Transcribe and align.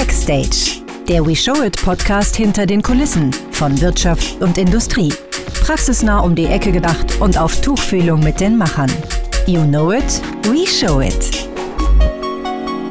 Backstage, 0.00 0.80
der 1.06 1.26
We 1.26 1.36
Show 1.36 1.62
It 1.62 1.76
Podcast 1.76 2.34
hinter 2.34 2.64
den 2.64 2.80
Kulissen 2.80 3.34
von 3.52 3.78
Wirtschaft 3.82 4.40
und 4.40 4.56
Industrie. 4.56 5.12
Praxisnah 5.62 6.20
um 6.20 6.34
die 6.34 6.46
Ecke 6.46 6.72
gedacht 6.72 7.20
und 7.20 7.36
auf 7.36 7.60
Tuchfühlung 7.60 8.20
mit 8.20 8.40
den 8.40 8.56
Machern. 8.56 8.90
You 9.46 9.62
know 9.62 9.92
it, 9.92 10.22
we 10.44 10.66
show 10.66 11.02
it. 11.02 11.50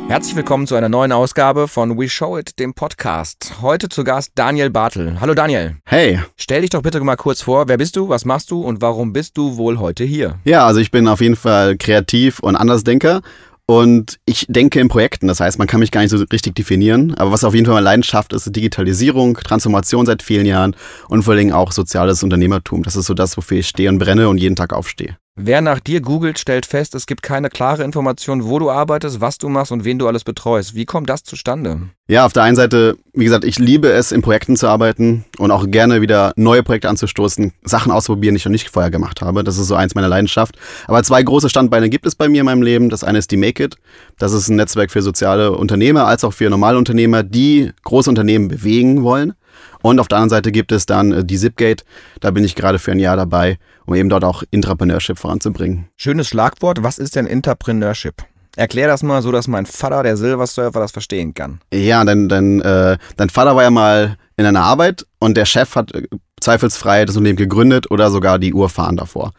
Herzlich 0.08 0.36
willkommen 0.36 0.68
zu 0.68 0.76
einer 0.76 0.90
neuen 0.90 1.12
Ausgabe 1.12 1.68
von 1.68 2.00
We 2.00 2.10
Show 2.10 2.38
It, 2.38 2.57
dem 2.57 2.73
Podcast. 2.73 3.54
Heute 3.62 3.89
zu 3.89 4.04
Gast 4.04 4.32
Daniel 4.36 4.71
Bartel. 4.71 5.20
Hallo 5.20 5.36
Daniel. 5.36 5.78
Hey. 5.86 6.20
Stell 6.36 6.62
dich 6.62 6.71
doch 6.71 6.82
bitte 6.82 7.00
mal 7.00 7.16
kurz 7.16 7.44
vor. 7.44 7.68
Wer 7.68 7.78
bist 7.78 7.96
du, 7.96 8.10
was 8.10 8.26
machst 8.26 8.50
du 8.50 8.62
und 8.62 8.82
warum 8.82 9.14
bist 9.14 9.38
du 9.38 9.57
wohl 9.57 9.80
heute 9.80 10.04
hier? 10.04 10.39
Ja, 10.46 10.66
also 10.66 10.80
ich 10.80 10.89
bin 10.89 11.07
auf 11.07 11.21
jeden 11.21 11.36
Fall 11.36 11.78
kreativ 11.78 12.39
und 12.39 12.55
Andersdenker 12.55 13.21
und 13.70 14.20
ich 14.25 14.47
denke 14.49 14.79
in 14.79 14.88
Projekten, 14.88 15.27
das 15.27 15.41
heißt, 15.41 15.59
man 15.59 15.67
kann 15.67 15.79
mich 15.79 15.91
gar 15.91 16.01
nicht 16.01 16.09
so 16.09 16.18
richtig 16.18 16.55
definieren. 16.55 17.13
Aber 17.13 17.31
was 17.31 17.43
auf 17.43 17.54
jeden 17.54 17.68
Fall 17.68 17.75
meine 17.75 17.86
Leidenschaft 17.86 18.33
ist, 18.33 18.47
ist 18.47 18.55
Digitalisierung, 18.55 19.36
Transformation 19.36 20.07
seit 20.07 20.23
vielen 20.23 20.47
Jahren 20.47 20.75
und 21.07 21.21
vor 21.21 21.36
allem 21.36 21.51
auch 21.51 21.71
soziales 21.71 22.24
Unternehmertum. 22.24 22.82
Das 22.82 22.96
ist 22.96 23.05
so 23.05 23.13
das, 23.13 23.37
wofür 23.37 23.60
ich 23.60 23.68
stehe 23.68 23.89
und 23.89 24.00
brenne 24.00 24.27
und 24.27 24.39
jeden 24.39 24.55
Tag 24.55 24.74
aufstehe. 24.74 25.18
Wer 25.42 25.61
nach 25.61 25.79
dir 25.79 26.02
googelt, 26.02 26.38
stellt 26.38 26.66
fest, 26.66 26.93
es 26.96 27.06
gibt 27.06 27.24
keine 27.24 27.50
klare 27.50 27.86
Information, 27.86 28.43
wo 28.43 28.60
du 28.60 28.70
arbeitest, 28.70 29.21
was 29.21 29.38
du 29.38 29.47
machst 29.47 29.71
und 29.71 29.86
wen 29.86 29.97
du 29.97 30.06
alles 30.06 30.25
betreust. 30.25 30.75
Wie 30.75 30.84
kommt 30.84 31.10
das 31.10 31.24
zustande? 31.24 31.80
Ja, 32.09 32.25
auf 32.25 32.34
der 32.34 32.44
einen 32.44 32.58
Seite, 32.58 32.97
wie 33.14 33.23
gesagt, 33.23 33.45
ich 33.45 33.58
liebe 33.58 33.89
es, 33.89 34.11
in 34.11 34.22
Projekten 34.22 34.58
zu 34.58 34.67
arbeiten 34.67 35.23
und 35.38 35.52
auch 35.52 35.66
gerne 35.72 36.02
wieder 36.02 36.33
neue 36.36 36.61
Projekte 36.61 36.89
anzustoßen, 36.89 37.53
Sachen 37.64 37.89
auszuprobieren, 37.89 38.36
die 38.36 38.39
ich 38.39 38.45
noch 38.45 38.52
nicht 38.52 38.70
vorher 38.70 38.92
gemacht 38.92 39.22
habe. 39.22 39.45
Das 39.45 39.58
ist 39.58 39.67
so 39.67 39.75
eins 39.75 39.95
meiner 39.95 40.09
Leidenschaft. 40.09 40.58
Aber 40.88 41.02
zwei 41.03 41.23
große 41.23 41.50
Standbeine 41.50 41.88
gibt 41.88 42.06
es 42.06 42.16
bei 42.16 42.28
mir 42.28 42.42
in 42.42 42.45
meinem 42.45 42.61
Leben. 42.61 42.89
Das 42.89 43.06
eine 43.06 43.19
ist 43.19 43.31
die 43.31 43.38
Make 43.38 43.64
It. 43.64 43.78
Das 44.17 44.33
ist 44.33 44.50
ein 44.50 44.58
Netzwerk 44.58 44.92
für 44.92 45.02
soziale 45.02 45.53
Unternehmer 45.53 46.06
als 46.06 46.25
auch 46.25 46.33
für 46.33 46.50
normale 46.50 46.78
Unternehmer, 46.78 47.23
die 47.23 47.72
große 47.83 48.09
Unternehmen 48.09 48.50
bewegen 48.50 49.03
wollen. 49.03 49.36
Und 49.81 49.99
auf 49.99 50.08
der 50.08 50.17
anderen 50.17 50.29
Seite 50.29 50.52
gibt 50.52 50.71
es 50.71 50.85
dann 50.85 51.11
äh, 51.11 51.25
die 51.25 51.38
Zipgate. 51.38 51.83
Da 52.19 52.31
bin 52.31 52.43
ich 52.43 52.55
gerade 52.55 52.79
für 52.79 52.91
ein 52.91 52.99
Jahr 52.99 53.15
dabei, 53.15 53.57
um 53.85 53.95
eben 53.95 54.09
dort 54.09 54.23
auch 54.23 54.43
Intrapreneurship 54.51 55.17
voranzubringen. 55.17 55.88
Schönes 55.95 56.27
Schlagwort. 56.27 56.83
Was 56.83 56.97
ist 56.97 57.16
denn 57.16 57.25
Intrapreneurship? 57.25 58.16
Erklär 58.55 58.88
das 58.88 59.03
mal 59.03 59.21
so, 59.21 59.31
dass 59.31 59.47
mein 59.47 59.66
Vater, 59.66 60.03
der 60.03 60.17
Silversurfer, 60.17 60.79
das 60.79 60.91
verstehen 60.91 61.33
kann. 61.33 61.61
Ja, 61.73 62.03
dein, 62.03 62.27
dein, 62.27 62.59
äh, 62.61 62.97
dein 63.16 63.29
Vater 63.29 63.55
war 63.55 63.63
ja 63.63 63.69
mal 63.69 64.17
in 64.38 64.45
einer 64.45 64.63
Arbeit 64.63 65.05
und 65.19 65.38
der 65.38 65.45
Chef 65.45 65.75
hat 65.75 65.94
äh, 65.94 66.07
zweifelsfrei 66.41 67.05
das 67.05 67.16
Unternehmen 67.16 67.38
gegründet 67.38 67.89
oder 67.91 68.09
sogar 68.09 68.39
die 68.39 68.53
Urfahren 68.53 68.97
davor. 68.97 69.31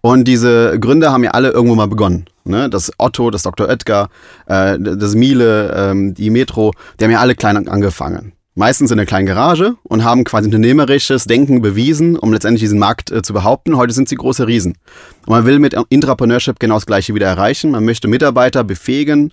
Und 0.00 0.24
diese 0.24 0.78
Gründer 0.80 1.12
haben 1.12 1.22
ja 1.22 1.32
alle 1.32 1.50
irgendwo 1.50 1.74
mal 1.74 1.86
begonnen. 1.86 2.24
Ne? 2.44 2.70
Das 2.70 2.90
Otto, 2.98 3.30
das 3.30 3.42
Dr. 3.42 3.68
Oetker, 3.68 4.08
äh, 4.46 4.78
das 4.78 5.14
Miele, 5.14 5.74
ähm, 5.76 6.14
die 6.14 6.30
Metro, 6.30 6.72
die 6.98 7.04
haben 7.04 7.12
ja 7.12 7.20
alle 7.20 7.34
klein 7.34 7.68
angefangen 7.68 8.32
meistens 8.54 8.90
in 8.90 8.98
einer 8.98 9.06
kleinen 9.06 9.26
Garage 9.26 9.76
und 9.82 10.04
haben 10.04 10.24
quasi 10.24 10.46
unternehmerisches 10.46 11.24
Denken 11.24 11.62
bewiesen, 11.62 12.18
um 12.18 12.32
letztendlich 12.32 12.62
diesen 12.62 12.78
Markt 12.78 13.10
äh, 13.10 13.22
zu 13.22 13.32
behaupten. 13.32 13.76
Heute 13.76 13.92
sind 13.92 14.08
sie 14.08 14.16
große 14.16 14.46
Riesen. 14.46 14.78
Und 15.26 15.30
man 15.30 15.46
will 15.46 15.58
mit 15.58 15.74
Intrapreneurship 15.88 16.58
genau 16.58 16.74
das 16.74 16.86
Gleiche 16.86 17.14
wieder 17.14 17.26
erreichen. 17.26 17.70
Man 17.70 17.84
möchte 17.84 18.08
Mitarbeiter 18.08 18.64
befähigen, 18.64 19.32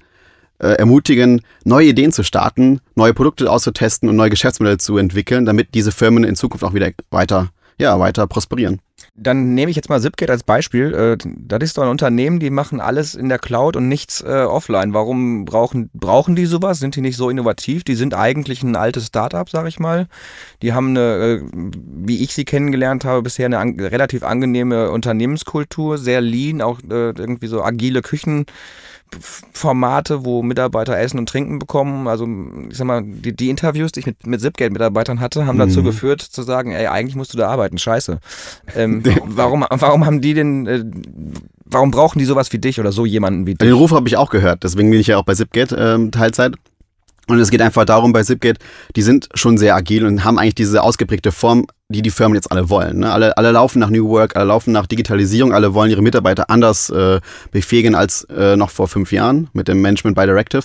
äh, 0.60 0.74
ermutigen, 0.74 1.42
neue 1.64 1.88
Ideen 1.88 2.12
zu 2.12 2.24
starten, 2.24 2.80
neue 2.96 3.14
Produkte 3.14 3.50
auszutesten 3.52 4.10
und 4.10 4.16
neue 4.16 4.30
Geschäftsmodelle 4.30 4.78
zu 4.78 4.98
entwickeln, 4.98 5.46
damit 5.46 5.74
diese 5.74 5.92
Firmen 5.92 6.24
in 6.24 6.36
Zukunft 6.36 6.64
auch 6.64 6.74
wieder 6.74 6.92
weiter, 7.12 7.50
ja, 7.78 8.00
weiter 8.00 8.28
prosperieren. 8.28 8.80
Dann 9.16 9.54
nehme 9.54 9.70
ich 9.70 9.76
jetzt 9.76 9.90
mal 9.90 10.02
Zipgate 10.02 10.32
als 10.32 10.44
Beispiel. 10.44 10.94
Äh, 10.94 11.18
das 11.38 11.60
ist 11.62 11.78
doch 11.78 11.84
ein 11.84 11.90
Unternehmen, 11.90 12.40
die 12.40 12.50
machen 12.50 12.80
alles 12.80 13.16
in 13.16 13.30
der 13.30 13.40
Cloud 13.40 13.76
und 13.76 13.88
nichts 13.88 14.22
äh, 14.22 14.44
offline. 14.44 14.94
Warum 14.94 15.46
brauchen, 15.46 15.90
brauchen 15.94 16.36
die 16.36 16.46
sowas? 16.46 16.80
Sind 16.80 16.96
die 16.96 17.02
nicht 17.02 17.18
so 17.18 17.30
innovativ? 17.30 17.84
Die 17.84 17.96
sind 17.96 18.14
eigentlich 18.14 18.64
ein 18.64 18.76
altes 18.76 19.08
Startup, 19.08 19.50
sag 19.50 19.68
ich 19.68 19.80
mal. 19.80 20.08
Die 20.62 20.74
haben 20.74 20.90
eine, 20.90 21.00
äh, 21.00 21.42
wie 21.52 22.24
ich 22.24 22.34
sie 22.34 22.46
kennengelernt 22.46 23.06
habe, 23.06 23.22
bisher 23.22 23.46
eine 23.46 23.60
an, 23.60 23.80
relativ 23.80 24.24
angenehme 24.24 24.92
Unternehmenskultur, 24.92 25.98
sehr 25.98 26.22
lean, 26.22 26.62
auch 26.62 26.80
äh, 26.82 27.12
irgendwie 27.12 27.48
so 27.48 27.64
agile 27.64 28.02
Küchen. 28.02 28.46
Formate, 29.54 30.26
wo 30.26 30.42
Mitarbeiter 30.44 30.98
Essen 30.98 31.20
und 31.20 31.30
Trinken 31.30 31.60
bekommen. 31.60 32.08
Also 32.08 32.28
ich 32.70 32.78
sag 32.78 32.86
mal, 32.86 33.04
die, 33.04 33.36
die 33.36 33.50
Interviews, 33.50 33.92
die 33.92 34.02
ich 34.02 34.06
mit, 34.06 34.26
mit 34.26 34.42
Zipgate-Mitarbeitern 34.42 35.20
hatte, 35.20 35.46
haben 35.46 35.56
mhm. 35.56 35.68
dazu 35.68 35.84
geführt 35.84 36.22
zu 36.22 36.44
sagen, 36.44 36.72
ey, 36.72 36.88
eigentlich 36.88 37.16
musst 37.16 37.34
du 37.34 37.38
da 37.38 37.48
arbeiten, 37.48 37.78
scheiße. 37.78 38.20
Ähm, 38.76 39.04
warum, 39.26 39.66
warum 39.70 40.06
haben 40.06 40.22
die 40.22 40.34
denn, 40.34 40.68
äh, 40.68 40.84
warum 41.66 41.92
brauchen 41.92 42.20
die 42.20 42.26
sowas 42.26 42.52
wie 42.54 42.60
dich 42.60 42.80
oder 42.80 42.92
so 42.92 43.06
jemanden 43.06 43.46
wie 43.46 43.56
dich? 43.56 43.60
Den 43.60 43.74
Ruf 43.74 43.92
habe 43.92 44.08
ich 44.08 44.18
auch 44.18 44.30
gehört, 44.30 44.64
deswegen 44.64 44.92
bin 44.92 45.00
ich 45.00 45.08
ja 45.08 45.18
auch 45.18 45.26
bei 45.26 45.34
Zipgate 45.34 45.76
ähm, 45.78 46.12
Teilzeit. 46.12 46.56
Und 47.30 47.40
es 47.40 47.52
geht 47.52 47.62
einfach 47.62 47.86
darum 47.86 48.12
bei 48.12 48.24
Zipgate, 48.24 48.58
die 48.96 49.04
sind 49.04 49.30
schon 49.36 49.60
sehr 49.60 49.76
agil 49.76 50.04
und 50.04 50.24
haben 50.24 50.40
eigentlich 50.40 50.56
diese 50.56 50.82
ausgeprägte 50.82 51.32
Form, 51.32 51.68
die 51.88 52.02
die 52.02 52.10
Firmen 52.10 52.34
jetzt 52.34 52.52
alle 52.52 52.72
wollen. 52.72 53.00
Ne? 53.00 53.12
Alle, 53.14 53.38
alle 53.38 53.52
laufen 53.52 53.78
nach 53.78 53.92
New 53.92 54.10
Work, 54.10 54.36
alle 54.36 54.46
laufen 54.46 54.72
nach 54.72 54.88
Digitalisierung, 54.88 55.54
alle 55.54 55.76
wollen 55.76 55.92
ihre 55.92 56.02
Mitarbeiter 56.02 56.50
anders 56.50 56.90
äh, 56.90 57.20
befähigen 57.52 57.94
als 57.94 58.24
äh, 58.36 58.56
noch 58.56 58.72
vor 58.72 58.88
fünf 58.88 59.12
Jahren 59.12 59.48
mit 59.54 59.68
dem 59.68 59.80
Management 59.80 60.18
by 60.18 60.26
Directive. 60.26 60.64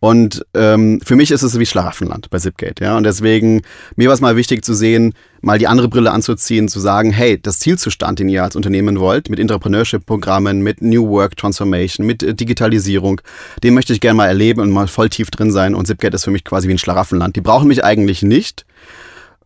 Und 0.00 0.44
ähm, 0.54 1.00
für 1.04 1.16
mich 1.16 1.30
ist 1.30 1.42
es 1.42 1.58
wie 1.58 1.66
Schlaraffenland 1.66 2.30
bei 2.30 2.38
Zipgate. 2.38 2.84
Ja? 2.84 2.96
Und 2.96 3.04
deswegen, 3.04 3.62
mir 3.96 4.08
war 4.08 4.14
es 4.14 4.20
mal 4.20 4.36
wichtig 4.36 4.64
zu 4.64 4.74
sehen, 4.74 5.14
mal 5.40 5.58
die 5.58 5.66
andere 5.66 5.88
Brille 5.88 6.10
anzuziehen, 6.10 6.68
zu 6.68 6.80
sagen, 6.80 7.12
hey, 7.12 7.40
das 7.40 7.58
Zielzustand, 7.60 8.18
den 8.18 8.28
ihr 8.28 8.42
als 8.42 8.56
Unternehmen 8.56 8.98
wollt, 8.98 9.30
mit 9.30 9.38
Entrepreneurship-Programmen, 9.38 10.60
mit 10.60 10.82
New 10.82 11.08
Work 11.08 11.36
Transformation, 11.36 12.06
mit 12.06 12.22
äh, 12.22 12.34
Digitalisierung, 12.34 13.20
den 13.62 13.74
möchte 13.74 13.92
ich 13.92 14.00
gerne 14.00 14.16
mal 14.16 14.26
erleben 14.26 14.60
und 14.60 14.70
mal 14.70 14.88
voll 14.88 15.08
tief 15.08 15.30
drin 15.30 15.50
sein. 15.50 15.74
Und 15.74 15.86
Zipgate 15.86 16.14
ist 16.14 16.24
für 16.24 16.30
mich 16.30 16.44
quasi 16.44 16.68
wie 16.68 16.72
ein 16.72 16.78
Schlaraffenland. 16.78 17.36
Die 17.36 17.40
brauchen 17.40 17.68
mich 17.68 17.84
eigentlich 17.84 18.22
nicht 18.22 18.66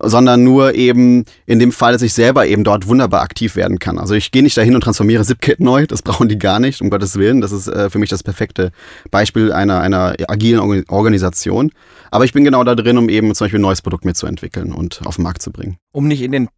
sondern 0.03 0.43
nur 0.45 0.75
eben 0.75 1.25
in 1.47 1.59
dem 1.59 1.73
Fall, 1.73 1.93
dass 1.93 2.03
ich 2.03 2.13
selber 2.13 2.47
eben 2.47 2.65
dort 2.65 2.87
wunderbar 2.87 3.23
aktiv 3.23 3.57
werden 3.57 3.79
kann. 3.79 3.99
Also 3.99 4.15
ich 4.15 4.31
gehe 4.31 4.43
nicht 4.43 4.57
dahin 4.57 4.75
und 4.75 4.83
transformiere 4.83 5.25
ZipKit 5.25 5.61
neu, 5.61 5.87
das 5.89 6.03
brauchen 6.03 6.29
die 6.29 6.39
gar 6.39 6.61
nicht, 6.61 6.81
um 6.81 6.91
Gottes 6.91 7.17
Willen. 7.17 7.41
Das 7.41 7.53
ist 7.53 7.69
äh, 7.69 7.91
für 7.91 7.99
mich 7.99 8.11
das 8.11 8.23
perfekte 8.23 8.73
Beispiel 9.11 9.53
einer, 9.53 9.81
einer 9.81 10.15
agilen 10.29 10.85
Organisation. 10.89 11.71
Aber 12.11 12.25
ich 12.25 12.33
bin 12.33 12.45
genau 12.45 12.65
da 12.65 12.75
drin, 12.75 12.99
um 12.99 13.09
eben 13.09 13.35
zum 13.35 13.45
Beispiel 13.45 13.61
ein 13.61 13.63
neues 13.63 13.83
Produkt 13.83 14.05
mitzuentwickeln 14.05 14.73
und 14.73 15.01
auf 15.05 15.17
den 15.17 15.23
Markt 15.23 15.43
zu 15.43 15.53
bringen. 15.53 15.77
Um 15.93 16.09
nicht 16.09 16.23
in 16.23 16.33
den 16.33 16.49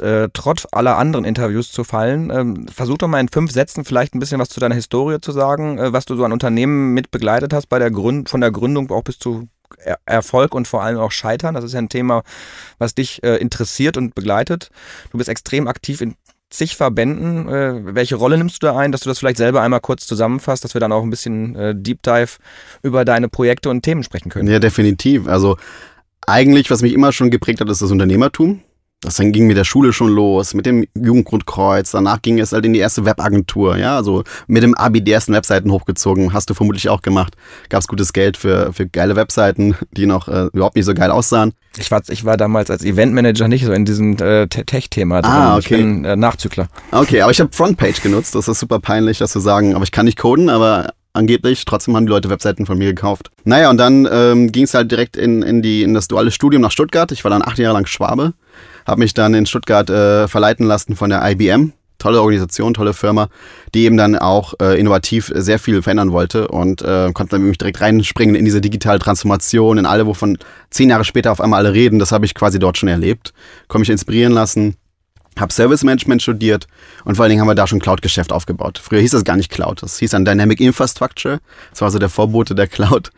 äh, 0.00 0.28
Trott 0.32 0.66
aller 0.72 0.96
anderen 0.96 1.24
Interviews 1.24 1.70
zu 1.70 1.84
fallen, 1.84 2.30
ähm, 2.30 2.66
versuch 2.68 2.98
doch 2.98 3.08
mal 3.08 3.20
in 3.20 3.28
fünf 3.28 3.52
Sätzen 3.52 3.84
vielleicht 3.84 4.14
ein 4.14 4.20
bisschen 4.20 4.40
was 4.40 4.48
zu 4.48 4.58
deiner 4.58 4.74
Historie 4.74 5.20
zu 5.20 5.32
sagen, 5.32 5.78
äh, 5.78 5.92
was 5.92 6.06
du 6.06 6.16
so 6.16 6.24
an 6.24 6.32
Unternehmen 6.32 6.92
mit 6.92 7.10
begleitet 7.10 7.52
hast, 7.52 7.68
bei 7.68 7.78
der 7.78 7.90
Gründ 7.90 8.28
von 8.28 8.40
der 8.40 8.50
Gründung 8.50 8.90
auch 8.90 9.02
bis 9.02 9.18
zu 9.18 9.48
Erfolg 10.04 10.54
und 10.54 10.68
vor 10.68 10.82
allem 10.82 10.98
auch 10.98 11.12
Scheitern. 11.12 11.54
Das 11.54 11.64
ist 11.64 11.72
ja 11.72 11.78
ein 11.78 11.88
Thema, 11.88 12.22
was 12.78 12.94
dich 12.94 13.22
äh, 13.22 13.36
interessiert 13.36 13.96
und 13.96 14.14
begleitet. 14.14 14.70
Du 15.10 15.18
bist 15.18 15.28
extrem 15.28 15.68
aktiv 15.68 16.00
in 16.00 16.14
zig 16.50 16.76
Verbänden. 16.76 17.48
Äh, 17.48 17.94
welche 17.94 18.16
Rolle 18.16 18.38
nimmst 18.38 18.62
du 18.62 18.66
da 18.66 18.76
ein, 18.76 18.92
dass 18.92 19.02
du 19.02 19.08
das 19.08 19.18
vielleicht 19.18 19.36
selber 19.36 19.62
einmal 19.62 19.80
kurz 19.80 20.06
zusammenfasst, 20.06 20.64
dass 20.64 20.74
wir 20.74 20.80
dann 20.80 20.92
auch 20.92 21.02
ein 21.02 21.10
bisschen 21.10 21.56
äh, 21.56 21.74
Deep 21.76 22.02
Dive 22.02 22.38
über 22.82 23.04
deine 23.04 23.28
Projekte 23.28 23.70
und 23.70 23.82
Themen 23.82 24.02
sprechen 24.02 24.30
können? 24.30 24.48
Ja, 24.48 24.58
definitiv. 24.58 25.26
Also 25.26 25.56
eigentlich, 26.26 26.70
was 26.70 26.82
mich 26.82 26.92
immer 26.92 27.12
schon 27.12 27.30
geprägt 27.30 27.60
hat, 27.60 27.68
ist 27.68 27.82
das 27.82 27.90
Unternehmertum. 27.90 28.62
Das 29.06 29.14
dann 29.14 29.30
ging 29.30 29.46
mit 29.46 29.56
der 29.56 29.62
Schule 29.62 29.92
schon 29.92 30.08
los, 30.08 30.52
mit 30.52 30.66
dem 30.66 30.84
Jugendgrundkreuz. 30.96 31.92
Danach 31.92 32.20
ging 32.22 32.40
es 32.40 32.50
halt 32.50 32.66
in 32.66 32.72
die 32.72 32.80
erste 32.80 33.04
Webagentur, 33.06 33.76
ja, 33.76 33.94
also 33.96 34.24
mit 34.48 34.64
dem 34.64 34.74
Abi 34.74 35.00
die 35.00 35.12
ersten 35.12 35.32
Webseiten 35.32 35.70
hochgezogen. 35.70 36.32
Hast 36.32 36.50
du 36.50 36.54
vermutlich 36.54 36.88
auch 36.88 37.02
gemacht. 37.02 37.34
Gab 37.68 37.82
es 37.82 37.86
gutes 37.86 38.12
Geld 38.12 38.36
für, 38.36 38.72
für 38.72 38.88
geile 38.88 39.14
Webseiten, 39.14 39.76
die 39.92 40.06
noch 40.06 40.26
äh, 40.26 40.48
überhaupt 40.52 40.74
nicht 40.74 40.86
so 40.86 40.92
geil 40.92 41.12
aussahen. 41.12 41.52
Ich 41.78 41.88
war, 41.92 42.02
ich 42.08 42.24
war 42.24 42.36
damals 42.36 42.68
als 42.68 42.82
Eventmanager 42.82 43.46
nicht 43.46 43.64
so 43.64 43.72
in 43.72 43.84
diesem 43.84 44.16
äh, 44.16 44.48
Tech-Thema 44.48 45.22
drin. 45.22 45.30
Ah, 45.30 45.52
okay. 45.52 45.60
Ich 45.60 45.68
bin 45.68 46.04
äh, 46.04 46.16
Nachzügler. 46.16 46.66
Okay, 46.90 47.20
aber 47.20 47.30
ich 47.30 47.38
habe 47.38 47.50
Frontpage 47.52 48.02
genutzt. 48.02 48.34
Das 48.34 48.48
ist 48.48 48.58
super 48.58 48.80
peinlich, 48.80 49.18
das 49.18 49.30
zu 49.30 49.38
sagen. 49.38 49.76
Aber 49.76 49.84
ich 49.84 49.92
kann 49.92 50.06
nicht 50.06 50.18
coden, 50.18 50.48
aber 50.48 50.94
angeblich. 51.12 51.64
Trotzdem 51.64 51.94
haben 51.94 52.06
die 52.06 52.10
Leute 52.10 52.28
Webseiten 52.28 52.66
von 52.66 52.76
mir 52.76 52.86
gekauft. 52.86 53.30
Naja, 53.44 53.70
und 53.70 53.76
dann 53.76 54.08
ähm, 54.10 54.50
ging 54.50 54.64
es 54.64 54.74
halt 54.74 54.90
direkt 54.90 55.16
in, 55.16 55.44
in, 55.44 55.62
die, 55.62 55.84
in 55.84 55.94
das 55.94 56.08
duale 56.08 56.32
Studium 56.32 56.62
nach 56.62 56.72
Stuttgart. 56.72 57.12
Ich 57.12 57.22
war 57.22 57.30
dann 57.30 57.42
acht 57.42 57.58
Jahre 57.58 57.74
lang 57.74 57.86
Schwabe 57.86 58.32
habe 58.86 59.00
mich 59.00 59.14
dann 59.14 59.34
in 59.34 59.46
Stuttgart 59.46 59.90
äh, 59.90 60.28
verleiten 60.28 60.66
lassen 60.66 60.96
von 60.96 61.10
der 61.10 61.28
IBM. 61.30 61.72
Tolle 61.98 62.20
Organisation, 62.20 62.74
tolle 62.74 62.92
Firma, 62.92 63.28
die 63.74 63.84
eben 63.84 63.96
dann 63.96 64.16
auch 64.16 64.52
äh, 64.60 64.78
innovativ 64.78 65.32
sehr 65.34 65.58
viel 65.58 65.80
verändern 65.80 66.12
wollte 66.12 66.48
und 66.48 66.82
äh, 66.82 67.10
konnte 67.14 67.32
dann 67.32 67.40
nämlich 67.40 67.56
direkt 67.56 67.80
reinspringen 67.80 68.36
in 68.36 68.44
diese 68.44 68.60
digitale 68.60 68.98
Transformation, 68.98 69.78
in 69.78 69.86
alle, 69.86 70.06
wovon 70.06 70.36
zehn 70.68 70.90
Jahre 70.90 71.04
später 71.04 71.32
auf 71.32 71.40
einmal 71.40 71.64
alle 71.64 71.74
reden. 71.74 71.98
Das 71.98 72.12
habe 72.12 72.26
ich 72.26 72.34
quasi 72.34 72.58
dort 72.58 72.76
schon 72.76 72.90
erlebt. 72.90 73.32
Komme 73.66 73.80
mich 73.80 73.88
inspirieren 73.88 74.34
lassen, 74.34 74.76
habe 75.38 75.52
Service 75.54 75.84
Management 75.84 76.20
studiert 76.20 76.66
und 77.06 77.16
vor 77.16 77.24
allen 77.24 77.30
Dingen 77.30 77.40
haben 77.40 77.48
wir 77.48 77.54
da 77.54 77.66
schon 77.66 77.80
Cloud-Geschäft 77.80 78.30
aufgebaut. 78.30 78.78
Früher 78.78 79.00
hieß 79.00 79.12
das 79.12 79.24
gar 79.24 79.36
nicht 79.36 79.50
Cloud, 79.50 79.82
das 79.82 79.98
hieß 79.98 80.10
dann 80.10 80.26
Dynamic 80.26 80.60
Infrastructure. 80.60 81.40
Das 81.70 81.80
war 81.80 81.90
so 81.90 81.98
der 81.98 82.10
Vorbote 82.10 82.54
der 82.54 82.66
Cloud. 82.66 83.10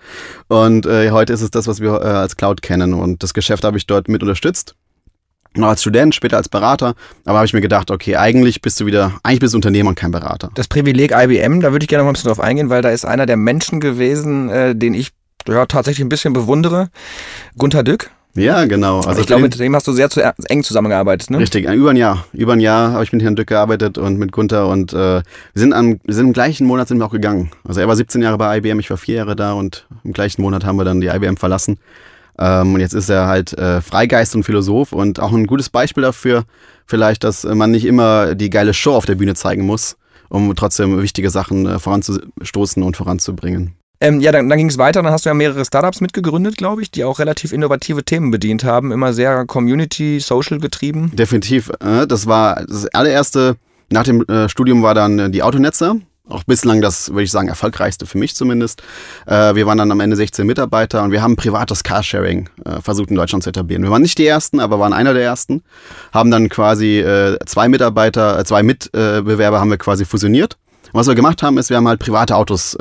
Und 0.47 0.87
äh, 0.87 1.11
heute 1.11 1.33
ist 1.33 1.43
es 1.43 1.51
das, 1.51 1.67
was 1.67 1.81
wir 1.81 2.01
äh, 2.01 2.07
als 2.07 2.37
Cloud 2.37 2.63
kennen. 2.63 2.95
Und 2.95 3.25
das 3.25 3.35
Geschäft 3.35 3.65
habe 3.65 3.77
ich 3.77 3.89
dort 3.89 4.07
mit 4.07 4.23
unterstützt 4.23 4.77
noch 5.55 5.69
als 5.69 5.81
Student, 5.81 6.15
später 6.15 6.37
als 6.37 6.49
Berater. 6.49 6.95
Aber 7.25 7.39
habe 7.39 7.47
ich 7.47 7.53
mir 7.53 7.61
gedacht, 7.61 7.91
okay, 7.91 8.17
eigentlich 8.17 8.61
bist 8.61 8.81
du 8.81 8.87
wieder, 8.87 9.15
eigentlich 9.23 9.41
bist 9.41 9.55
du 9.55 9.59
Unternehmer 9.59 9.91
und 9.91 9.95
kein 9.95 10.11
Berater. 10.11 10.51
Das 10.55 10.69
Privileg 10.69 11.13
IBM, 11.13 11.61
da 11.61 11.73
würde 11.73 11.85
ich 11.85 11.89
gerne 11.89 12.05
noch 12.05 12.11
ein 12.11 12.15
bisschen 12.15 12.29
drauf 12.29 12.41
eingehen, 12.41 12.71
weil 12.71 12.83
da 12.83 12.91
ist 12.91 13.05
einer 13.05 13.27
der 13.27 13.37
Menschen 13.37 13.81
gewesen, 13.81 14.51
äh, 14.51 14.75
den 14.75 14.95
ich 14.95 15.11
ja, 15.47 15.67
tatsächlich 15.67 16.05
ein 16.05 16.09
bisschen 16.09 16.33
bewundere. 16.33 16.91
Gunther 17.57 17.83
Dück. 17.83 18.11
Ja, 18.35 18.67
genau. 18.67 19.01
Also 19.01 19.21
ich 19.21 19.27
glaube, 19.27 19.43
mit 19.43 19.59
dem 19.59 19.75
hast 19.75 19.89
du 19.89 19.93
sehr 19.93 20.11
zu, 20.11 20.21
eng 20.21 20.63
zusammengearbeitet, 20.63 21.31
ne? 21.31 21.39
Richtig, 21.39 21.69
über 21.69 21.91
ein 21.91 21.97
Jahr. 21.97 22.25
Über 22.33 22.53
ein 22.53 22.61
Jahr 22.61 22.93
habe 22.93 23.03
ich 23.03 23.13
mit 23.13 23.23
Herrn 23.23 23.35
Dück 23.35 23.49
gearbeitet 23.49 23.99
und 23.99 24.19
mit 24.19 24.33
Gunther 24.33 24.69
und 24.69 24.93
äh, 24.93 24.97
wir, 24.97 25.23
sind 25.55 25.73
am, 25.73 25.99
wir 26.05 26.15
sind 26.15 26.27
im 26.27 26.33
gleichen 26.33 26.67
Monat 26.67 26.89
sind 26.89 26.99
wir 26.99 27.07
auch 27.07 27.13
gegangen. 27.13 27.51
Also 27.67 27.81
er 27.81 27.89
war 27.89 27.97
17 27.97 28.23
Jahre 28.23 28.39
bei 28.39 28.59
IBM, 28.59 28.79
ich 28.79 28.91
war 28.91 28.97
vier 28.97 29.17
Jahre 29.17 29.35
da 29.35 29.55
und 29.55 29.87
im 30.05 30.13
gleichen 30.13 30.43
Monat 30.43 30.65
haben 30.65 30.77
wir 30.77 30.85
dann 30.85 31.01
die 31.01 31.09
IBM 31.09 31.37
verlassen. 31.37 31.79
Ähm, 32.39 32.75
und 32.75 32.81
jetzt 32.81 32.95
ist 32.95 33.09
er 33.09 33.27
halt 33.27 33.53
äh, 33.55 33.81
Freigeist 33.81 34.35
und 34.35 34.45
Philosoph 34.45 34.93
und 34.93 35.21
auch 35.21 35.33
ein 35.33 35.47
gutes 35.47 35.69
Beispiel 35.69 36.03
dafür, 36.03 36.45
vielleicht, 36.87 37.25
dass 37.25 37.45
man 37.45 37.71
nicht 37.71 37.85
immer 37.85 38.35
die 38.35 38.51
geile 38.51 38.75
Show 38.75 38.95
auf 38.95 39.07
der 39.07 39.17
Bühne 39.17 39.35
zeigen 39.35 39.65
muss, 39.65 39.97
um 40.29 40.55
trotzdem 40.55 41.01
wichtige 41.03 41.31
Sachen 41.31 41.67
äh, 41.67 41.79
voranzustoßen 41.79 42.83
und 42.83 42.97
voranzubringen. 42.97 43.75
Ähm, 44.01 44.21
ja, 44.21 44.31
dann, 44.31 44.49
dann 44.49 44.59
ging 44.59 44.69
es 44.69 44.79
weiter. 44.79 45.03
Dann 45.03 45.13
hast 45.13 45.25
du 45.25 45.31
ja 45.31 45.35
mehrere 45.35 45.65
Startups 45.65 46.01
mitgegründet, 46.01 46.57
glaube 46.57 46.83
ich, 46.83 46.91
die 46.91 47.05
auch 47.05 47.19
relativ 47.19 47.53
innovative 47.53 48.05
Themen 48.05 48.31
bedient 48.31 48.63
haben. 48.65 48.93
Immer 48.93 49.13
sehr 49.13 49.45
Community, 49.45 50.21
Social 50.21 50.61
getrieben. 50.61 51.11
Definitiv. 51.15 51.71
Äh, 51.81 52.07
das 52.07 52.27
war 52.27 52.65
das 52.67 52.87
allererste. 52.89 53.57
Nach 53.91 54.05
dem 54.05 54.23
äh, 54.27 54.49
Studium 54.49 54.83
war 54.83 54.95
dann 54.95 55.19
äh, 55.19 55.31
die 55.31 55.43
Autonetze. 55.43 56.01
Auch 56.29 56.45
bislang 56.45 56.81
das, 56.81 57.11
würde 57.11 57.23
ich 57.23 57.31
sagen, 57.31 57.49
erfolgreichste 57.49 58.07
für 58.07 58.19
mich 58.19 58.35
zumindest. 58.35 58.83
wir 59.27 59.67
waren 59.67 59.79
dann 59.79 59.91
am 59.91 60.01
Ende 60.01 60.17
16 60.17 60.47
Mitarbeiter 60.47 61.03
und 61.03 61.11
wir 61.11 61.23
haben 61.23 61.37
privates 61.37 61.83
Carsharing 61.83 62.51
versucht 62.83 63.11
in 63.11 63.17
Deutschland 63.17 63.43
zu 63.43 63.51
etablieren. 63.51 63.83
Wir 63.83 63.91
waren 63.91 64.03
nicht 64.03 64.19
die 64.19 64.27
Ersten, 64.27 64.61
aber 64.61 64.79
waren 64.79 64.93
einer 64.93 65.15
der 65.15 65.23
Ersten. 65.23 65.63
Haben 66.13 66.31
dann 66.31 66.49
quasi 66.49 67.05
zwei 67.47 67.69
Mitarbeiter, 67.69 68.45
zwei 68.45 68.63
Mitbewerber 68.63 69.61
haben 69.61 69.71
wir 69.71 69.79
quasi 69.79 70.05
fusioniert. 70.05 70.59
Und 70.93 71.01
was 71.01 71.07
wir 71.07 71.15
gemacht 71.15 71.43
haben, 71.43 71.59
ist, 71.59 71.71
wir 71.71 71.77
haben 71.77 71.89
halt 71.89 72.01
private 72.01 72.37
Autos 72.37 72.77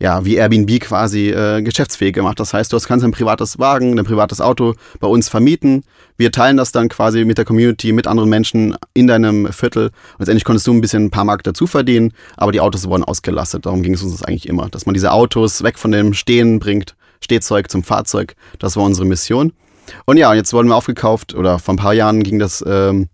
ja, 0.00 0.24
wie 0.24 0.36
Airbnb 0.36 0.80
quasi 0.80 1.30
äh, 1.30 1.62
geschäftsfähig 1.62 2.14
gemacht. 2.14 2.40
Das 2.40 2.52
heißt, 2.52 2.72
du 2.72 2.78
kannst 2.78 3.04
ein 3.04 3.12
privates 3.12 3.58
Wagen, 3.58 3.98
ein 3.98 4.04
privates 4.04 4.40
Auto 4.40 4.74
bei 5.00 5.06
uns 5.06 5.28
vermieten. 5.28 5.84
Wir 6.16 6.32
teilen 6.32 6.56
das 6.56 6.72
dann 6.72 6.88
quasi 6.88 7.24
mit 7.24 7.38
der 7.38 7.44
Community, 7.44 7.92
mit 7.92 8.06
anderen 8.06 8.28
Menschen 8.28 8.76
in 8.92 9.06
deinem 9.06 9.52
Viertel. 9.52 9.90
Letztendlich 10.18 10.44
konntest 10.44 10.66
du 10.66 10.72
ein 10.72 10.80
bisschen 10.80 11.06
ein 11.06 11.10
paar 11.10 11.24
Mark 11.24 11.42
dazu 11.42 11.66
verdienen, 11.66 12.12
aber 12.36 12.52
die 12.52 12.60
Autos 12.60 12.88
wurden 12.88 13.04
ausgelastet. 13.04 13.66
Darum 13.66 13.82
ging 13.82 13.94
es 13.94 14.02
uns 14.02 14.22
eigentlich 14.22 14.48
immer, 14.48 14.68
dass 14.68 14.86
man 14.86 14.94
diese 14.94 15.12
Autos 15.12 15.62
weg 15.62 15.78
von 15.78 15.92
dem 15.92 16.14
Stehen 16.14 16.58
bringt, 16.58 16.96
Stehzeug 17.20 17.70
zum 17.70 17.82
Fahrzeug. 17.82 18.34
Das 18.58 18.76
war 18.76 18.84
unsere 18.84 19.06
Mission. 19.06 19.52
Und 20.06 20.16
ja, 20.16 20.32
jetzt 20.34 20.52
wurden 20.52 20.68
wir 20.68 20.76
aufgekauft 20.76 21.34
oder 21.34 21.58
vor 21.58 21.74
ein 21.74 21.78
paar 21.78 21.94
Jahren 21.94 22.22
ging 22.22 22.38
das 22.38 22.64
ähm, 22.66 23.08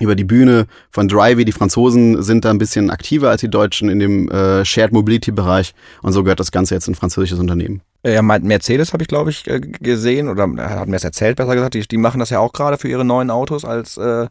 über 0.00 0.16
die 0.16 0.24
Bühne 0.24 0.66
von 0.90 1.08
Drivey. 1.08 1.44
Die 1.44 1.52
Franzosen 1.52 2.22
sind 2.22 2.44
da 2.44 2.50
ein 2.50 2.58
bisschen 2.58 2.90
aktiver 2.90 3.30
als 3.30 3.40
die 3.42 3.50
Deutschen 3.50 3.88
in 3.88 3.98
dem 4.00 4.30
äh, 4.30 4.64
Shared 4.64 4.92
Mobility 4.92 5.30
Bereich 5.30 5.74
und 6.02 6.12
so 6.12 6.24
gehört 6.24 6.40
das 6.40 6.50
Ganze 6.50 6.74
jetzt 6.74 6.88
ein 6.88 6.94
französisches 6.94 7.38
Unternehmen. 7.38 7.82
Ja, 8.02 8.22
Mercedes 8.22 8.94
habe 8.94 9.02
ich, 9.02 9.08
glaube 9.08 9.28
ich, 9.28 9.46
äh, 9.46 9.60
gesehen 9.60 10.28
oder 10.28 10.44
hat 10.44 10.86
mir 10.86 10.94
das 10.94 11.04
erzählt, 11.04 11.36
besser 11.36 11.54
gesagt. 11.54 11.74
Die, 11.74 11.86
die 11.86 11.98
machen 11.98 12.18
das 12.18 12.30
ja 12.30 12.38
auch 12.38 12.54
gerade 12.54 12.78
für 12.78 12.88
ihre 12.88 13.04
neuen 13.04 13.30
Autos 13.30 13.62
als 13.66 13.98
äh, 13.98 14.26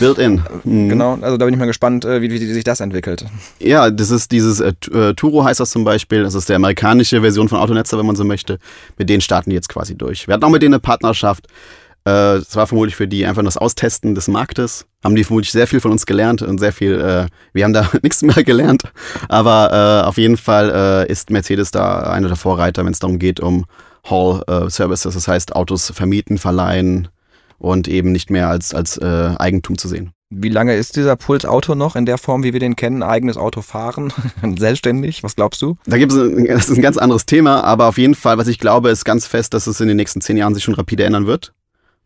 Built-in. 0.00 0.42
Mhm. 0.64 0.88
Genau, 0.88 1.18
also 1.20 1.36
da 1.36 1.44
bin 1.44 1.54
ich 1.54 1.60
mal 1.60 1.66
gespannt, 1.66 2.04
äh, 2.04 2.22
wie, 2.22 2.30
wie 2.32 2.38
sich 2.38 2.64
das 2.64 2.80
entwickelt. 2.80 3.24
Ja, 3.60 3.88
das 3.90 4.10
ist 4.10 4.32
dieses 4.32 4.58
äh, 4.58 4.72
äh, 4.92 5.14
Turo 5.14 5.44
heißt 5.44 5.60
das 5.60 5.70
zum 5.70 5.84
Beispiel. 5.84 6.24
Das 6.24 6.34
ist 6.34 6.48
der 6.48 6.56
amerikanische 6.56 7.20
Version 7.20 7.48
von 7.48 7.58
Autonetzer, 7.58 7.96
wenn 7.98 8.06
man 8.06 8.16
so 8.16 8.24
möchte. 8.24 8.58
Mit 8.98 9.08
denen 9.08 9.20
starten 9.20 9.50
die 9.50 9.54
jetzt 9.54 9.68
quasi 9.68 9.94
durch. 9.94 10.26
Wir 10.26 10.34
hatten 10.34 10.44
auch 10.44 10.50
mit 10.50 10.62
denen 10.62 10.74
eine 10.74 10.80
Partnerschaft. 10.80 11.46
Äh, 12.04 12.38
das 12.38 12.54
war 12.56 12.66
vermutlich 12.66 12.96
für 12.96 13.08
die 13.08 13.26
einfach 13.26 13.42
das 13.42 13.56
Austesten 13.56 14.14
des 14.14 14.28
Marktes. 14.28 14.86
Haben 15.02 15.16
die 15.16 15.24
vermutlich 15.24 15.52
sehr 15.52 15.66
viel 15.66 15.80
von 15.80 15.90
uns 15.90 16.06
gelernt 16.06 16.42
und 16.42 16.58
sehr 16.58 16.72
viel, 16.72 17.00
äh, 17.00 17.26
wir 17.52 17.64
haben 17.64 17.72
da 17.72 17.90
nichts 18.02 18.22
mehr 18.22 18.44
gelernt. 18.44 18.82
Aber 19.28 20.02
äh, 20.02 20.06
auf 20.06 20.18
jeden 20.18 20.36
Fall 20.36 21.06
äh, 21.08 21.10
ist 21.10 21.30
Mercedes 21.30 21.70
da 21.70 22.00
einer 22.02 22.28
der 22.28 22.36
Vorreiter, 22.36 22.84
wenn 22.84 22.92
es 22.92 22.98
darum 22.98 23.18
geht, 23.18 23.40
um 23.40 23.64
Hall 24.04 24.42
äh, 24.46 24.68
Services, 24.68 25.14
das 25.14 25.28
heißt 25.28 25.56
Autos 25.56 25.90
vermieten, 25.94 26.36
verleihen 26.36 27.08
und 27.58 27.88
eben 27.88 28.12
nicht 28.12 28.30
mehr 28.30 28.48
als, 28.48 28.74
als 28.74 28.98
äh, 28.98 29.34
Eigentum 29.38 29.78
zu 29.78 29.88
sehen. 29.88 30.12
Wie 30.30 30.48
lange 30.48 30.74
ist 30.74 30.96
dieser 30.96 31.16
Puls 31.16 31.46
Auto 31.46 31.74
noch 31.74 31.96
in 31.96 32.06
der 32.06 32.18
Form, 32.18 32.42
wie 32.42 32.52
wir 32.52 32.60
den 32.60 32.76
kennen, 32.76 33.02
eigenes 33.02 33.36
Auto 33.36 33.62
fahren, 33.62 34.12
selbstständig? 34.58 35.22
Was 35.22 35.36
glaubst 35.36 35.62
du? 35.62 35.76
Da 35.86 35.96
gibt 35.96 36.12
es, 36.12 36.18
das 36.18 36.68
ist 36.68 36.76
ein 36.76 36.82
ganz 36.82 36.98
anderes 36.98 37.24
Thema, 37.24 37.62
aber 37.62 37.86
auf 37.86 37.98
jeden 37.98 38.14
Fall, 38.14 38.36
was 38.36 38.48
ich 38.48 38.58
glaube, 38.58 38.90
ist 38.90 39.04
ganz 39.04 39.26
fest, 39.26 39.54
dass 39.54 39.66
es 39.66 39.80
in 39.80 39.88
den 39.88 39.96
nächsten 39.96 40.20
zehn 40.20 40.36
Jahren 40.36 40.54
sich 40.54 40.64
schon 40.64 40.74
rapide 40.74 41.04
ändern 41.04 41.26
wird. 41.26 41.54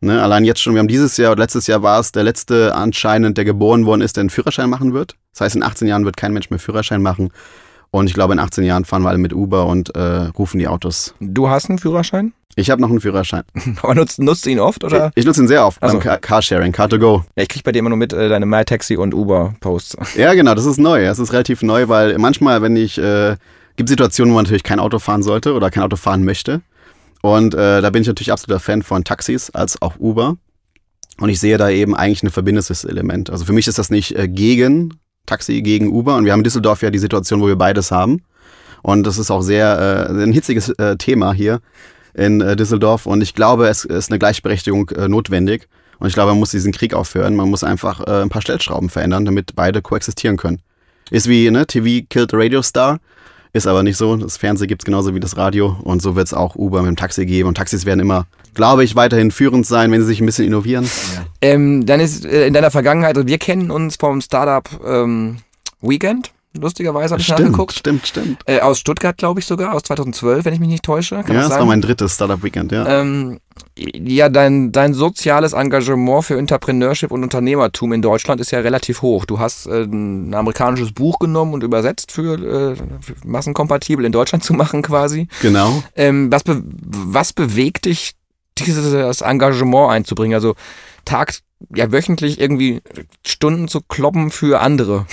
Ne, 0.01 0.23
allein 0.23 0.45
jetzt 0.45 0.61
schon, 0.61 0.75
wir 0.75 0.79
haben 0.79 0.89
dieses 0.89 1.17
Jahr 1.17 1.33
oder 1.33 1.43
letztes 1.43 1.67
Jahr 1.67 1.83
war 1.83 1.99
es 1.99 2.13
der 2.13 2.23
letzte 2.23 2.75
anscheinend, 2.75 3.37
der 3.37 3.45
geboren 3.45 3.85
worden 3.85 4.01
ist, 4.01 4.17
der 4.17 4.23
einen 4.23 4.31
Führerschein 4.31 4.71
machen 4.71 4.95
wird. 4.95 5.17
Das 5.33 5.41
heißt, 5.41 5.57
in 5.57 5.63
18 5.65 5.89
Jahren 5.89 6.05
wird 6.05 6.17
kein 6.17 6.33
Mensch 6.33 6.51
mehr 6.51 6.61
Führerschein 6.61 7.03
machen. 7.03 7.31
Und 7.91 8.07
ich 8.07 8.15
glaube, 8.15 8.35
in 8.35 8.39
18 8.39 8.65
Jahren 8.65 8.85
fahren 8.85 9.03
wir 9.03 9.09
alle 9.09 9.19
mit 9.19 9.33
Uber 9.33 9.67
und 9.67 9.95
äh, 9.97 10.01
rufen 10.39 10.59
die 10.59 10.69
Autos. 10.69 11.15
Du 11.21 11.49
hast 11.49 11.69
einen 11.69 11.79
Führerschein? 11.79 12.33
Ich 12.55 12.71
habe 12.71 12.81
noch 12.81 12.91
einen 12.91 13.01
Führerschein. 13.01 13.43
Aber 13.83 13.95
nutzt, 13.95 14.19
nutzt 14.19 14.47
du 14.47 14.51
ihn 14.51 14.61
oft? 14.61 14.85
Oder? 14.85 15.09
Ich, 15.15 15.21
ich 15.21 15.25
nutze 15.25 15.43
ihn 15.43 15.49
sehr 15.49 15.67
oft 15.67 15.83
also. 15.83 15.99
beim 15.99 16.21
Carsharing, 16.21 16.73
Car2Go. 16.73 17.23
Ja, 17.37 17.43
ich 17.43 17.49
kriege 17.49 17.63
bei 17.63 17.73
dir 17.73 17.79
immer 17.79 17.89
nur 17.89 17.99
mit 17.99 18.13
äh, 18.13 18.29
deine 18.29 18.47
MyTaxi 18.47 18.97
und 18.97 19.15
Uber-Posts. 19.15 20.17
Ja, 20.17 20.35
genau, 20.35 20.55
das 20.55 20.65
ist 20.65 20.79
neu. 20.79 21.05
Das 21.05 21.19
ist 21.19 21.33
relativ 21.33 21.63
neu, 21.63 21.89
weil 21.89 22.19
manchmal, 22.19 22.63
wenn 22.63 22.77
ich, 22.77 22.99
äh, 22.99 23.37
gibt 23.77 23.89
Situationen, 23.89 24.33
wo 24.33 24.37
man 24.37 24.45
natürlich 24.45 24.65
kein 24.65 24.81
Auto 24.81 24.99
fahren 24.99 25.23
sollte 25.23 25.55
oder 25.55 25.71
kein 25.71 25.83
Auto 25.83 25.97
fahren 25.97 26.25
möchte. 26.25 26.61
Und 27.23 27.55
äh, 27.55 27.81
da 27.81 27.91
bin 27.91 28.03
ich 28.03 28.09
natürlich 28.09 28.33
absoluter 28.33 28.61
Fan 28.61 28.83
von 28.83 29.05
Taxis 29.05 29.51
als 29.51 29.81
auch 29.83 29.99
Uber. 29.99 30.37
Und 31.21 31.29
ich 31.31 31.41
sehe 31.41 31.59
da 31.59 31.69
eben 31.69 31.97
eigentlich 31.97 32.23
ein 32.23 32.31
verbindendes 32.31 32.85
Element. 32.85 33.31
Also 33.31 33.45
für 33.45 33.53
mich 33.53 33.67
ist 33.67 33.79
das 33.79 33.91
nicht 33.91 34.17
äh, 34.17 34.29
gegen 34.29 34.95
Taxi, 35.27 35.63
gegen 35.63 35.89
Uber. 35.89 36.17
Und 36.17 36.25
wir 36.25 36.33
haben 36.33 36.41
in 36.41 36.45
Düsseldorf 36.45 36.83
ja 36.83 36.91
die 36.91 36.99
Situation, 36.99 37.41
wo 37.41 37.49
wir 37.49 37.57
beides 37.57 37.91
haben. 37.91 38.23
Und 38.83 39.05
das 39.05 39.19
ist 39.19 39.31
auch 39.31 39.43
sehr 39.43 40.09
äh, 40.09 40.23
ein 40.23 40.33
hitziges 40.33 40.69
äh, 40.71 40.97
Thema 40.97 41.33
hier 41.33 41.61
in 42.15 42.41
äh, 42.41 42.55
Düsseldorf. 42.55 43.07
Und 43.07 43.21
ich 43.23 43.35
glaube, 43.35 43.69
es 43.69 43.85
ist 43.85 44.11
eine 44.11 44.19
Gleichberechtigung 44.19 44.91
äh, 44.91 45.09
notwendig. 45.09 45.69
Und 45.99 46.07
ich 46.07 46.15
glaube, 46.15 46.31
man 46.31 46.39
muss 46.39 46.51
diesen 46.51 46.73
Krieg 46.73 46.95
aufhören. 46.95 47.35
Man 47.35 47.51
muss 47.51 47.65
einfach 47.65 48.01
äh, 48.07 48.23
ein 48.23 48.29
paar 48.29 48.43
Stellschrauben 48.43 48.89
verändern, 48.89 49.25
damit 49.25 49.57
beide 49.57 49.83
koexistieren 49.83 50.37
können. 50.37 50.63
Ist 51.11 51.29
wie, 51.29 51.51
ne, 51.51 51.67
TV 51.67 52.07
killed 52.09 52.31
Radio 52.33 52.63
Star. 52.63 53.01
Ist 53.59 53.67
aber 53.67 53.83
nicht 53.83 53.97
so. 53.97 54.15
Das 54.15 54.37
Fernsehen 54.37 54.69
gibt 54.69 54.83
es 54.83 54.85
genauso 54.85 55.17
wie 55.17 55.21
das 55.21 55.37
Radio. 55.37 55.77
Und 55.83 56.01
so 56.01 56.15
wird 56.15 56.29
es 56.29 56.33
auch 56.33 56.55
Uber 56.55 56.83
mit 56.83 56.91
dem 56.91 56.95
Taxi 56.95 57.27
geben. 57.27 57.49
Und 57.49 57.57
Taxis 57.57 57.87
werden 57.87 57.99
immer, 57.99 58.29
glaube 58.55 58.85
ich, 58.85 58.95
weiterhin 58.95 59.33
führend 59.33 59.67
sein, 59.67 59.91
wenn 59.91 60.01
sie 60.01 60.07
sich 60.07 60.21
ein 60.21 60.27
bisschen 60.27 60.47
innovieren. 60.47 60.85
Ja. 60.85 61.25
Ähm, 61.41 61.85
dann 61.85 61.99
ist 61.99 62.25
äh, 62.25 62.47
in 62.47 62.55
deiner 62.55 62.71
Vergangenheit, 62.71 63.17
also 63.17 63.27
wir 63.27 63.39
kennen 63.39 63.73
uns 63.73 63.97
vom 63.97 64.21
Startup 64.21 64.69
ähm, 64.87 65.39
Weekend. 65.81 66.31
Lustigerweise 66.57 67.13
habe 67.13 67.21
ich 67.21 67.27
stimmt, 67.27 67.41
nachgeguckt. 67.41 67.75
Stimmt, 67.75 68.07
stimmt. 68.07 68.41
Äh, 68.47 68.61
aus 68.61 68.79
Stuttgart, 68.79 69.17
glaube 69.17 69.41
ich 69.41 69.47
sogar, 69.47 69.75
aus 69.75 69.83
2012, 69.83 70.45
wenn 70.45 70.55
ich 70.55 70.61
mich 70.61 70.69
nicht 70.69 70.85
täusche. 70.85 71.17
Kann 71.23 71.35
ja, 71.35 71.43
das, 71.43 71.51
das 71.51 71.59
war 71.59 71.67
mein 71.67 71.83
drittes 71.83 72.15
Startup 72.15 72.43
Weekend, 72.43 72.73
ja. 72.73 73.01
Ähm, 73.01 73.39
ja, 73.77 74.29
dein, 74.29 74.73
dein 74.73 74.95
soziales 74.95 75.53
Engagement 75.53 76.25
für 76.25 76.39
Entrepreneurship 76.39 77.11
und 77.11 77.23
Unternehmertum 77.23 77.93
in 77.93 78.03
Deutschland 78.03 78.41
ist 78.41 78.51
ja 78.51 78.61
relativ 78.61 79.03
hoch. 79.03 79.25
Du 79.25 79.39
hast 79.39 79.67
äh, 79.67 79.83
ein 79.83 80.35
amerikanisches 80.35 80.93
Buch 80.93 81.19
genommen 81.19 81.53
und 81.53 81.63
übersetzt 81.63 82.13
für, 82.13 82.35
äh, 82.35 82.77
für 82.77 83.15
massenkompatibel 83.25 84.05
in 84.05 84.13
Deutschland 84.13 84.43
zu 84.45 84.55
machen 84.55 84.83
quasi. 84.83 85.29
Genau. 85.43 85.83
Ähm, 85.97 86.33
was, 86.33 86.45
be 86.45 86.63
was 86.65 87.33
bewegt 87.35 87.85
dich, 87.85 88.13
dieses 88.59 89.21
Engagement 89.21 89.91
einzubringen? 89.91 90.35
Also 90.35 90.55
Tag, 91.05 91.35
ja 91.75 91.93
wöchentlich 91.93 92.41
irgendwie 92.41 92.81
Stunden 93.27 93.69
zu 93.69 93.81
kloppen 93.81 94.31
für 94.31 94.61
andere 94.61 95.07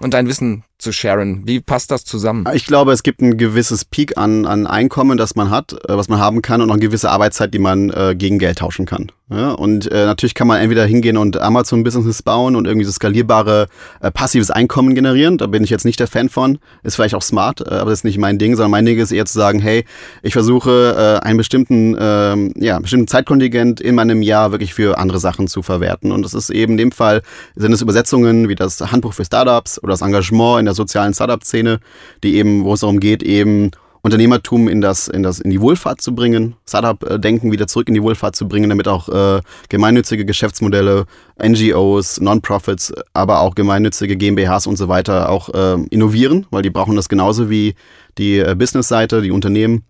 und 0.00 0.14
dein 0.14 0.26
Wissen 0.28 0.64
zu 0.82 0.92
sharen. 0.92 1.42
Wie 1.46 1.60
passt 1.60 1.90
das 1.90 2.04
zusammen? 2.04 2.44
Ich 2.52 2.66
glaube, 2.66 2.92
es 2.92 3.02
gibt 3.02 3.22
ein 3.22 3.38
gewisses 3.38 3.84
Peak 3.84 4.18
an, 4.18 4.46
an 4.46 4.66
Einkommen, 4.66 5.16
das 5.16 5.34
man 5.34 5.50
hat, 5.50 5.72
äh, 5.72 5.96
was 5.96 6.08
man 6.08 6.18
haben 6.18 6.42
kann 6.42 6.60
und 6.60 6.70
auch 6.70 6.74
eine 6.74 6.82
gewisse 6.82 7.10
Arbeitszeit, 7.10 7.54
die 7.54 7.58
man 7.58 7.90
äh, 7.90 8.14
gegen 8.16 8.38
Geld 8.38 8.58
tauschen 8.58 8.86
kann. 8.86 9.10
Ja? 9.34 9.52
Und 9.52 9.90
äh, 9.90 10.06
natürlich 10.06 10.34
kann 10.34 10.48
man 10.48 10.60
entweder 10.60 10.84
hingehen 10.84 11.16
und 11.16 11.40
Amazon-Businesses 11.40 12.22
bauen 12.22 12.56
und 12.56 12.66
irgendwie 12.66 12.84
so 12.84 12.92
skalierbare 12.92 13.68
äh, 14.00 14.10
passives 14.10 14.50
Einkommen 14.50 14.94
generieren. 14.94 15.38
Da 15.38 15.46
bin 15.46 15.62
ich 15.62 15.70
jetzt 15.70 15.84
nicht 15.84 16.00
der 16.00 16.08
Fan 16.08 16.28
von. 16.28 16.58
Ist 16.82 16.96
vielleicht 16.96 17.14
auch 17.14 17.22
smart, 17.22 17.60
äh, 17.60 17.74
aber 17.74 17.90
das 17.90 18.00
ist 18.00 18.04
nicht 18.04 18.18
mein 18.18 18.38
Ding, 18.38 18.56
sondern 18.56 18.72
mein 18.72 18.84
Ding 18.84 18.98
ist 18.98 19.12
eher 19.12 19.24
zu 19.24 19.38
sagen, 19.38 19.60
hey, 19.60 19.84
ich 20.22 20.32
versuche 20.32 21.20
äh, 21.22 21.24
einen 21.24 21.36
bestimmten, 21.36 21.96
ähm, 21.98 22.52
ja, 22.56 22.78
bestimmten 22.80 23.06
Zeitkontingent 23.06 23.80
in 23.80 23.94
meinem 23.94 24.22
Jahr 24.22 24.50
wirklich 24.50 24.74
für 24.74 24.98
andere 24.98 25.20
Sachen 25.20 25.46
zu 25.46 25.62
verwerten. 25.62 26.10
Und 26.10 26.24
das 26.24 26.34
ist 26.34 26.50
eben 26.50 26.72
in 26.72 26.78
dem 26.78 26.92
Fall, 26.92 27.22
sind 27.54 27.72
es 27.72 27.82
Übersetzungen 27.82 28.48
wie 28.48 28.56
das 28.56 28.80
Handbuch 28.80 29.14
für 29.14 29.24
Startups 29.24 29.80
oder 29.80 29.92
das 29.92 30.02
Engagement 30.02 30.58
in 30.58 30.66
der 30.66 30.72
der 30.72 30.76
sozialen 30.76 31.14
Startup-Szene, 31.14 31.80
die 32.22 32.36
eben, 32.36 32.64
wo 32.64 32.74
es 32.74 32.80
darum 32.80 32.98
geht, 32.98 33.22
eben 33.22 33.70
Unternehmertum 34.04 34.66
in 34.66 34.80
das, 34.80 35.06
in 35.06 35.22
das, 35.22 35.38
in 35.38 35.50
die 35.50 35.60
Wohlfahrt 35.60 36.00
zu 36.00 36.12
bringen, 36.12 36.56
Startup-Denken 36.68 37.52
wieder 37.52 37.68
zurück 37.68 37.86
in 37.88 37.94
die 37.94 38.02
Wohlfahrt 38.02 38.34
zu 38.34 38.48
bringen, 38.48 38.68
damit 38.68 38.88
auch 38.88 39.08
äh, 39.08 39.40
gemeinnützige 39.68 40.24
Geschäftsmodelle, 40.24 41.06
NGOs, 41.40 42.20
Non-Profits, 42.20 42.92
aber 43.12 43.40
auch 43.40 43.54
gemeinnützige 43.54 44.16
GmbHs 44.16 44.66
und 44.66 44.76
so 44.76 44.88
weiter 44.88 45.28
auch 45.28 45.50
äh, 45.50 45.80
innovieren, 45.90 46.46
weil 46.50 46.62
die 46.62 46.70
brauchen 46.70 46.96
das 46.96 47.08
genauso 47.08 47.48
wie 47.48 47.76
die 48.18 48.38
äh, 48.38 48.56
Business-Seite, 48.56 49.22
die 49.22 49.30
Unternehmen. 49.30 49.84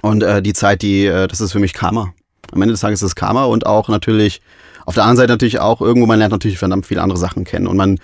Und 0.00 0.22
äh, 0.22 0.40
die 0.40 0.54
Zeit, 0.54 0.80
die, 0.80 1.04
äh, 1.04 1.28
das 1.28 1.42
ist 1.42 1.52
für 1.52 1.60
mich 1.60 1.74
Karma. 1.74 2.14
Am 2.52 2.62
Ende 2.62 2.72
des 2.72 2.80
Tages 2.80 3.02
ist 3.02 3.08
es 3.08 3.14
Karma 3.14 3.44
und 3.44 3.66
auch 3.66 3.88
natürlich, 3.88 4.40
auf 4.86 4.94
der 4.94 5.04
anderen 5.04 5.18
Seite 5.18 5.32
natürlich 5.32 5.60
auch, 5.60 5.82
irgendwo 5.82 6.06
man 6.06 6.18
lernt 6.18 6.32
natürlich 6.32 6.58
verdammt 6.58 6.86
viele 6.86 7.02
andere 7.02 7.18
Sachen 7.18 7.44
kennen 7.44 7.66
und 7.66 7.76
man 7.76 7.98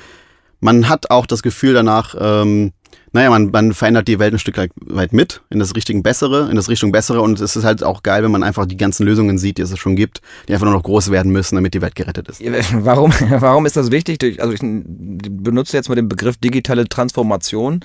man 0.60 0.88
hat 0.88 1.10
auch 1.10 1.26
das 1.26 1.42
Gefühl 1.42 1.74
danach, 1.74 2.14
ähm, 2.18 2.72
naja, 3.12 3.30
man, 3.30 3.50
man 3.50 3.72
verändert 3.72 4.08
die 4.08 4.18
Welt 4.18 4.34
ein 4.34 4.38
Stück 4.38 4.58
weit 4.58 5.12
mit, 5.12 5.40
in 5.50 5.58
das 5.58 5.74
Richtigen 5.74 6.02
Bessere, 6.02 6.48
in 6.50 6.56
das 6.56 6.68
Richtung 6.68 6.92
Bessere 6.92 7.20
und 7.20 7.40
es 7.40 7.56
ist 7.56 7.64
halt 7.64 7.82
auch 7.82 8.02
geil, 8.02 8.22
wenn 8.22 8.30
man 8.30 8.42
einfach 8.42 8.66
die 8.66 8.76
ganzen 8.76 9.06
Lösungen 9.06 9.38
sieht, 9.38 9.58
die 9.58 9.62
es 9.62 9.78
schon 9.78 9.96
gibt, 9.96 10.20
die 10.48 10.52
einfach 10.52 10.66
nur 10.66 10.74
noch 10.74 10.82
groß 10.82 11.10
werden 11.10 11.32
müssen, 11.32 11.54
damit 11.54 11.74
die 11.74 11.82
Welt 11.82 11.94
gerettet 11.94 12.28
ist. 12.28 12.42
Warum, 12.72 13.12
warum 13.30 13.66
ist 13.66 13.76
das 13.76 13.90
wichtig? 13.90 14.40
Also 14.40 14.52
ich 14.52 14.60
benutze 14.60 15.76
jetzt 15.76 15.88
mal 15.88 15.94
den 15.94 16.08
Begriff 16.08 16.36
digitale 16.36 16.88
Transformation. 16.88 17.80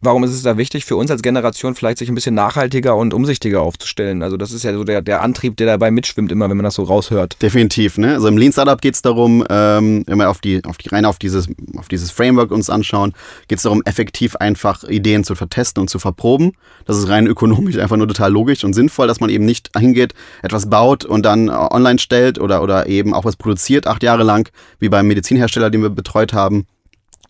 Warum 0.00 0.24
ist 0.24 0.32
es 0.32 0.42
da 0.42 0.56
wichtig 0.56 0.84
für 0.84 0.96
uns 0.96 1.10
als 1.10 1.22
Generation 1.22 1.74
vielleicht 1.74 1.98
sich 1.98 2.08
ein 2.08 2.14
bisschen 2.14 2.34
nachhaltiger 2.34 2.96
und 2.96 3.14
umsichtiger 3.14 3.62
aufzustellen? 3.62 4.22
Also 4.22 4.36
das 4.36 4.52
ist 4.52 4.62
ja 4.64 4.72
so 4.72 4.84
der, 4.84 5.02
der 5.02 5.22
Antrieb, 5.22 5.56
der 5.56 5.66
dabei 5.66 5.90
mitschwimmt 5.90 6.32
immer, 6.32 6.48
wenn 6.48 6.56
man 6.56 6.64
das 6.64 6.74
so 6.74 6.82
raushört. 6.82 7.40
Definitiv, 7.42 7.98
ne? 7.98 8.14
Also 8.14 8.28
im 8.28 8.36
Lean 8.36 8.52
Startup 8.52 8.80
geht 8.80 8.94
es 8.94 9.02
darum, 9.02 9.44
ähm, 9.48 10.04
wenn 10.06 10.18
wir 10.18 10.30
auf 10.30 10.40
die, 10.40 10.64
auf 10.64 10.78
die 10.78 10.88
rein 10.88 11.04
auf 11.04 11.18
dieses, 11.18 11.48
auf 11.76 11.88
dieses 11.88 12.10
Framework 12.10 12.50
uns 12.50 12.70
anschauen, 12.70 13.12
geht 13.48 13.58
es 13.58 13.62
darum, 13.62 13.82
effektiv 13.84 14.36
einfach 14.36 14.67
einfach 14.68 14.88
Ideen 14.88 15.24
zu 15.24 15.34
vertesten 15.34 15.80
und 15.80 15.88
zu 15.88 15.98
verproben. 15.98 16.52
Das 16.84 16.96
ist 16.98 17.08
rein 17.08 17.26
ökonomisch 17.26 17.78
einfach 17.78 17.96
nur 17.96 18.08
total 18.08 18.32
logisch 18.32 18.64
und 18.64 18.74
sinnvoll, 18.74 19.06
dass 19.06 19.20
man 19.20 19.30
eben 19.30 19.44
nicht 19.44 19.70
hingeht, 19.76 20.14
etwas 20.42 20.68
baut 20.68 21.04
und 21.04 21.24
dann 21.24 21.48
online 21.48 21.98
stellt 21.98 22.38
oder, 22.38 22.62
oder 22.62 22.86
eben 22.86 23.14
auch 23.14 23.24
was 23.24 23.36
produziert, 23.36 23.86
acht 23.86 24.02
Jahre 24.02 24.22
lang, 24.22 24.50
wie 24.78 24.88
beim 24.88 25.06
Medizinhersteller, 25.06 25.70
den 25.70 25.82
wir 25.82 25.90
betreut 25.90 26.32
haben, 26.32 26.66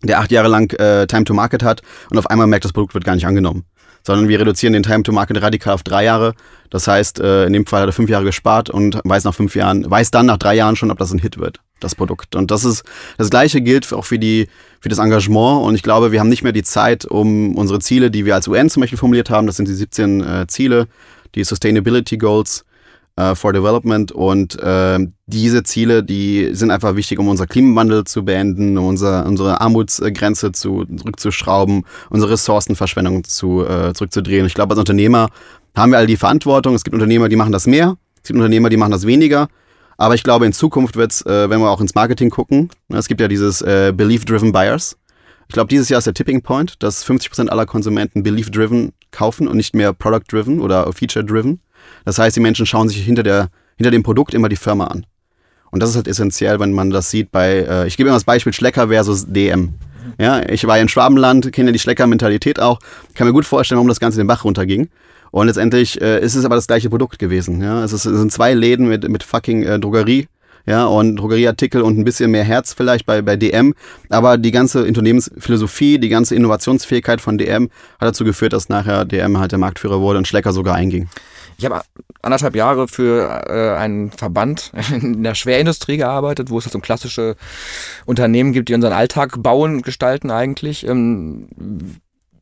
der 0.02 0.20
acht 0.20 0.30
Jahre 0.30 0.48
lang 0.48 0.72
äh, 0.78 1.06
Time 1.06 1.24
to 1.24 1.34
Market 1.34 1.62
hat 1.62 1.82
und 2.10 2.18
auf 2.18 2.28
einmal 2.28 2.46
merkt, 2.46 2.64
das 2.64 2.72
Produkt 2.72 2.94
wird 2.94 3.04
gar 3.04 3.14
nicht 3.14 3.26
angenommen 3.26 3.64
sondern 4.06 4.28
wir 4.28 4.40
reduzieren 4.40 4.72
den 4.72 4.84
Time 4.84 5.02
to 5.02 5.12
Market 5.12 5.42
radikal 5.42 5.74
auf 5.74 5.82
drei 5.82 6.04
Jahre. 6.04 6.32
Das 6.70 6.88
heißt, 6.88 7.20
äh, 7.20 7.44
in 7.44 7.52
dem 7.52 7.66
Fall 7.66 7.82
hat 7.82 7.90
er 7.90 7.92
fünf 7.92 8.08
Jahre 8.08 8.24
gespart 8.24 8.70
und 8.70 9.00
weiß 9.04 9.24
nach 9.24 9.34
fünf 9.34 9.54
Jahren, 9.54 9.90
weiß 9.90 10.10
dann 10.10 10.24
nach 10.24 10.38
drei 10.38 10.54
Jahren 10.54 10.76
schon, 10.76 10.90
ob 10.90 10.98
das 10.98 11.12
ein 11.12 11.18
Hit 11.18 11.36
wird, 11.36 11.60
das 11.80 11.94
Produkt. 11.94 12.36
Und 12.36 12.50
das 12.50 12.64
ist, 12.64 12.84
das 13.16 13.30
Gleiche 13.30 13.60
gilt 13.60 13.92
auch 13.92 14.04
für 14.04 14.18
die, 14.18 14.48
für 14.80 14.88
das 14.88 14.98
Engagement. 14.98 15.64
Und 15.64 15.74
ich 15.74 15.82
glaube, 15.82 16.12
wir 16.12 16.20
haben 16.20 16.28
nicht 16.28 16.42
mehr 16.42 16.52
die 16.52 16.62
Zeit, 16.62 17.04
um 17.04 17.54
unsere 17.56 17.80
Ziele, 17.80 18.10
die 18.10 18.24
wir 18.24 18.34
als 18.34 18.48
UN 18.48 18.70
zum 18.70 18.80
Beispiel 18.80 18.98
formuliert 18.98 19.30
haben, 19.30 19.46
das 19.46 19.56
sind 19.56 19.68
die 19.68 19.74
17 19.74 20.20
äh, 20.20 20.46
Ziele, 20.48 20.88
die 21.34 21.44
Sustainability 21.44 22.16
Goals, 22.16 22.64
äh, 23.18 23.34
for 23.34 23.52
Development 23.52 24.12
und 24.12 24.60
äh, 24.62 24.98
diese 25.26 25.64
Ziele, 25.64 26.04
die 26.04 26.50
sind 26.52 26.70
einfach 26.70 26.94
wichtig, 26.94 27.18
um 27.18 27.26
unser 27.26 27.46
Klimawandel 27.46 28.04
zu 28.04 28.24
beenden, 28.24 28.78
um 28.78 28.86
unser, 28.86 29.26
unsere 29.26 29.60
Armutsgrenze 29.60 30.52
zu, 30.52 30.84
zurückzuschrauben, 30.84 31.84
unsere 32.10 32.32
Ressourcenverschwendung 32.32 33.24
zu, 33.24 33.66
äh, 33.66 33.92
zurückzudrehen. 33.92 34.46
Ich 34.46 34.54
glaube, 34.54 34.72
als 34.72 34.78
Unternehmer 34.78 35.30
haben 35.74 35.90
wir 35.90 35.98
all 35.98 36.06
die 36.06 36.16
Verantwortung. 36.16 36.76
Es 36.76 36.84
gibt 36.84 36.94
Unternehmer, 36.94 37.28
die 37.28 37.36
machen 37.36 37.52
das 37.52 37.66
mehr, 37.66 37.96
es 38.22 38.28
gibt 38.28 38.36
Unternehmer, 38.36 38.68
die 38.68 38.76
machen 38.76 38.92
das 38.92 39.04
weniger. 39.04 39.48
Aber 39.98 40.14
ich 40.14 40.22
glaube, 40.22 40.46
in 40.46 40.52
Zukunft 40.52 40.96
wird 40.96 41.10
es, 41.10 41.26
äh, 41.26 41.50
wenn 41.50 41.60
wir 41.60 41.68
auch 41.68 41.80
ins 41.80 41.94
Marketing 41.94 42.30
gucken, 42.30 42.70
ne, 42.86 42.98
es 42.98 43.08
gibt 43.08 43.20
ja 43.20 43.28
dieses 43.28 43.60
äh, 43.60 43.92
Belief-Driven 43.94 44.52
Buyers. 44.52 44.96
Ich 45.48 45.54
glaube, 45.54 45.68
dieses 45.68 45.88
Jahr 45.88 45.98
ist 45.98 46.06
der 46.06 46.14
Tipping 46.14 46.40
Point, 46.42 46.82
dass 46.82 47.04
50% 47.04 47.48
aller 47.48 47.66
Konsumenten 47.66 48.22
Belief-Driven 48.22 48.92
kaufen 49.10 49.48
und 49.48 49.56
nicht 49.56 49.74
mehr 49.74 49.92
Product-Driven 49.92 50.60
oder 50.60 50.90
Feature-Driven. 50.92 51.60
Das 52.04 52.18
heißt, 52.18 52.36
die 52.36 52.40
Menschen 52.40 52.64
schauen 52.64 52.88
sich 52.88 53.04
hinter, 53.04 53.24
der, 53.24 53.48
hinter 53.76 53.90
dem 53.90 54.04
Produkt 54.04 54.34
immer 54.34 54.48
die 54.48 54.56
Firma 54.56 54.86
an. 54.86 55.04
Und 55.70 55.82
das 55.82 55.90
ist 55.90 55.96
halt 55.96 56.08
essentiell, 56.08 56.60
wenn 56.60 56.72
man 56.72 56.90
das 56.90 57.10
sieht 57.10 57.32
bei, 57.32 57.66
äh, 57.68 57.86
ich 57.88 57.96
gebe 57.96 58.08
immer 58.08 58.16
das 58.16 58.24
Beispiel 58.24 58.52
Schlecker 58.52 58.88
versus 58.88 59.26
DM. 59.26 59.74
Ja, 60.18 60.48
ich 60.48 60.66
war 60.66 60.78
in 60.78 60.88
Schwabenland, 60.88 61.52
kenne 61.52 61.72
die 61.72 61.78
Schlecker-Mentalität 61.78 62.60
auch, 62.60 62.78
kann 63.14 63.26
mir 63.26 63.32
gut 63.32 63.44
vorstellen, 63.44 63.76
warum 63.76 63.88
das 63.88 64.00
Ganze 64.00 64.18
den 64.18 64.26
Bach 64.26 64.44
runterging. 64.44 64.88
Und 65.30 65.46
letztendlich 65.46 66.00
äh, 66.00 66.20
ist 66.20 66.34
es 66.34 66.44
aber 66.44 66.54
das 66.54 66.66
gleiche 66.66 66.90
Produkt 66.90 67.18
gewesen. 67.18 67.62
Ja, 67.62 67.84
es, 67.84 67.92
ist, 67.92 68.04
es 68.04 68.18
sind 68.18 68.32
zwei 68.32 68.54
Läden 68.54 68.88
mit, 68.88 69.08
mit 69.08 69.22
fucking 69.22 69.62
äh, 69.62 69.78
Drogerie 69.78 70.28
ja, 70.68 70.84
und 70.84 71.16
Drogerieartikel 71.16 71.80
und 71.80 71.98
ein 71.98 72.04
bisschen 72.04 72.30
mehr 72.30 72.44
Herz 72.44 72.74
vielleicht 72.74 73.06
bei, 73.06 73.22
bei 73.22 73.36
DM. 73.36 73.74
Aber 74.10 74.36
die 74.36 74.50
ganze 74.50 74.84
Unternehmensphilosophie, 74.84 75.98
die 75.98 76.10
ganze 76.10 76.34
Innovationsfähigkeit 76.34 77.22
von 77.22 77.38
DM 77.38 77.70
hat 77.98 78.08
dazu 78.08 78.24
geführt, 78.24 78.52
dass 78.52 78.68
nachher 78.68 79.06
DM 79.06 79.38
halt 79.38 79.52
der 79.52 79.58
Marktführer 79.58 80.00
wurde 80.00 80.18
und 80.18 80.28
Schlecker 80.28 80.52
sogar 80.52 80.74
einging. 80.74 81.08
Ich 81.56 81.64
habe 81.64 81.80
anderthalb 82.20 82.54
Jahre 82.54 82.86
für 82.86 83.46
äh, 83.48 83.78
einen 83.78 84.10
Verband 84.12 84.72
in 84.92 85.22
der 85.22 85.34
Schwerindustrie 85.34 85.96
gearbeitet, 85.96 86.50
wo 86.50 86.58
es 86.58 86.66
halt 86.66 86.74
so 86.74 86.80
klassische 86.80 87.36
Unternehmen 88.04 88.52
gibt, 88.52 88.68
die 88.68 88.74
unseren 88.74 88.92
Alltag 88.92 89.42
bauen, 89.42 89.80
gestalten 89.80 90.30
eigentlich. 90.30 90.86
Ähm, 90.86 91.48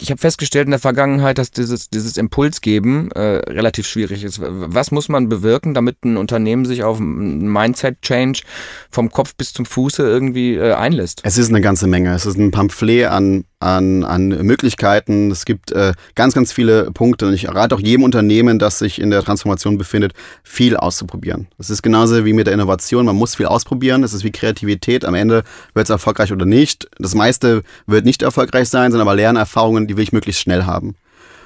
ich 0.00 0.11
habe 0.11 0.21
festgestellt 0.21 0.67
in 0.67 0.71
der 0.71 0.81
Vergangenheit, 0.81 1.38
dass 1.38 1.50
dieses, 1.50 1.88
dieses 1.88 2.17
Impulsgeben 2.17 3.11
äh, 3.12 3.21
relativ 3.21 3.87
schwierig 3.87 4.25
ist. 4.25 4.41
Was 4.43 4.91
muss 4.91 5.09
man 5.09 5.29
bewirken, 5.29 5.75
damit 5.75 6.05
ein 6.05 6.17
Unternehmen 6.17 6.65
sich 6.65 6.85
auf 6.85 6.99
einen 6.99 7.50
Mindset-Change 7.50 8.43
vom 8.91 9.11
Kopf 9.11 9.35
bis 9.37 9.53
zum 9.53 9.65
Fuße 9.67 10.03
irgendwie 10.03 10.55
äh, 10.55 10.73
einlässt? 10.73 11.21
Es 11.23 11.38
ist 11.38 11.49
eine 11.49 11.61
ganze 11.61 11.87
Menge. 11.87 12.15
Es 12.15 12.26
ist 12.26 12.38
ein 12.38 12.50
Pamphlet 12.50 13.07
an, 13.07 13.45
an, 13.59 14.05
an 14.05 14.29
Möglichkeiten. 14.29 15.31
Es 15.31 15.45
gibt 15.45 15.73
äh, 15.73 15.95
ganz, 16.15 16.35
ganz 16.35 16.53
viele 16.53 16.91
Punkte. 16.93 17.27
Und 17.27 17.35
ich 17.35 17.49
rate 17.49 17.75
auch 17.75 17.81
jedem 17.81 18.05
Unternehmen, 18.05 18.59
das 18.59 18.79
sich 18.79 19.01
in 19.01 19.11
der 19.11 19.23
Transformation 19.23 19.79
befindet, 19.79 20.13
viel 20.43 20.77
auszuprobieren. 20.77 21.49
Es 21.59 21.71
ist 21.71 21.83
genauso 21.83 22.25
wie 22.25 22.33
mit 22.33 22.47
der 22.47 22.55
Innovation. 22.55 23.07
Man 23.07 23.17
muss 23.17 23.37
viel 23.37 23.47
ausprobieren. 23.47 24.03
Es 24.05 24.13
ist 24.13 24.25
wie 24.25 24.33
Kreativität. 24.33 25.05
Am 25.05 25.15
Ende 25.15 25.43
wird 25.75 25.87
es 25.87 25.91
erfolgreich 25.91 26.33
oder 26.33 26.45
nicht. 26.45 26.89
Das 26.99 27.15
meiste 27.15 27.63
wird 27.87 28.05
nicht 28.05 28.23
erfolgreich 28.23 28.69
sein, 28.69 28.93
sondern 28.93 29.09
aber 29.09 29.17
Lernerfahrungen 29.17 29.87
die 29.87 29.97
will 29.97 30.05
ich 30.05 30.13
möglichst 30.13 30.43
schnell 30.43 30.65
haben. 30.65 30.97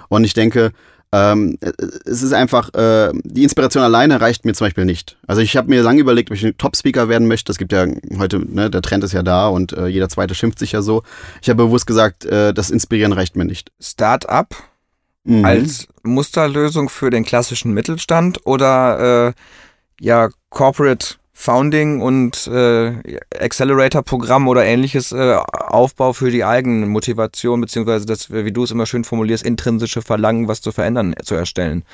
Und 0.09 0.25
ich 0.25 0.35
denke, 0.35 0.73
ähm, 1.12 1.59
es 2.05 2.23
ist 2.23 2.33
einfach, 2.33 2.73
äh, 2.75 3.11
die 3.25 3.43
Inspiration 3.43 3.83
alleine 3.83 4.21
reicht 4.21 4.45
mir 4.45 4.55
zum 4.55 4.67
Beispiel 4.67 4.85
nicht. 4.85 5.19
Also 5.26 5.43
ich 5.43 5.57
habe 5.57 5.69
mir 5.69 5.83
lange 5.83 6.00
überlegt, 6.00 6.31
ob 6.31 6.37
ich 6.37 6.45
ein 6.45 6.57
Top-Speaker 6.57 7.09
werden 7.09 7.26
möchte. 7.26 7.50
Es 7.50 7.59
gibt 7.59 7.73
ja 7.73 7.87
heute, 8.19 8.38
ne, 8.38 8.71
der 8.71 8.83
Trend 8.83 9.02
ist 9.02 9.12
ja 9.12 9.23
da 9.23 9.49
und 9.49 9.73
äh, 9.73 9.87
jeder 9.87 10.09
Zweite 10.09 10.37
schimpft 10.37 10.61
sich 10.61 10.73
ja 10.73 10.83
so. 10.83 11.02
Ich 11.43 11.49
habe 11.49 11.64
bewusst 11.64 11.87
gesagt, 11.87 12.25
äh, 12.25 12.55
das 12.55 12.71
Inspirieren 12.71 13.12
reicht 13.12 13.35
mir 13.35 13.45
nicht. 13.45 13.73
Start-up 13.81 14.55
mhm. 15.25 15.45
als 15.45 15.88
Musterlösung 16.05 16.88
für 16.88 17.11
den 17.11 17.25
klassischen 17.25 17.73
Mittelstand 17.73 18.47
oder 18.47 19.29
äh, 19.29 19.33
ja 20.00 20.29
Corporate 20.50 21.17
Founding 21.40 22.02
und 22.02 22.47
äh, 22.49 23.18
Accelerator-Programm 23.35 24.47
oder 24.47 24.62
ähnliches 24.66 25.11
äh, 25.12 25.37
Aufbau 25.37 26.12
für 26.12 26.30
die 26.30 26.44
eigene 26.44 26.85
Motivation, 26.85 27.62
beziehungsweise 27.62 28.04
das, 28.04 28.30
wie 28.30 28.52
du 28.52 28.64
es 28.64 28.70
immer 28.70 28.85
schön 28.85 29.04
formulierst, 29.04 29.47
intrinsische 29.47 30.02
Verlangen, 30.02 30.49
was 30.49 30.61
zu 30.61 30.70
verändern, 30.70 31.14
zu 31.25 31.35
erstellen. 31.35 31.85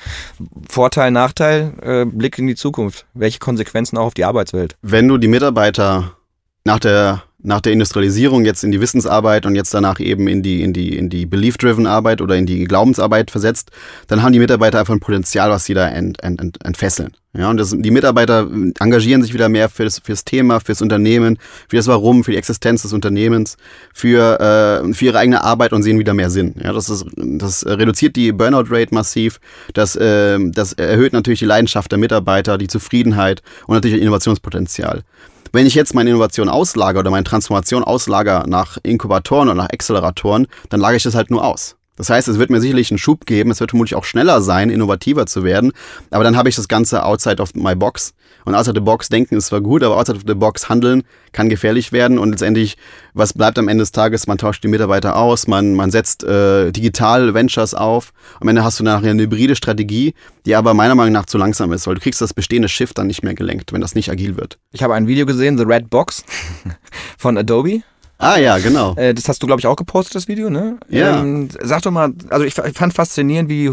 Vorteil, 0.67 1.11
Nachteil, 1.11 1.71
äh, 1.81 2.03
Blick 2.03 2.37
in 2.37 2.47
die 2.47 2.55
Zukunft. 2.55 3.05
Welche 3.13 3.39
Konsequenzen 3.39 3.97
auch 3.97 4.07
auf 4.07 4.13
die 4.13 4.25
Arbeitswelt? 4.25 4.75
Wenn 4.81 5.07
du 5.07 5.17
die 5.17 5.29
Mitarbeiter 5.29 6.17
nach 6.65 6.79
der 6.79 7.23
nach 7.47 7.61
der 7.61 7.71
Industrialisierung 7.71 8.43
jetzt 8.43 8.65
in 8.65 8.71
die 8.71 8.81
Wissensarbeit 8.81 9.45
und 9.45 9.55
jetzt 9.55 9.73
danach 9.73 10.01
eben 10.01 10.27
in 10.27 10.43
die, 10.43 10.61
in 10.61 10.73
die, 10.73 10.97
in 10.97 11.09
die 11.09 11.25
Belief-driven 11.25 11.87
Arbeit 11.87 12.19
oder 12.19 12.35
in 12.35 12.45
die 12.45 12.65
Glaubensarbeit 12.65 13.31
versetzt, 13.31 13.71
dann 14.07 14.21
haben 14.21 14.33
die 14.33 14.39
Mitarbeiter 14.39 14.79
einfach 14.79 14.93
ein 14.93 14.99
Potenzial, 14.99 15.49
was 15.49 15.63
sie 15.63 15.73
da 15.73 15.87
ent, 15.87 16.21
ent, 16.21 16.41
ent, 16.41 16.57
entfesseln. 16.65 17.15
Ja, 17.33 17.49
und 17.49 17.55
das, 17.55 17.73
die 17.73 17.91
Mitarbeiter 17.91 18.49
engagieren 18.79 19.21
sich 19.21 19.33
wieder 19.33 19.47
mehr 19.47 19.69
fürs, 19.69 19.99
fürs 19.99 20.25
Thema, 20.25 20.59
fürs 20.59 20.81
Unternehmen, 20.81 21.37
für 21.69 21.77
das 21.77 21.87
Warum, 21.87 22.25
für 22.25 22.31
die 22.31 22.37
Existenz 22.37 22.81
des 22.81 22.91
Unternehmens, 22.91 23.55
für, 23.93 24.41
äh, 24.41 24.93
für 24.93 25.05
ihre 25.05 25.19
eigene 25.19 25.41
Arbeit 25.41 25.71
und 25.71 25.83
sehen 25.83 25.99
wieder 25.99 26.13
mehr 26.13 26.29
Sinn. 26.29 26.53
Ja, 26.61 26.73
das, 26.73 26.89
ist, 26.89 27.05
das 27.15 27.65
reduziert 27.65 28.17
die 28.17 28.33
Burnout-Rate 28.33 28.93
massiv, 28.93 29.39
das, 29.73 29.95
äh, 29.95 30.37
das 30.51 30.73
erhöht 30.73 31.13
natürlich 31.13 31.39
die 31.39 31.45
Leidenschaft 31.45 31.91
der 31.91 31.99
Mitarbeiter, 31.99 32.57
die 32.57 32.67
Zufriedenheit 32.67 33.41
und 33.67 33.75
natürlich 33.75 34.01
Innovationspotenzial. 34.01 35.03
Wenn 35.51 35.65
ich 35.65 35.75
jetzt 35.75 35.93
meine 35.93 36.09
Innovation 36.09 36.49
auslager 36.49 36.99
oder 36.99 37.11
meine 37.11 37.23
Transformation 37.23 37.83
auslager 37.83 38.45
nach 38.47 38.77
Inkubatoren 38.83 39.49
oder 39.49 39.55
nach 39.63 39.69
Acceleratoren, 39.69 40.47
dann 40.69 40.79
lagere 40.79 40.97
ich 40.97 41.03
das 41.03 41.15
halt 41.15 41.31
nur 41.31 41.43
aus. 41.43 41.75
Das 41.95 42.09
heißt, 42.09 42.27
es 42.27 42.37
wird 42.37 42.51
mir 42.51 42.61
sicherlich 42.61 42.91
einen 42.91 42.99
Schub 42.99 43.25
geben, 43.25 43.49
es 43.49 43.59
wird 43.59 43.71
vermutlich 43.71 43.95
auch 43.95 44.03
schneller 44.03 44.41
sein, 44.41 44.69
innovativer 44.69 45.25
zu 45.25 45.43
werden, 45.43 45.71
aber 46.11 46.23
dann 46.23 46.37
habe 46.37 46.47
ich 46.47 46.55
das 46.55 46.67
Ganze 46.67 47.03
outside 47.03 47.41
of 47.41 47.55
my 47.55 47.75
box. 47.75 48.13
Und 48.47 48.55
outside 48.55 48.75
the 48.75 48.81
box 48.81 49.09
denken 49.09 49.35
ist 49.35 49.47
zwar 49.47 49.59
gut, 49.59 49.83
aber 49.83 49.97
outside 49.97 50.17
of 50.17 50.23
the 50.25 50.33
box 50.33 50.69
handeln 50.69 51.03
kann 51.33 51.49
gefährlich 51.49 51.91
werden 51.91 52.17
und 52.17 52.29
letztendlich, 52.29 52.77
was 53.13 53.33
bleibt 53.33 53.59
am 53.59 53.67
Ende 53.67 53.81
des 53.81 53.91
Tages? 53.91 54.25
Man 54.25 54.37
tauscht 54.37 54.63
die 54.63 54.69
Mitarbeiter 54.69 55.17
aus, 55.17 55.47
man, 55.47 55.73
man 55.73 55.91
setzt 55.91 56.23
äh, 56.23 56.71
digital 56.71 57.33
Ventures 57.33 57.73
auf. 57.73 58.13
Am 58.39 58.47
Ende 58.47 58.63
hast 58.63 58.79
du 58.79 58.85
nachher 58.85 59.11
eine 59.11 59.23
hybride 59.23 59.57
Strategie, 59.57 60.13
die 60.45 60.55
aber 60.55 60.73
meiner 60.73 60.95
Meinung 60.95 61.11
nach 61.11 61.25
zu 61.25 61.37
langsam 61.37 61.73
ist, 61.73 61.87
weil 61.87 61.95
du 61.95 61.99
kriegst 61.99 62.21
das 62.21 62.33
bestehende 62.33 62.69
Schiff 62.69 62.93
dann 62.93 63.07
nicht 63.07 63.21
mehr 63.21 63.33
gelenkt, 63.33 63.73
wenn 63.73 63.81
das 63.81 63.95
nicht 63.95 64.09
agil 64.09 64.37
wird. 64.37 64.57
Ich 64.71 64.81
habe 64.81 64.93
ein 64.93 65.07
Video 65.07 65.25
gesehen, 65.25 65.57
The 65.57 65.65
Red 65.65 65.89
Box 65.89 66.23
von 67.17 67.37
Adobe. 67.37 67.81
Ah 68.19 68.37
ja, 68.37 68.57
genau. 68.57 68.95
Äh, 68.95 69.13
das 69.13 69.29
hast 69.29 69.43
du, 69.43 69.47
glaube 69.47 69.59
ich, 69.59 69.67
auch 69.67 69.75
gepostet, 69.75 70.15
das 70.15 70.27
Video, 70.27 70.49
ne? 70.49 70.77
Ja. 70.89 71.21
Ähm, 71.21 71.49
sag 71.61 71.83
doch 71.83 71.91
mal, 71.91 72.13
also 72.29 72.45
ich 72.45 72.53
fand 72.53 72.93
faszinierend, 72.93 73.49
wie 73.49 73.71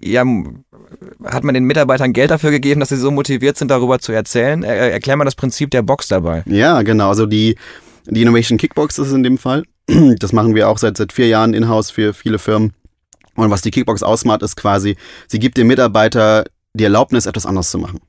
ja, 0.00 0.24
hat 1.24 1.44
man 1.44 1.54
den 1.54 1.64
Mitarbeitern 1.64 2.12
Geld 2.12 2.30
dafür 2.30 2.50
gegeben, 2.50 2.80
dass 2.80 2.90
sie 2.90 2.96
so 2.96 3.10
motiviert 3.10 3.56
sind, 3.56 3.70
darüber 3.70 3.98
zu 3.98 4.12
erzählen? 4.12 4.62
Er, 4.62 4.92
erklär 4.92 5.16
mal 5.16 5.24
das 5.24 5.34
Prinzip 5.34 5.70
der 5.70 5.82
Box 5.82 6.08
dabei. 6.08 6.42
Ja, 6.46 6.82
genau. 6.82 7.08
Also 7.08 7.26
die, 7.26 7.56
die 8.06 8.22
Innovation 8.22 8.58
Kickbox 8.58 8.98
ist 8.98 9.08
es 9.08 9.12
in 9.12 9.22
dem 9.22 9.38
Fall. 9.38 9.64
Das 10.18 10.32
machen 10.32 10.54
wir 10.54 10.68
auch 10.68 10.78
seit, 10.78 10.96
seit 10.96 11.12
vier 11.12 11.28
Jahren 11.28 11.54
in-house 11.54 11.90
für 11.90 12.12
viele 12.12 12.38
Firmen. 12.38 12.72
Und 13.36 13.50
was 13.50 13.62
die 13.62 13.70
Kickbox 13.70 14.02
ausmacht, 14.02 14.42
ist 14.42 14.56
quasi, 14.56 14.96
sie 15.28 15.38
gibt 15.38 15.58
dem 15.58 15.68
Mitarbeiter 15.68 16.44
die 16.74 16.84
Erlaubnis, 16.84 17.26
etwas 17.26 17.46
anders 17.46 17.70
zu 17.70 17.78
machen. 17.78 18.00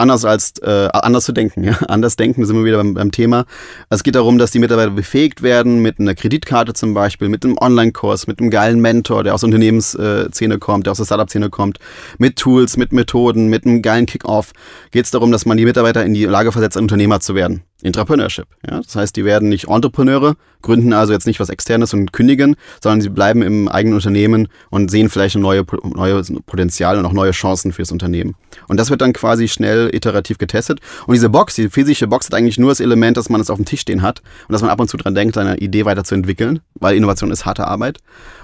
Anders 0.00 0.24
als 0.24 0.58
äh, 0.62 0.88
anders 0.92 1.24
zu 1.24 1.32
denken. 1.32 1.64
Ja? 1.70 1.76
Anders 1.88 2.16
denken, 2.16 2.46
sind 2.46 2.56
wir 2.56 2.64
wieder 2.64 2.78
beim, 2.78 2.94
beim 2.94 3.10
Thema. 3.12 3.44
Es 3.90 4.02
geht 4.02 4.14
darum, 4.14 4.38
dass 4.38 4.50
die 4.50 4.58
Mitarbeiter 4.58 4.90
befähigt 4.90 5.42
werden 5.42 5.80
mit 5.80 6.00
einer 6.00 6.14
Kreditkarte 6.14 6.72
zum 6.72 6.94
Beispiel, 6.94 7.28
mit 7.28 7.44
einem 7.44 7.58
Online-Kurs, 7.58 8.26
mit 8.26 8.40
einem 8.40 8.50
geilen 8.50 8.80
Mentor, 8.80 9.24
der 9.24 9.34
aus 9.34 9.42
der 9.42 9.48
Unternehmensszene 9.48 10.58
kommt, 10.58 10.86
der 10.86 10.92
aus 10.92 10.96
der 10.96 11.04
Startup-Szene 11.04 11.50
kommt, 11.50 11.78
mit 12.18 12.36
Tools, 12.36 12.78
mit 12.78 12.92
Methoden, 12.92 13.48
mit 13.48 13.66
einem 13.66 13.82
geilen 13.82 14.06
Kick-Off. 14.06 14.52
Geht 14.90 15.04
es 15.04 15.10
darum, 15.10 15.32
dass 15.32 15.44
man 15.44 15.58
die 15.58 15.66
Mitarbeiter 15.66 16.04
in 16.04 16.14
die 16.14 16.24
Lage 16.24 16.50
versetzt, 16.50 16.78
ein 16.78 16.84
Unternehmer 16.84 17.20
zu 17.20 17.34
werden. 17.34 17.62
Entrepreneurship. 17.82 18.46
Ja? 18.68 18.80
Das 18.80 18.96
heißt, 18.96 19.16
die 19.16 19.24
werden 19.24 19.48
nicht 19.48 19.68
Entrepreneure, 19.68 20.36
gründen 20.62 20.92
also 20.92 21.12
jetzt 21.12 21.26
nicht 21.26 21.40
was 21.40 21.48
Externes 21.48 21.94
und 21.94 22.12
kündigen, 22.12 22.56
sondern 22.82 23.00
sie 23.00 23.08
bleiben 23.08 23.42
im 23.42 23.68
eigenen 23.68 23.94
Unternehmen 23.94 24.48
und 24.70 24.90
sehen 24.90 25.08
vielleicht 25.08 25.36
ein 25.36 25.42
neue, 25.42 25.64
neue 25.82 26.22
Potenzial 26.46 26.98
und 26.98 27.06
auch 27.06 27.12
neue 27.12 27.32
Chancen 27.32 27.72
fürs 27.72 27.92
Unternehmen. 27.92 28.34
Und 28.68 28.78
das 28.78 28.90
wird 28.90 29.00
dann 29.00 29.12
quasi 29.12 29.48
schnell 29.48 29.94
iterativ 29.94 30.38
getestet. 30.38 30.80
Und 31.06 31.14
diese 31.14 31.28
Box, 31.28 31.54
die 31.54 31.68
physische 31.68 32.06
Box 32.06 32.26
hat 32.26 32.34
eigentlich 32.34 32.58
nur 32.58 32.70
das 32.70 32.80
Element, 32.80 33.16
dass 33.16 33.28
man 33.28 33.40
es 33.40 33.50
auf 33.50 33.56
dem 33.56 33.64
Tisch 33.64 33.80
stehen 33.80 34.02
hat 34.02 34.20
und 34.48 34.52
dass 34.52 34.62
man 34.62 34.70
ab 34.70 34.80
und 34.80 34.88
zu 34.88 34.96
dran 34.96 35.14
denkt, 35.14 35.34
seine 35.34 35.58
Idee 35.58 35.84
weiterzuentwickeln, 35.84 36.60
weil 36.74 36.96
Innovation 36.96 37.30
ist 37.30 37.46
harte 37.46 37.66
Arbeit. 37.66 37.98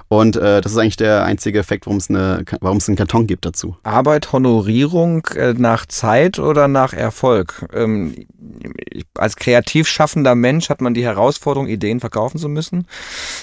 Und 0.08 0.36
äh, 0.36 0.60
das 0.60 0.72
ist 0.72 0.78
eigentlich 0.78 0.96
der 0.96 1.24
einzige 1.24 1.58
Effekt, 1.58 1.86
warum 1.86 1.98
es 1.98 2.08
eine, 2.08 2.44
warum 2.60 2.78
es 2.78 2.88
einen 2.88 2.96
Karton 2.96 3.26
gibt 3.26 3.44
dazu. 3.44 3.76
Arbeit, 3.82 4.32
Honorierung 4.32 5.26
äh, 5.34 5.52
nach 5.54 5.86
Zeit 5.86 6.38
oder 6.38 6.68
nach 6.68 6.92
Erfolg? 6.92 7.68
Ähm, 7.74 8.14
als 9.14 9.36
kreativ 9.36 9.88
schaffender 9.88 10.34
Mensch 10.34 10.68
hat 10.68 10.80
man 10.80 10.94
die 10.94 11.04
Herausforderung, 11.04 11.66
Ideen 11.66 12.00
verkaufen 12.00 12.38
zu 12.38 12.48
müssen. 12.48 12.86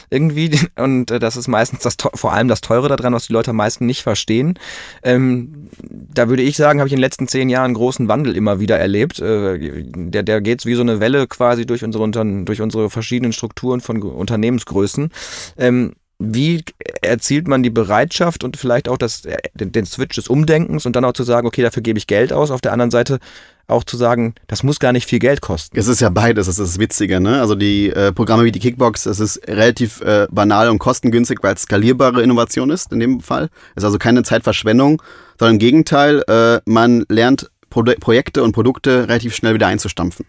Irgendwie. 0.09 0.57
Und 0.77 1.11
äh, 1.11 1.19
das 1.19 1.35
ist 1.35 1.47
meistens 1.47 1.81
das, 1.81 1.97
vor 2.13 2.33
allem 2.33 2.47
das 2.47 2.61
Teure 2.61 2.87
daran, 2.87 3.13
was 3.13 3.27
die 3.27 3.33
Leute 3.33 3.51
am 3.51 3.57
meisten 3.57 3.85
nicht 3.85 4.03
verstehen. 4.03 4.57
Ähm, 5.03 5.69
da 5.81 6.29
würde 6.29 6.43
ich 6.43 6.55
sagen, 6.55 6.79
habe 6.79 6.87
ich 6.87 6.93
in 6.93 6.97
den 6.97 7.03
letzten 7.03 7.27
zehn 7.27 7.49
Jahren 7.49 7.65
einen 7.65 7.73
großen 7.73 8.07
Wandel 8.07 8.37
immer 8.37 8.59
wieder 8.59 8.79
erlebt. 8.79 9.19
Äh, 9.19 9.83
der, 9.83 10.23
der 10.23 10.39
geht 10.39 10.65
wie 10.65 10.75
so 10.75 10.81
eine 10.81 11.01
Welle 11.01 11.27
quasi 11.27 11.65
durch 11.65 11.83
unsere, 11.83 12.09
durch 12.45 12.61
unsere 12.61 12.89
verschiedenen 12.89 13.33
Strukturen 13.33 13.81
von 13.81 14.01
Unternehmensgrößen. 14.01 15.09
Ähm, 15.57 15.93
wie 16.25 16.63
erzielt 17.01 17.47
man 17.47 17.63
die 17.63 17.69
Bereitschaft 17.69 18.43
und 18.43 18.57
vielleicht 18.57 18.87
auch 18.87 18.97
das, 18.97 19.25
äh, 19.25 19.37
den, 19.53 19.71
den 19.71 19.85
Switch 19.85 20.15
des 20.15 20.27
Umdenkens 20.27 20.85
und 20.85 20.95
dann 20.95 21.05
auch 21.05 21.13
zu 21.13 21.23
sagen, 21.23 21.47
okay, 21.47 21.61
dafür 21.61 21.83
gebe 21.83 21.97
ich 21.99 22.07
Geld 22.07 22.31
aus. 22.31 22.51
Auf 22.51 22.61
der 22.61 22.71
anderen 22.71 22.91
Seite 22.91 23.19
auch 23.67 23.83
zu 23.83 23.97
sagen, 23.97 24.35
das 24.47 24.63
muss 24.63 24.79
gar 24.79 24.91
nicht 24.91 25.07
viel 25.07 25.19
Geld 25.19 25.41
kosten. 25.41 25.77
Es 25.77 25.87
ist 25.87 26.01
ja 26.01 26.09
beides, 26.09 26.47
das 26.47 26.59
ist 26.59 26.73
das 26.73 26.79
Witzige. 26.79 27.19
Ne? 27.19 27.39
Also 27.39 27.55
die 27.55 27.89
äh, 27.89 28.11
Programme 28.11 28.43
wie 28.43 28.51
die 28.51 28.59
Kickbox, 28.59 29.03
das 29.03 29.19
ist 29.19 29.47
relativ 29.47 30.01
äh, 30.01 30.27
banal 30.31 30.69
und 30.69 30.79
kostengünstig, 30.79 31.39
weil 31.41 31.55
es 31.55 31.63
skalierbare 31.63 32.21
Innovation 32.21 32.69
ist 32.69 32.91
in 32.91 32.99
dem 32.99 33.21
Fall. 33.21 33.49
Es 33.75 33.83
ist 33.83 33.85
also 33.85 33.97
keine 33.97 34.23
Zeitverschwendung, 34.23 35.01
sondern 35.39 35.55
im 35.55 35.59
Gegenteil, 35.59 36.23
äh, 36.27 36.59
man 36.65 37.05
lernt 37.09 37.49
Pro 37.69 37.83
Projekte 37.83 38.43
und 38.43 38.51
Produkte 38.51 39.07
relativ 39.07 39.35
schnell 39.35 39.55
wieder 39.55 39.67
einzustampfen. 39.67 40.25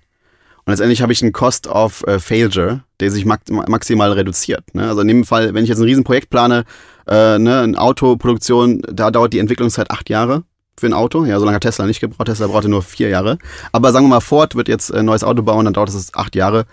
Und 0.67 0.71
letztendlich 0.71 1.03
habe 1.03 1.13
ich 1.13 1.23
einen 1.23 1.33
Cost 1.33 1.67
of 1.67 2.07
äh, 2.07 2.19
Failure, 2.19 2.81
der 3.01 3.11
sich 3.11 3.27
maximal 3.27 4.13
reduziert. 4.13 4.75
Ne? 4.75 4.89
Also 4.89 5.03
in 5.03 5.09
dem 5.09 5.25
Fall, 5.25 5.53
wenn 5.53 5.65
ich 5.65 5.69
jetzt 5.69 5.79
ein 5.79 5.85
Riesenprojekt 5.85 6.31
plane, 6.31 6.65
äh, 7.07 7.39
ne, 7.39 7.61
eine 7.61 7.79
Autoproduktion, 7.79 8.83
da 8.91 9.11
dauert 9.11 9.35
die 9.35 9.41
Entwicklungszeit 9.41 9.91
acht 9.91 10.09
Jahre 10.09 10.45
für 10.79 10.87
ein 10.87 10.95
Auto. 10.95 11.25
Ja, 11.27 11.39
so 11.39 11.45
lange 11.45 11.57
hat 11.57 11.63
Tesla 11.63 11.87
nicht 11.87 12.01
gebraucht. 12.01 12.27
Tesla 12.27 12.47
brauchte 12.47 12.71
nur 12.71 12.83
vier 12.83 13.11
Jahre. 13.11 13.39
Aber 13.73 13.93
sagen 13.93 14.07
wir 14.07 14.11
mal, 14.11 14.21
Ford 14.21 14.55
wird 14.55 14.69
jetzt 14.69 14.93
ein 14.93 15.05
neues 15.05 15.23
Auto 15.23 15.43
bauen, 15.43 15.67
dann 15.67 15.75
dauert 15.75 15.91
es 15.91 16.15
acht 16.15 16.35
Jahre. 16.35 16.65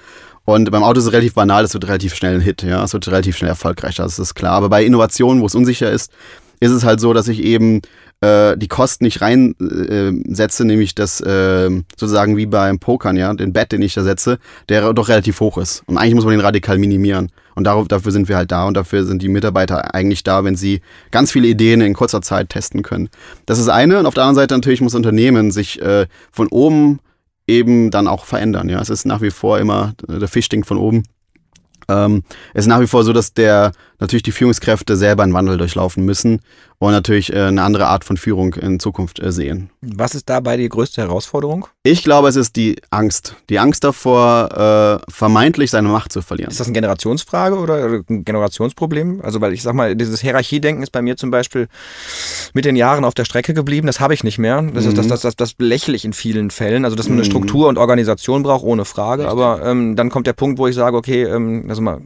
Und 0.45 0.71
beim 0.71 0.83
Auto 0.83 0.99
ist 0.99 1.05
es 1.05 1.11
relativ 1.11 1.35
banal, 1.35 1.63
es 1.63 1.73
wird 1.73 1.87
relativ 1.87 2.15
schnell 2.15 2.35
ein 2.35 2.41
Hit, 2.41 2.63
ja, 2.63 2.83
es 2.83 2.93
wird 2.93 3.07
relativ 3.07 3.37
schnell 3.37 3.49
erfolgreich, 3.49 3.95
das 3.95 4.17
ist 4.17 4.33
klar. 4.33 4.53
Aber 4.53 4.69
bei 4.69 4.83
Innovationen, 4.83 5.41
wo 5.41 5.45
es 5.45 5.53
unsicher 5.53 5.91
ist, 5.91 6.11
ist 6.59 6.71
es 6.71 6.83
halt 6.83 6.99
so, 6.99 7.13
dass 7.13 7.27
ich 7.27 7.43
eben 7.43 7.81
äh, 8.21 8.55
die 8.55 8.67
Kosten 8.67 9.03
nicht 9.03 9.21
reinsetze, 9.21 10.63
äh, 10.63 10.65
nämlich 10.65 10.95
das 10.95 11.21
äh, 11.21 11.69
sozusagen 11.97 12.37
wie 12.37 12.45
beim 12.45 12.79
Pokern, 12.79 13.17
ja, 13.17 13.33
den 13.33 13.51
Bet, 13.51 13.71
den 13.71 13.81
ich 13.81 13.93
da 13.93 14.03
setze, 14.03 14.37
der 14.69 14.93
doch 14.93 15.09
relativ 15.09 15.39
hoch 15.39 15.57
ist. 15.57 15.83
Und 15.87 15.97
eigentlich 15.97 16.15
muss 16.15 16.25
man 16.25 16.31
den 16.31 16.41
radikal 16.41 16.77
minimieren. 16.77 17.31
Und 17.55 17.65
darauf, 17.65 17.87
dafür 17.87 18.11
sind 18.11 18.29
wir 18.29 18.37
halt 18.37 18.51
da 18.51 18.65
und 18.65 18.75
dafür 18.75 19.03
sind 19.03 19.21
die 19.21 19.27
Mitarbeiter 19.29 19.93
eigentlich 19.93 20.23
da, 20.23 20.43
wenn 20.43 20.55
sie 20.55 20.81
ganz 21.09 21.31
viele 21.31 21.47
Ideen 21.47 21.81
in 21.81 21.93
kurzer 21.93 22.21
Zeit 22.21 22.49
testen 22.49 22.81
können. 22.83 23.09
Das 23.45 23.59
ist 23.59 23.67
eine. 23.67 23.99
Und 23.99 24.05
auf 24.05 24.13
der 24.13 24.23
anderen 24.23 24.35
Seite 24.35 24.53
natürlich 24.53 24.81
muss 24.81 24.95
Unternehmen 24.95 25.51
sich 25.51 25.81
äh, 25.81 26.05
von 26.31 26.47
oben 26.47 26.99
eben 27.47 27.91
dann 27.91 28.07
auch 28.07 28.25
verändern. 28.25 28.69
Ja, 28.69 28.79
es 28.79 28.89
ist 28.89 29.05
nach 29.05 29.21
wie 29.21 29.31
vor 29.31 29.59
immer 29.59 29.93
der 30.07 30.27
Fisch 30.27 30.45
stinkt 30.45 30.67
von 30.67 30.77
oben. 30.77 31.03
Ähm, 31.89 32.23
es 32.53 32.65
ist 32.65 32.67
nach 32.67 32.79
wie 32.79 32.87
vor 32.87 33.03
so, 33.03 33.13
dass 33.13 33.33
der 33.33 33.71
natürlich 34.01 34.23
die 34.23 34.31
Führungskräfte 34.31 34.97
selber 34.97 35.23
einen 35.23 35.33
Wandel 35.33 35.57
durchlaufen 35.57 36.03
müssen 36.03 36.41
und 36.79 36.91
natürlich 36.91 37.31
äh, 37.31 37.43
eine 37.43 37.61
andere 37.61 37.85
Art 37.85 38.03
von 38.03 38.17
Führung 38.17 38.55
in 38.55 38.79
Zukunft 38.79 39.19
äh, 39.19 39.31
sehen. 39.31 39.69
Was 39.81 40.15
ist 40.15 40.27
dabei 40.29 40.57
die 40.57 40.67
größte 40.67 41.01
Herausforderung? 41.01 41.67
Ich 41.83 42.03
glaube, 42.03 42.27
es 42.27 42.35
ist 42.35 42.55
die 42.55 42.77
Angst. 42.89 43.35
Die 43.49 43.59
Angst 43.59 43.83
davor, 43.83 45.01
äh, 45.07 45.11
vermeintlich 45.11 45.69
seine 45.69 45.89
Macht 45.89 46.11
zu 46.11 46.23
verlieren. 46.23 46.49
Ist 46.49 46.59
das 46.59 46.67
eine 46.67 46.73
Generationsfrage 46.73 47.57
oder 47.57 48.01
ein 48.09 48.25
Generationsproblem? 48.25 49.21
Also, 49.21 49.39
weil 49.39 49.53
ich 49.53 49.61
sag 49.61 49.75
mal, 49.75 49.95
dieses 49.95 50.21
Hierarchiedenken 50.21 50.81
ist 50.81 50.91
bei 50.91 51.03
mir 51.03 51.15
zum 51.15 51.29
Beispiel 51.29 51.67
mit 52.53 52.65
den 52.65 52.75
Jahren 52.75 53.05
auf 53.05 53.13
der 53.13 53.25
Strecke 53.25 53.53
geblieben. 53.53 53.85
Das 53.85 53.99
habe 53.99 54.15
ich 54.15 54.23
nicht 54.23 54.39
mehr. 54.39 54.63
Das, 54.63 54.83
mhm. 54.83 54.89
ist, 54.89 54.97
das, 54.97 55.07
das, 55.07 55.21
das, 55.21 55.35
das 55.35 55.53
belächle 55.53 55.95
ich 55.95 56.03
in 56.03 56.13
vielen 56.13 56.49
Fällen. 56.49 56.85
Also, 56.85 56.95
dass 56.95 57.07
man 57.07 57.19
eine 57.19 57.21
mhm. 57.21 57.29
Struktur 57.29 57.67
und 57.67 57.77
Organisation 57.77 58.41
braucht, 58.41 58.63
ohne 58.63 58.85
Frage. 58.85 59.29
Aber 59.29 59.63
ähm, 59.63 59.95
dann 59.95 60.09
kommt 60.09 60.25
der 60.25 60.33
Punkt, 60.33 60.57
wo 60.57 60.65
ich 60.65 60.73
sage, 60.73 60.97
okay, 60.97 61.23
ähm, 61.23 61.65
also 61.69 61.83
mal 61.83 62.01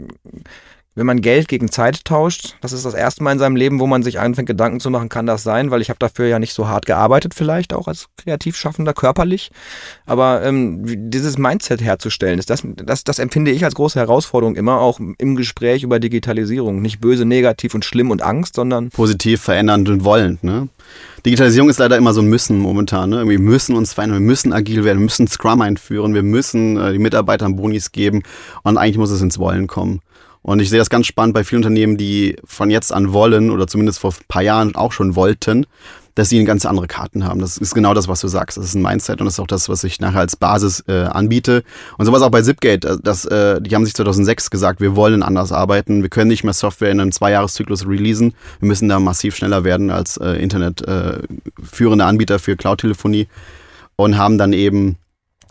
wenn 0.96 1.06
man 1.06 1.20
Geld 1.20 1.50
gegen 1.50 1.70
Zeit 1.70 2.06
tauscht, 2.06 2.56
das 2.62 2.72
ist 2.72 2.86
das 2.86 2.94
erste 2.94 3.22
Mal 3.22 3.34
in 3.34 3.40
seinem 3.40 3.58
Leben, 3.58 3.82
wo 3.82 3.88
man 3.88 4.02
sich 4.02 4.18
anfängt, 4.20 4.48
Gedanken 4.48 4.80
zu 4.80 4.90
machen, 4.90 5.10
kann 5.10 5.26
das 5.26 5.44
sein, 5.44 5.70
weil 5.70 5.82
ich 5.82 5.90
habe 5.90 6.00
dafür 6.00 6.28
ja 6.28 6.40
nicht 6.40 6.54
so 6.54 6.70
hart 6.70 6.86
gearbeitet, 6.86 7.34
vielleicht 7.36 7.74
auch 7.74 7.90
als 7.90 8.08
Kreativschaffender, 8.16 8.94
körperlich. 8.94 9.52
Aber 10.06 10.42
ähm, 10.44 10.84
dieses 11.12 11.38
Mindset 11.38 11.82
herzustellen, 11.82 12.40
ist 12.40 12.50
das, 12.50 12.64
das, 12.64 13.04
das 13.04 13.20
empfinde 13.20 13.52
ich 13.52 13.66
als 13.66 13.76
große 13.76 14.00
Herausforderung 14.00 14.56
immer, 14.56 14.80
auch 14.80 15.00
im 15.00 15.36
Gespräch 15.36 15.84
über 15.84 16.00
Digitalisierung. 16.00 16.82
Nicht 16.82 17.02
böse, 17.02 17.26
negativ 17.26 17.76
und 17.76 17.84
schlimm 17.84 18.10
und 18.10 18.22
Angst, 18.22 18.56
sondern 18.56 18.90
positiv, 18.90 19.42
verändernd 19.42 19.90
und 19.90 20.06
wollend. 20.06 20.46
Ne? 20.46 20.70
Digitalisierung 21.26 21.70
ist 21.70 21.80
leider 21.80 21.98
immer 21.98 22.14
so 22.14 22.22
ein 22.22 22.28
Müssen 22.28 22.58
momentan. 22.58 23.10
Ne? 23.10 23.28
Wir 23.28 23.40
müssen 23.40 23.76
uns 23.76 23.92
verändern, 23.94 24.20
wir 24.20 24.28
müssen 24.28 24.54
agil 24.54 24.86
werden, 24.86 25.00
wir 25.00 25.06
müssen 25.06 25.28
Scrum 25.28 25.60
einführen, 25.60 26.14
wir 26.14 26.24
müssen 26.24 26.78
äh, 26.78 26.94
die 26.94 27.00
Mitarbeitern 27.00 27.58
Bonis 27.58 27.92
geben 27.92 28.24
und 28.64 28.78
eigentlich 28.78 28.98
muss 28.98 29.12
es 29.12 29.22
ins 29.22 29.40
Wollen 29.40 29.68
kommen. 29.68 30.02
Und 30.46 30.60
ich 30.60 30.70
sehe 30.70 30.78
das 30.78 30.92
ganz 30.92 31.08
spannend 31.08 31.34
bei 31.34 31.44
vielen 31.44 31.64
Unternehmen, 31.64 31.98
die 31.98 32.36
von 32.46 32.70
jetzt 32.70 32.94
an 32.94 33.14
wollen 33.14 33.50
oder 33.50 33.66
zumindest 33.66 33.98
vor 33.98 34.12
ein 34.12 34.26
paar 34.28 34.44
Jahren 34.44 34.76
auch 34.76 34.92
schon 34.92 35.16
wollten, 35.16 35.66
dass 36.14 36.30
sie 36.30 36.38
eine 36.38 36.46
ganz 36.46 36.68
andere 36.68 36.86
Karten 36.86 37.26
haben. 37.26 37.42
Das 37.42 37.58
ist 37.58 37.74
genau 37.74 37.96
das, 37.96 38.08
was 38.08 38.22
du 38.22 38.28
sagst. 38.28 38.56
Das 38.56 38.66
ist 38.66 38.76
ein 38.76 38.84
Mindset 38.84 39.22
und 39.22 39.26
das 39.26 39.34
ist 39.34 39.40
auch 39.40 39.48
das, 39.48 39.70
was 39.70 39.84
ich 39.84 40.00
nachher 40.00 40.20
als 40.20 40.36
Basis 40.36 40.84
äh, 40.88 41.06
anbiete. 41.06 41.64
Und 41.98 42.06
sowas 42.06 42.22
auch 42.22 42.30
bei 42.30 42.44
Zipgate. 42.44 42.88
Äh, 42.88 42.98
das, 43.02 43.26
äh, 43.26 43.60
die 43.60 43.74
haben 43.74 43.86
sich 43.86 43.96
2006 43.96 44.52
gesagt, 44.52 44.82
wir 44.82 44.96
wollen 44.96 45.24
anders 45.24 45.52
arbeiten. 45.52 46.04
Wir 46.04 46.10
können 46.10 46.28
nicht 46.28 46.44
mehr 46.44 46.54
Software 46.54 46.92
in 46.92 47.00
einem 47.00 47.12
Zweijahreszyklus 47.12 47.88
releasen. 47.88 48.36
Wir 48.60 48.68
müssen 48.68 48.88
da 48.88 49.00
massiv 49.00 49.36
schneller 49.36 49.64
werden 49.64 49.90
als 49.90 50.18
äh, 50.18 50.34
Internet 50.34 50.88
äh, 50.88 51.24
führende 51.64 52.06
Anbieter 52.06 52.38
für 52.38 52.56
Cloud-Telefonie 52.56 53.28
und 53.96 54.16
haben 54.16 54.38
dann 54.38 54.54
eben 54.54 55.00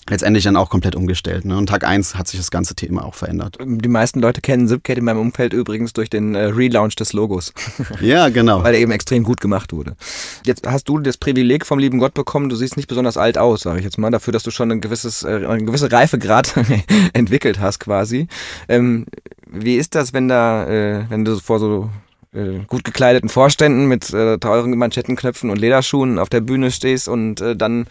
letztendlich 0.09 0.45
dann 0.45 0.57
auch 0.57 0.71
komplett 0.71 0.97
umgestellt. 0.97 1.45
Ne? 1.45 1.57
Und 1.57 1.69
Tag 1.69 1.85
1 1.85 2.14
hat 2.17 2.29
sich 2.29 2.38
das 2.38 2.51
ganze 2.51 2.75
Thema 2.75 3.05
auch 3.05 3.14
verändert. 3.14 3.59
Die 3.61 3.88
meisten 3.88 4.21
Leute 4.21 4.40
kennen 4.40 4.69
Zipcat 4.69 4.99
in 4.99 5.05
meinem 5.05 5.21
Umfeld 5.21 5.53
übrigens 5.53 5.93
durch 5.93 6.11
den 6.11 6.35
äh, 6.35 6.45
Relaunch 6.45 6.97
des 6.97 7.12
Logos. 7.12 7.53
Ja, 8.01 8.29
genau. 8.29 8.62
Weil 8.62 8.75
er 8.75 8.81
eben 8.81 8.93
extrem 8.93 9.23
gut 9.23 9.40
gemacht 9.40 9.73
wurde. 9.73 9.97
Jetzt 10.45 10.67
hast 10.67 10.88
du 10.88 10.99
das 10.99 11.17
Privileg 11.17 11.64
vom 11.64 11.79
lieben 11.79 11.99
Gott 11.99 12.14
bekommen, 12.14 12.49
du 12.49 12.57
siehst 12.57 12.77
nicht 12.77 12.88
besonders 12.88 13.17
alt 13.17 13.38
aus, 13.38 13.62
sage 13.62 13.79
ich 13.79 13.85
jetzt 13.85 13.99
mal, 13.99 14.11
dafür, 14.11 14.33
dass 14.33 14.43
du 14.43 14.51
schon 14.51 14.71
ein 14.71 14.81
gewisses, 14.81 15.23
äh, 15.23 15.47
einen 15.47 15.67
gewissen 15.67 15.88
Reifegrad 15.88 16.55
entwickelt 17.12 17.61
hast 17.61 17.81
quasi. 17.81 18.29
Ähm, 18.69 19.07
wie 19.47 19.77
ist 19.77 19.95
das, 19.95 20.12
wenn 20.12 20.29
da, 20.29 20.67
äh, 20.67 21.05
wenn 21.09 21.25
du 21.25 21.38
vor 21.38 21.59
so 21.59 21.90
äh, 22.35 22.64
gut 22.66 22.85
gekleideten 22.85 23.29
Vorständen 23.29 23.87
mit 23.87 24.12
äh, 24.12 24.38
teuren 24.38 24.77
Manschettenknöpfen 24.77 25.51
und 25.51 25.59
Lederschuhen 25.59 26.18
auf 26.18 26.29
der 26.29 26.40
Bühne 26.40 26.70
stehst 26.70 27.09
und 27.09 27.40
äh, 27.40 27.57
dann 27.57 27.87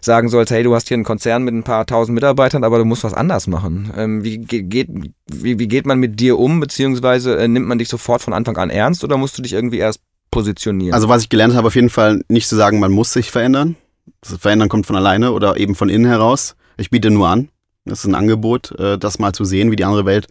sagen 0.00 0.28
sollst, 0.28 0.52
hey, 0.52 0.62
du 0.62 0.74
hast 0.74 0.88
hier 0.88 0.94
einen 0.94 1.04
Konzern 1.04 1.42
mit 1.42 1.54
ein 1.54 1.64
paar 1.64 1.86
tausend 1.86 2.14
Mitarbeitern, 2.14 2.64
aber 2.64 2.78
du 2.78 2.84
musst 2.84 3.04
was 3.04 3.14
anders 3.14 3.46
machen. 3.46 3.92
Ähm, 3.96 4.24
wie, 4.24 4.38
geht, 4.38 4.88
wie, 5.26 5.58
wie 5.58 5.68
geht 5.68 5.86
man 5.86 5.98
mit 5.98 6.20
dir 6.20 6.38
um, 6.38 6.60
beziehungsweise 6.60 7.36
äh, 7.38 7.48
nimmt 7.48 7.66
man 7.66 7.78
dich 7.78 7.88
sofort 7.88 8.22
von 8.22 8.32
Anfang 8.32 8.56
an 8.56 8.70
ernst 8.70 9.04
oder 9.04 9.16
musst 9.16 9.36
du 9.36 9.42
dich 9.42 9.52
irgendwie 9.52 9.78
erst 9.78 10.00
positionieren? 10.30 10.94
Also 10.94 11.08
was 11.08 11.22
ich 11.22 11.28
gelernt 11.28 11.54
habe, 11.54 11.66
auf 11.66 11.74
jeden 11.74 11.90
Fall 11.90 12.22
nicht 12.28 12.48
zu 12.48 12.56
sagen, 12.56 12.78
man 12.78 12.92
muss 12.92 13.12
sich 13.12 13.30
verändern. 13.30 13.76
Das 14.20 14.36
Verändern 14.38 14.68
kommt 14.68 14.86
von 14.86 14.96
alleine 14.96 15.32
oder 15.32 15.56
eben 15.58 15.74
von 15.74 15.88
innen 15.88 16.06
heraus. 16.06 16.56
Ich 16.76 16.90
biete 16.90 17.10
nur 17.10 17.28
an. 17.28 17.48
Das 17.88 18.00
ist 18.00 18.06
ein 18.06 18.14
Angebot, 18.14 18.78
äh, 18.78 18.98
das 18.98 19.18
mal 19.18 19.32
zu 19.32 19.44
sehen, 19.44 19.70
wie 19.70 19.76
die 19.76 19.84
andere 19.84 20.04
Welt 20.04 20.28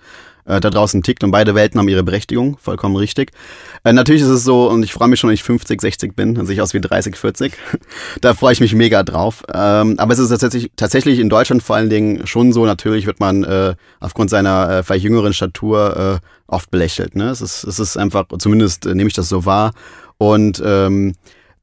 äh, 0.47 0.59
da 0.59 0.69
draußen 0.69 1.03
tickt 1.03 1.23
und 1.23 1.31
beide 1.31 1.53
Welten 1.55 1.79
haben 1.79 1.89
ihre 1.89 2.03
Berechtigung, 2.03 2.57
vollkommen 2.59 2.95
richtig. 2.95 3.31
Äh, 3.83 3.93
natürlich 3.93 4.21
ist 4.21 4.29
es 4.29 4.43
so, 4.43 4.69
und 4.69 4.83
ich 4.83 4.93
freue 4.93 5.09
mich 5.09 5.19
schon, 5.19 5.27
wenn 5.29 5.35
ich 5.35 5.43
50, 5.43 5.81
60 5.81 6.15
bin, 6.15 6.35
dann 6.35 6.45
sehe 6.45 6.55
ich 6.55 6.61
aus 6.61 6.73
wie 6.73 6.81
30, 6.81 7.15
40. 7.15 7.53
da 8.21 8.33
freue 8.33 8.53
ich 8.53 8.59
mich 8.59 8.73
mega 8.73 9.03
drauf. 9.03 9.43
Ähm, 9.53 9.99
aber 9.99 10.13
es 10.13 10.19
ist 10.19 10.29
tatsächlich, 10.29 10.71
tatsächlich 10.75 11.19
in 11.19 11.29
Deutschland 11.29 11.61
vor 11.61 11.75
allen 11.75 11.89
Dingen 11.89 12.25
schon 12.25 12.53
so, 12.53 12.65
natürlich 12.65 13.05
wird 13.05 13.19
man 13.19 13.43
äh, 13.43 13.75
aufgrund 13.99 14.29
seiner 14.29 14.69
äh, 14.69 14.83
vielleicht 14.83 15.03
jüngeren 15.03 15.33
Statur 15.33 16.21
äh, 16.21 16.27
oft 16.47 16.71
belächelt. 16.71 17.15
Ne? 17.15 17.29
Es, 17.29 17.41
ist, 17.41 17.63
es 17.63 17.79
ist 17.79 17.97
einfach, 17.97 18.25
zumindest 18.39 18.85
äh, 18.85 18.95
nehme 18.95 19.09
ich 19.09 19.13
das 19.13 19.29
so 19.29 19.45
wahr. 19.45 19.73
Und 20.17 20.61
ähm, 20.65 21.13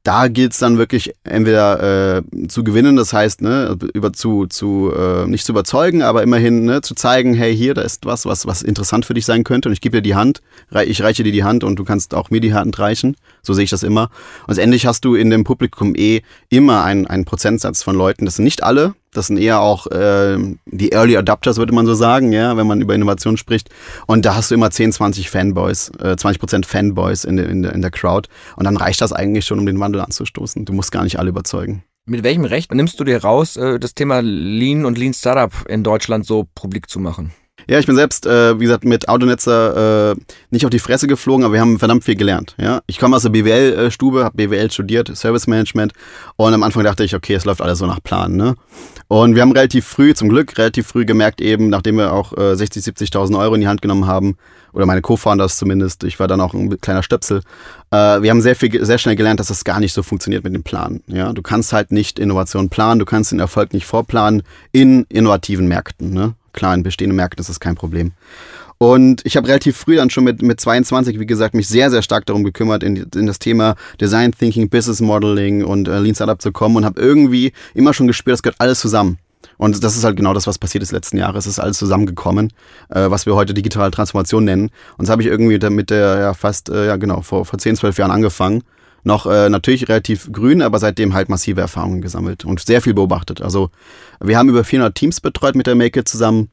da 0.05 0.27
gilt 0.27 0.53
es 0.53 0.59
dann 0.59 0.77
wirklich 0.77 1.13
entweder 1.23 2.17
äh, 2.17 2.47
zu 2.47 2.63
gewinnen, 2.63 2.95
das 2.95 3.11
heißt, 3.11 3.41
ne, 3.41 3.75
über 3.93 4.13
zu, 4.13 4.45
zu 4.45 4.91
äh, 4.95 5.25
nicht 5.25 5.45
zu 5.45 5.51
überzeugen, 5.51 6.03
aber 6.03 6.21
immerhin 6.21 6.63
ne, 6.63 6.81
zu 6.81 6.93
zeigen, 6.93 7.33
hey, 7.33 7.55
hier, 7.57 7.73
da 7.73 7.81
ist 7.81 8.05
was, 8.05 8.27
was, 8.27 8.45
was 8.45 8.61
interessant 8.61 9.05
für 9.05 9.15
dich 9.15 9.25
sein 9.25 9.43
könnte 9.43 9.67
und 9.67 9.73
ich 9.73 9.81
gebe 9.81 9.97
dir 9.97 10.03
die 10.03 10.15
Hand, 10.15 10.41
ich 10.85 11.01
reiche 11.01 11.23
dir 11.23 11.31
die 11.31 11.43
Hand 11.43 11.63
und 11.63 11.77
du 11.77 11.83
kannst 11.83 12.13
auch 12.13 12.29
mir 12.29 12.39
die 12.39 12.53
Hand 12.53 12.77
reichen. 12.77 13.15
So 13.41 13.53
sehe 13.53 13.63
ich 13.63 13.71
das 13.71 13.81
immer. 13.81 14.09
Und 14.47 14.55
letztendlich 14.55 14.85
hast 14.85 15.05
du 15.05 15.15
in 15.15 15.31
dem 15.31 15.43
Publikum 15.43 15.95
eh 15.95 16.21
immer 16.49 16.83
einen, 16.83 17.07
einen 17.07 17.25
Prozentsatz 17.25 17.81
von 17.81 17.95
Leuten, 17.95 18.25
das 18.25 18.35
sind 18.35 18.45
nicht 18.45 18.63
alle, 18.63 18.93
das 19.17 19.27
sind 19.27 19.37
eher 19.37 19.61
auch 19.61 19.87
äh, 19.87 20.37
die 20.65 20.91
Early 20.91 21.17
Adapters, 21.17 21.57
würde 21.57 21.73
man 21.73 21.85
so 21.85 21.93
sagen, 21.93 22.31
ja, 22.31 22.57
wenn 22.57 22.67
man 22.67 22.81
über 22.81 22.93
Innovation 22.93 23.37
spricht. 23.37 23.69
Und 24.07 24.25
da 24.25 24.35
hast 24.35 24.51
du 24.51 24.55
immer 24.55 24.71
10, 24.71 24.91
20 24.91 25.29
Fanboys, 25.29 25.91
äh, 25.99 26.15
20 26.15 26.39
Prozent 26.39 26.65
Fanboys 26.65 27.23
in, 27.23 27.37
de, 27.37 27.49
in, 27.49 27.63
de, 27.63 27.73
in 27.73 27.81
der 27.81 27.91
Crowd. 27.91 28.29
Und 28.55 28.65
dann 28.65 28.77
reicht 28.77 29.01
das 29.01 29.13
eigentlich 29.13 29.45
schon, 29.45 29.59
um 29.59 29.65
den 29.65 29.79
Wandel 29.79 30.01
anzustoßen. 30.01 30.65
Du 30.65 30.73
musst 30.73 30.91
gar 30.91 31.03
nicht 31.03 31.19
alle 31.19 31.29
überzeugen. 31.29 31.83
Mit 32.07 32.23
welchem 32.23 32.45
Recht 32.45 32.73
nimmst 32.73 32.99
du 32.99 33.03
dir 33.03 33.23
raus, 33.23 33.57
äh, 33.57 33.79
das 33.79 33.95
Thema 33.95 34.21
Lean 34.21 34.85
und 34.85 34.97
Lean 34.97 35.13
Startup 35.13 35.51
in 35.67 35.83
Deutschland 35.83 36.25
so 36.25 36.45
publik 36.53 36.89
zu 36.89 36.99
machen? 36.99 37.31
Ja, 37.67 37.79
ich 37.79 37.87
bin 37.87 37.95
selbst, 37.95 38.27
äh, 38.27 38.59
wie 38.59 38.65
gesagt, 38.65 38.85
mit 38.85 39.09
Autonetzer 39.09 40.11
äh, 40.11 40.15
nicht 40.51 40.65
auf 40.65 40.69
die 40.69 40.79
Fresse 40.79 41.07
geflogen, 41.07 41.43
aber 41.45 41.53
wir 41.55 41.61
haben 41.61 41.79
verdammt 41.79 42.03
viel 42.03 42.15
gelernt. 42.15 42.55
Ja? 42.59 42.81
Ich 42.85 42.99
komme 42.99 43.15
aus 43.15 43.23
der 43.23 43.29
BWL-Stube, 43.29 44.23
habe 44.23 44.35
BWL 44.35 44.69
studiert, 44.69 45.15
Service 45.15 45.47
Management 45.47 45.93
und 46.35 46.53
am 46.53 46.61
Anfang 46.61 46.83
dachte 46.83 47.03
ich, 47.03 47.15
okay, 47.15 47.33
es 47.33 47.45
läuft 47.45 47.61
alles 47.61 47.79
so 47.79 47.87
nach 47.87 48.03
Plan. 48.03 48.35
Ne? 48.35 48.55
Und 49.07 49.33
wir 49.33 49.41
haben 49.41 49.51
relativ 49.51 49.85
früh, 49.85 50.13
zum 50.13 50.29
Glück, 50.29 50.57
relativ 50.59 50.85
früh 50.85 51.05
gemerkt 51.05 51.41
eben, 51.41 51.69
nachdem 51.69 51.97
wir 51.97 52.13
auch 52.13 52.37
äh, 52.37 52.55
60, 52.55 52.83
70.000 52.83 53.39
Euro 53.39 53.55
in 53.55 53.61
die 53.61 53.67
Hand 53.67 53.81
genommen 53.81 54.05
haben, 54.05 54.37
oder 54.73 54.85
meine 54.85 55.01
Co-Founders 55.01 55.57
zumindest, 55.57 56.03
ich 56.03 56.19
war 56.19 56.27
dann 56.27 56.41
auch 56.41 56.53
ein 56.53 56.81
kleiner 56.81 57.01
Stöpsel, 57.01 57.41
äh, 57.91 58.21
wir 58.21 58.29
haben 58.29 58.41
sehr 58.41 58.55
viel, 58.55 58.83
sehr 58.85 58.97
schnell 58.97 59.15
gelernt, 59.15 59.39
dass 59.39 59.47
das 59.47 59.63
gar 59.63 59.79
nicht 59.79 59.93
so 59.93 60.03
funktioniert 60.03 60.43
mit 60.43 60.53
dem 60.53 60.63
Plan. 60.63 61.01
Ja? 61.07 61.33
Du 61.33 61.41
kannst 61.41 61.73
halt 61.73 61.91
nicht 61.91 62.19
Innovation 62.19 62.69
planen, 62.69 62.99
du 62.99 63.05
kannst 63.05 63.31
den 63.31 63.39
Erfolg 63.39 63.73
nicht 63.73 63.85
vorplanen 63.85 64.43
in 64.71 65.05
innovativen 65.09 65.67
Märkten. 65.67 66.11
Ne? 66.11 66.33
Klar, 66.55 66.73
in 66.73 66.83
bestehenden 66.83 67.17
Märkten 67.17 67.41
ist 67.41 67.49
das 67.49 67.59
kein 67.59 67.75
Problem. 67.75 68.13
Und 68.77 69.21
ich 69.25 69.37
habe 69.37 69.47
relativ 69.47 69.77
früh 69.77 69.95
dann 69.95 70.09
schon 70.09 70.23
mit, 70.23 70.41
mit 70.41 70.59
22, 70.59 71.19
wie 71.19 71.25
gesagt, 71.25 71.53
mich 71.53 71.67
sehr, 71.67 71.91
sehr 71.91 72.01
stark 72.01 72.25
darum 72.25 72.43
gekümmert, 72.43 72.81
in, 72.83 72.97
in 73.15 73.25
das 73.25 73.39
Thema 73.39 73.75
Design 74.01 74.31
Thinking, 74.31 74.69
Business 74.69 75.01
Modeling 75.01 75.63
und 75.63 75.87
äh, 75.87 75.99
Lean 75.99 76.15
Startup 76.15 76.41
zu 76.41 76.51
kommen 76.51 76.77
und 76.77 76.85
habe 76.85 76.99
irgendwie 76.99 77.53
immer 77.73 77.93
schon 77.93 78.07
gespürt, 78.07 78.33
das 78.33 78.43
gehört 78.43 78.59
alles 78.59 78.79
zusammen. 78.79 79.17
Und 79.57 79.83
das 79.83 79.95
ist 79.95 80.03
halt 80.03 80.17
genau 80.17 80.33
das, 80.33 80.47
was 80.47 80.57
passiert 80.57 80.83
ist 80.83 80.91
letzten 80.91 81.17
Jahre. 81.17 81.37
Es 81.37 81.47
ist 81.47 81.59
alles 81.59 81.77
zusammengekommen, 81.77 82.51
äh, 82.89 83.09
was 83.09 83.25
wir 83.25 83.35
heute 83.35 83.53
digitale 83.53 83.91
Transformation 83.91 84.43
nennen. 84.43 84.69
Und 84.97 85.07
das 85.07 85.09
habe 85.09 85.21
ich 85.21 85.27
irgendwie 85.27 85.57
mit 85.69 85.89
der, 85.89 86.17
ja, 86.19 86.33
fast, 86.33 86.69
äh, 86.69 86.87
ja, 86.87 86.95
genau, 86.97 87.21
vor, 87.21 87.45
vor 87.45 87.59
10, 87.59 87.77
12 87.77 87.97
Jahren 87.97 88.11
angefangen. 88.11 88.63
Noch 89.05 89.27
äh, 89.27 89.49
natürlich 89.49 89.87
relativ 89.87 90.31
grün, 90.31 90.63
aber 90.63 90.79
seitdem 90.79 91.13
halt 91.13 91.29
massive 91.29 91.61
Erfahrungen 91.61 92.01
gesammelt 92.01 92.43
und 92.43 92.59
sehr 92.59 92.81
viel 92.81 92.95
beobachtet. 92.95 93.39
Also 93.39 93.69
wir 94.19 94.35
haben 94.35 94.49
über 94.49 94.63
400 94.63 94.95
Teams 94.95 95.21
betreut 95.21 95.55
mit 95.55 95.67
der 95.67 95.75
Make 95.75 95.99
It 95.99 96.07
zusammen. 96.07 96.49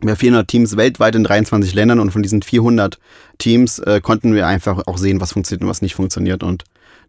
Wir 0.00 0.10
haben 0.10 0.18
400 0.18 0.46
Teams 0.46 0.76
weltweit 0.76 1.14
in 1.14 1.24
23 1.24 1.72
Ländern 1.72 1.98
und 1.98 2.10
von 2.10 2.22
diesen 2.22 2.42
400 2.42 2.98
Teams 3.38 3.78
äh, 3.78 4.02
konnten 4.02 4.34
wir 4.34 4.46
einfach 4.46 4.86
auch 4.86 4.98
sehen, 4.98 5.22
was 5.22 5.32
funktioniert 5.32 5.62
und 5.62 5.70
was 5.70 5.80
nicht 5.80 5.94
funktioniert. 5.94 6.42
Und 6.42 6.64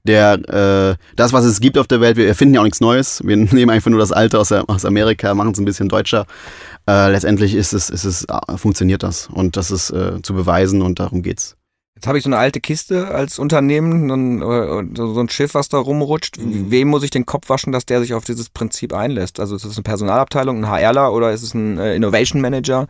der, 0.05 0.35
äh, 0.47 0.95
das, 1.17 1.33
was 1.33 1.43
es 1.43 1.59
gibt 1.59 1.77
auf 1.77 1.87
der 1.87 1.99
Welt, 1.99 2.15
wir 2.15 2.25
erfinden 2.25 2.55
ja 2.55 2.61
auch 2.61 2.65
nichts 2.65 2.79
Neues. 2.79 3.21
Wir 3.25 3.35
nehmen 3.35 3.69
einfach 3.69 3.91
nur 3.91 3.99
das 3.99 4.13
Alte 4.13 4.39
aus, 4.39 4.53
aus 4.53 4.85
Amerika, 4.85 5.33
machen 5.33 5.51
es 5.51 5.59
ein 5.59 5.65
bisschen 5.65 5.89
deutscher. 5.89 6.25
Äh, 6.87 7.11
letztendlich 7.11 7.55
ist 7.55 7.73
es, 7.73 7.89
ist 7.89 8.05
es, 8.05 8.23
äh, 8.23 8.57
funktioniert 8.57 9.03
das. 9.03 9.27
Und 9.27 9.57
das 9.57 9.69
ist 9.69 9.89
äh, 9.89 10.21
zu 10.21 10.33
beweisen 10.33 10.81
und 10.81 11.01
darum 11.01 11.23
geht's. 11.23 11.56
Jetzt 11.97 12.05
habe 12.05 12.19
ich 12.19 12.23
so 12.23 12.29
eine 12.29 12.37
alte 12.37 12.59
Kiste 12.59 13.07
als 13.07 13.39
Unternehmen, 13.39 14.39
äh, 14.39 14.95
so 14.95 15.19
ein 15.19 15.29
Schiff, 15.29 15.55
was 15.55 15.67
da 15.67 15.79
rumrutscht. 15.79 16.37
Mhm. 16.37 16.69
Wem 16.69 16.89
muss 16.89 17.01
ich 17.01 17.09
den 17.09 17.25
Kopf 17.25 17.49
waschen, 17.49 17.73
dass 17.73 17.87
der 17.87 18.01
sich 18.01 18.13
auf 18.13 18.23
dieses 18.23 18.49
Prinzip 18.51 18.93
einlässt? 18.93 19.39
Also 19.39 19.55
ist 19.55 19.65
es 19.65 19.77
eine 19.77 19.83
Personalabteilung, 19.83 20.63
ein 20.63 20.69
HRler 20.69 21.11
oder 21.11 21.31
ist 21.31 21.41
es 21.41 21.55
ein 21.55 21.79
äh, 21.79 21.95
Innovation 21.95 22.39
Manager 22.39 22.85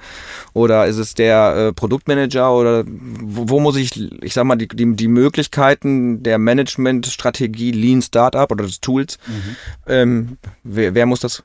oder 0.51 0.87
ist 0.87 0.97
es 0.97 1.13
der 1.13 1.55
äh, 1.55 1.73
Produktmanager 1.73 2.53
oder 2.53 2.83
wo, 2.85 3.47
wo, 3.47 3.59
muss 3.61 3.77
ich, 3.77 4.11
ich 4.21 4.33
sag 4.33 4.43
mal, 4.43 4.57
die, 4.57 4.67
die, 4.67 4.93
die 4.93 5.07
Möglichkeiten 5.07 6.21
der 6.21 6.37
Managementstrategie 6.37 7.71
Lean 7.71 8.01
Startup 8.01 8.51
oder 8.51 8.65
des 8.65 8.81
Tools, 8.81 9.19
mhm. 9.25 9.55
ähm, 9.87 10.37
wer, 10.63 10.95
wer 10.95 11.05
muss 11.05 11.21
das 11.21 11.43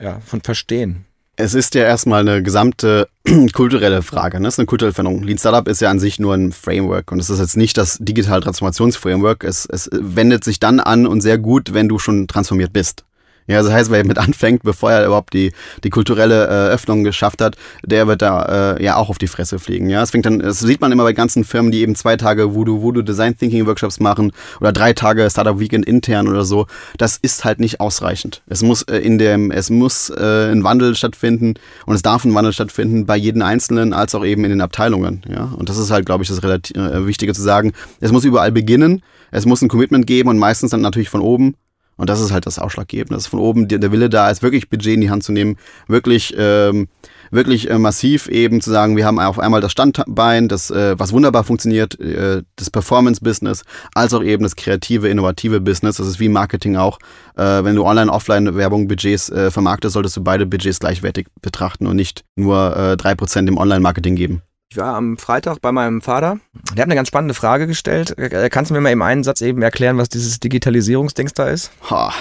ja, 0.00 0.18
von 0.26 0.40
verstehen? 0.40 1.04
Es 1.38 1.52
ist 1.52 1.74
ja 1.74 1.82
erstmal 1.82 2.26
eine 2.26 2.42
gesamte 2.42 3.08
kulturelle 3.52 4.00
Frage. 4.00 4.40
Ne? 4.40 4.48
Es 4.48 4.54
ist 4.54 4.58
eine 4.58 4.66
kulturelle 4.66 4.94
Veränderung. 4.94 5.22
Lean 5.22 5.36
Startup 5.36 5.68
ist 5.68 5.82
ja 5.82 5.90
an 5.90 5.98
sich 5.98 6.18
nur 6.18 6.32
ein 6.32 6.50
Framework 6.50 7.12
und 7.12 7.20
es 7.20 7.28
ist 7.28 7.38
jetzt 7.38 7.58
nicht 7.58 7.76
das 7.76 7.98
digitale 8.00 8.40
Transformationsframework. 8.40 9.44
Es, 9.44 9.66
es 9.66 9.90
wendet 9.92 10.44
sich 10.44 10.60
dann 10.60 10.80
an 10.80 11.06
und 11.06 11.20
sehr 11.20 11.36
gut, 11.36 11.74
wenn 11.74 11.88
du 11.88 11.98
schon 11.98 12.26
transformiert 12.26 12.72
bist. 12.72 13.04
Ja, 13.46 13.62
das 13.62 13.72
heißt, 13.72 13.90
wer 13.90 14.04
mit 14.04 14.18
anfängt, 14.18 14.62
bevor 14.62 14.92
er 14.92 15.06
überhaupt 15.06 15.32
die, 15.32 15.52
die 15.84 15.90
kulturelle 15.90 16.46
äh, 16.46 16.72
Öffnung 16.72 17.04
geschafft 17.04 17.40
hat, 17.40 17.56
der 17.84 18.06
wird 18.06 18.22
da 18.22 18.74
äh, 18.74 18.82
ja 18.82 18.96
auch 18.96 19.08
auf 19.08 19.18
die 19.18 19.28
Fresse 19.28 19.58
fliegen. 19.58 19.88
Ja, 19.88 20.02
es 20.02 20.10
fängt 20.10 20.26
dann, 20.26 20.40
das 20.40 20.60
sieht 20.60 20.80
man 20.80 20.92
immer 20.92 21.04
bei 21.04 21.12
ganzen 21.12 21.44
Firmen, 21.44 21.70
die 21.70 21.80
eben 21.80 21.94
zwei 21.94 22.16
Tage 22.16 22.54
Voodoo, 22.54 22.82
Voodoo 22.82 23.02
Design 23.02 23.36
Thinking 23.36 23.66
Workshops 23.66 24.00
machen 24.00 24.32
oder 24.60 24.72
drei 24.72 24.92
Tage 24.92 25.28
Startup 25.30 25.58
Weekend 25.60 25.86
intern 25.86 26.28
oder 26.28 26.44
so. 26.44 26.66
Das 26.98 27.16
ist 27.16 27.44
halt 27.44 27.60
nicht 27.60 27.80
ausreichend. 27.80 28.42
Es 28.46 28.62
muss 28.62 28.82
äh, 28.82 28.98
in 28.98 29.18
dem, 29.18 29.50
es 29.50 29.70
muss 29.70 30.10
äh, 30.10 30.50
ein 30.50 30.64
Wandel 30.64 30.94
stattfinden 30.94 31.54
und 31.86 31.94
es 31.94 32.02
darf 32.02 32.24
ein 32.24 32.34
Wandel 32.34 32.52
stattfinden 32.52 33.06
bei 33.06 33.16
jedem 33.16 33.42
Einzelnen 33.42 33.92
als 33.92 34.14
auch 34.14 34.24
eben 34.24 34.44
in 34.44 34.50
den 34.50 34.60
Abteilungen. 34.60 35.22
Ja, 35.28 35.52
und 35.56 35.68
das 35.68 35.78
ist 35.78 35.90
halt, 35.90 36.06
glaube 36.06 36.22
ich, 36.22 36.28
das 36.28 36.42
relativ 36.42 36.76
äh, 36.76 37.06
Wichtige 37.06 37.32
zu 37.32 37.42
sagen. 37.42 37.72
Es 38.00 38.12
muss 38.12 38.24
überall 38.24 38.52
beginnen. 38.52 39.02
Es 39.30 39.44
muss 39.44 39.62
ein 39.62 39.68
Commitment 39.68 40.06
geben 40.06 40.28
und 40.28 40.38
meistens 40.38 40.70
dann 40.70 40.80
natürlich 40.80 41.08
von 41.08 41.20
oben. 41.20 41.54
Und 41.96 42.10
das 42.10 42.20
ist 42.20 42.30
halt 42.30 42.46
das 42.46 42.58
Ausschlaggebende, 42.58 43.14
dass 43.14 43.26
von 43.26 43.40
oben 43.40 43.68
der 43.68 43.92
Wille 43.92 44.10
da 44.10 44.30
ist, 44.30 44.42
wirklich 44.42 44.68
Budget 44.68 44.94
in 44.94 45.00
die 45.00 45.10
Hand 45.10 45.24
zu 45.24 45.32
nehmen, 45.32 45.56
wirklich, 45.88 46.34
ähm, 46.36 46.88
wirklich 47.30 47.70
äh, 47.70 47.78
massiv 47.78 48.28
eben 48.28 48.60
zu 48.60 48.70
sagen, 48.70 48.96
wir 48.96 49.06
haben 49.06 49.18
auf 49.18 49.38
einmal 49.38 49.60
das 49.60 49.72
Standbein, 49.72 50.48
das, 50.48 50.70
äh, 50.70 50.98
was 50.98 51.12
wunderbar 51.12 51.44
funktioniert, 51.44 51.98
äh, 51.98 52.42
das 52.56 52.70
Performance-Business, 52.70 53.62
als 53.94 54.12
auch 54.12 54.22
eben 54.22 54.42
das 54.42 54.56
kreative, 54.56 55.08
innovative 55.08 55.60
Business. 55.60 55.96
Das 55.96 56.06
ist 56.06 56.20
wie 56.20 56.28
Marketing 56.28 56.76
auch. 56.76 56.98
Äh, 57.36 57.64
wenn 57.64 57.74
du 57.74 57.84
Online-Offline-Werbung 57.84 58.88
Budgets 58.88 59.30
äh, 59.30 59.50
vermarktest, 59.50 59.94
solltest 59.94 60.16
du 60.16 60.22
beide 60.22 60.46
Budgets 60.46 60.80
gleichwertig 60.80 61.28
betrachten 61.40 61.86
und 61.86 61.96
nicht 61.96 62.24
nur 62.36 62.76
äh, 62.76 62.96
drei 62.96 63.14
Prozent 63.14 63.48
im 63.48 63.56
Online-Marketing 63.56 64.16
geben. 64.16 64.42
Ich 64.68 64.76
war 64.76 64.94
am 64.94 65.16
Freitag 65.16 65.60
bei 65.60 65.72
meinem 65.72 66.02
Vater. 66.02 66.38
Der 66.74 66.82
hat 66.82 66.88
eine 66.88 66.96
ganz 66.96 67.08
spannende 67.08 67.34
Frage 67.34 67.66
gestellt. 67.66 68.18
Äh, 68.18 68.48
kannst 68.50 68.70
du 68.70 68.74
mir 68.74 68.80
mal 68.80 68.90
im 68.90 69.02
einen 69.02 69.24
Satz 69.24 69.40
eben 69.40 69.62
erklären, 69.62 69.96
was 69.96 70.08
dieses 70.08 70.40
Digitalisierungsdings 70.40 71.34
da 71.34 71.48
ist? 71.48 71.70
Ha, 71.88 72.12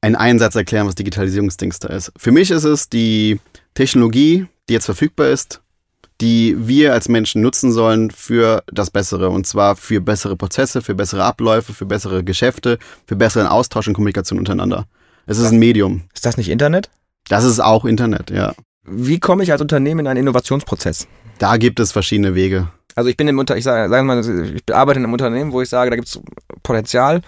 ein 0.00 0.16
Einsatz 0.16 0.54
erklären, 0.56 0.86
was 0.86 0.96
Digitalisierungsdings 0.96 1.78
da 1.78 1.88
ist. 1.88 2.12
Für 2.16 2.32
mich 2.32 2.50
ist 2.50 2.64
es 2.64 2.88
die 2.88 3.40
Technologie, 3.74 4.46
die 4.68 4.74
jetzt 4.74 4.86
verfügbar 4.86 5.28
ist, 5.28 5.60
die 6.20 6.56
wir 6.58 6.92
als 6.92 7.08
Menschen 7.08 7.40
nutzen 7.40 7.72
sollen 7.72 8.10
für 8.10 8.62
das 8.70 8.90
Bessere. 8.90 9.30
Und 9.30 9.46
zwar 9.46 9.76
für 9.76 10.00
bessere 10.00 10.36
Prozesse, 10.36 10.82
für 10.82 10.94
bessere 10.94 11.24
Abläufe, 11.24 11.72
für 11.72 11.86
bessere 11.86 12.24
Geschäfte, 12.24 12.78
für 13.06 13.16
besseren 13.16 13.46
Austausch 13.46 13.88
und 13.88 13.94
Kommunikation 13.94 14.38
untereinander. 14.38 14.86
Es 15.26 15.38
ist 15.38 15.52
ein 15.52 15.58
Medium. 15.58 16.02
Ist 16.14 16.26
das 16.26 16.36
nicht 16.36 16.48
Internet? 16.48 16.90
Das 17.28 17.44
ist 17.44 17.60
auch 17.60 17.84
Internet, 17.84 18.30
ja. 18.30 18.54
Wie 18.84 19.20
komme 19.20 19.44
ich 19.44 19.52
als 19.52 19.60
Unternehmen 19.60 20.00
in 20.00 20.06
einen 20.08 20.20
Innovationsprozess? 20.20 21.06
Da 21.38 21.56
gibt 21.56 21.78
es 21.78 21.92
verschiedene 21.92 22.34
Wege. 22.34 22.68
Also 22.94 23.08
ich 23.08 23.16
bin 23.16 23.28
im 23.28 23.38
Unter 23.38 23.56
ich 23.56 23.64
sage, 23.64 23.88
sagen 23.88 24.06
mal, 24.06 24.20
ich 24.20 24.74
arbeite 24.74 24.98
in 24.98 25.04
einem 25.04 25.12
Unternehmen, 25.12 25.52
wo 25.52 25.62
ich 25.62 25.68
sage, 25.68 25.90
da 25.90 25.96
gibt 25.96 26.08
es 26.08 26.20
Potenzial. 26.62 27.22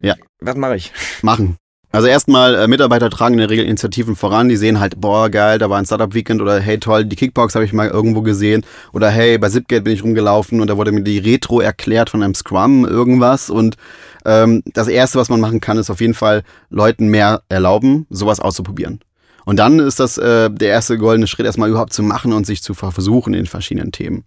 Ja. 0.00 0.14
Was 0.40 0.56
mache 0.56 0.76
ich? 0.76 0.92
Machen. 1.22 1.56
Also 1.92 2.06
erstmal, 2.06 2.54
äh, 2.54 2.68
Mitarbeiter 2.68 3.10
tragen 3.10 3.34
in 3.34 3.40
der 3.40 3.50
Regel 3.50 3.64
Initiativen 3.64 4.14
voran, 4.14 4.48
die 4.48 4.56
sehen 4.56 4.78
halt, 4.78 5.00
boah, 5.00 5.28
geil, 5.28 5.58
da 5.58 5.68
war 5.68 5.78
ein 5.78 5.84
Startup-Weekend 5.84 6.40
oder 6.40 6.60
hey, 6.60 6.78
toll, 6.78 7.04
die 7.04 7.16
Kickbox 7.16 7.56
habe 7.56 7.64
ich 7.64 7.72
mal 7.72 7.88
irgendwo 7.88 8.22
gesehen 8.22 8.64
oder 8.92 9.10
hey, 9.10 9.38
bei 9.38 9.48
Zipgate 9.48 9.82
bin 9.82 9.92
ich 9.92 10.04
rumgelaufen 10.04 10.60
und 10.60 10.70
da 10.70 10.76
wurde 10.76 10.92
mir 10.92 11.02
die 11.02 11.18
Retro 11.18 11.60
erklärt 11.60 12.08
von 12.08 12.22
einem 12.22 12.34
Scrum, 12.34 12.86
irgendwas 12.86 13.50
und 13.50 13.76
ähm, 14.24 14.62
das 14.72 14.86
Erste, 14.86 15.18
was 15.18 15.30
man 15.30 15.40
machen 15.40 15.60
kann, 15.60 15.78
ist 15.78 15.90
auf 15.90 16.00
jeden 16.00 16.14
Fall 16.14 16.44
Leuten 16.68 17.08
mehr 17.08 17.42
erlauben, 17.48 18.06
sowas 18.08 18.38
auszuprobieren. 18.38 19.00
Und 19.44 19.58
dann 19.58 19.78
ist 19.78 20.00
das 20.00 20.18
äh, 20.18 20.50
der 20.50 20.68
erste 20.68 20.98
goldene 20.98 21.26
Schritt, 21.26 21.46
erstmal 21.46 21.70
überhaupt 21.70 21.92
zu 21.92 22.02
machen 22.02 22.32
und 22.32 22.46
sich 22.46 22.62
zu 22.62 22.74
versuchen 22.74 23.34
in 23.34 23.46
verschiedenen 23.46 23.92
Themen. 23.92 24.24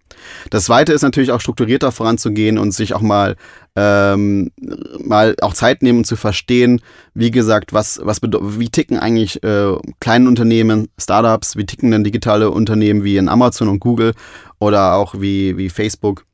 Das 0.50 0.64
zweite 0.64 0.92
ist 0.92 1.02
natürlich 1.02 1.30
auch 1.32 1.40
strukturierter 1.40 1.92
voranzugehen 1.92 2.58
und 2.58 2.72
sich 2.72 2.94
auch 2.94 3.00
mal, 3.00 3.36
ähm, 3.76 4.50
mal 4.98 5.34
auch 5.40 5.54
Zeit 5.54 5.82
nehmen 5.82 5.98
und 5.98 6.06
zu 6.06 6.16
verstehen, 6.16 6.80
wie 7.14 7.30
gesagt, 7.30 7.72
was, 7.72 8.00
was 8.02 8.20
wie 8.22 8.68
ticken 8.68 8.98
eigentlich 8.98 9.42
äh, 9.42 9.74
kleine 10.00 10.28
Unternehmen, 10.28 10.88
Startups, 10.98 11.56
wie 11.56 11.66
ticken 11.66 11.90
denn 11.90 12.04
digitale 12.04 12.50
Unternehmen 12.50 13.04
wie 13.04 13.16
in 13.16 13.28
Amazon 13.28 13.68
und 13.68 13.80
Google 13.80 14.14
oder 14.58 14.94
auch 14.94 15.14
wie, 15.18 15.56
wie 15.56 15.70
Facebook 15.70 16.24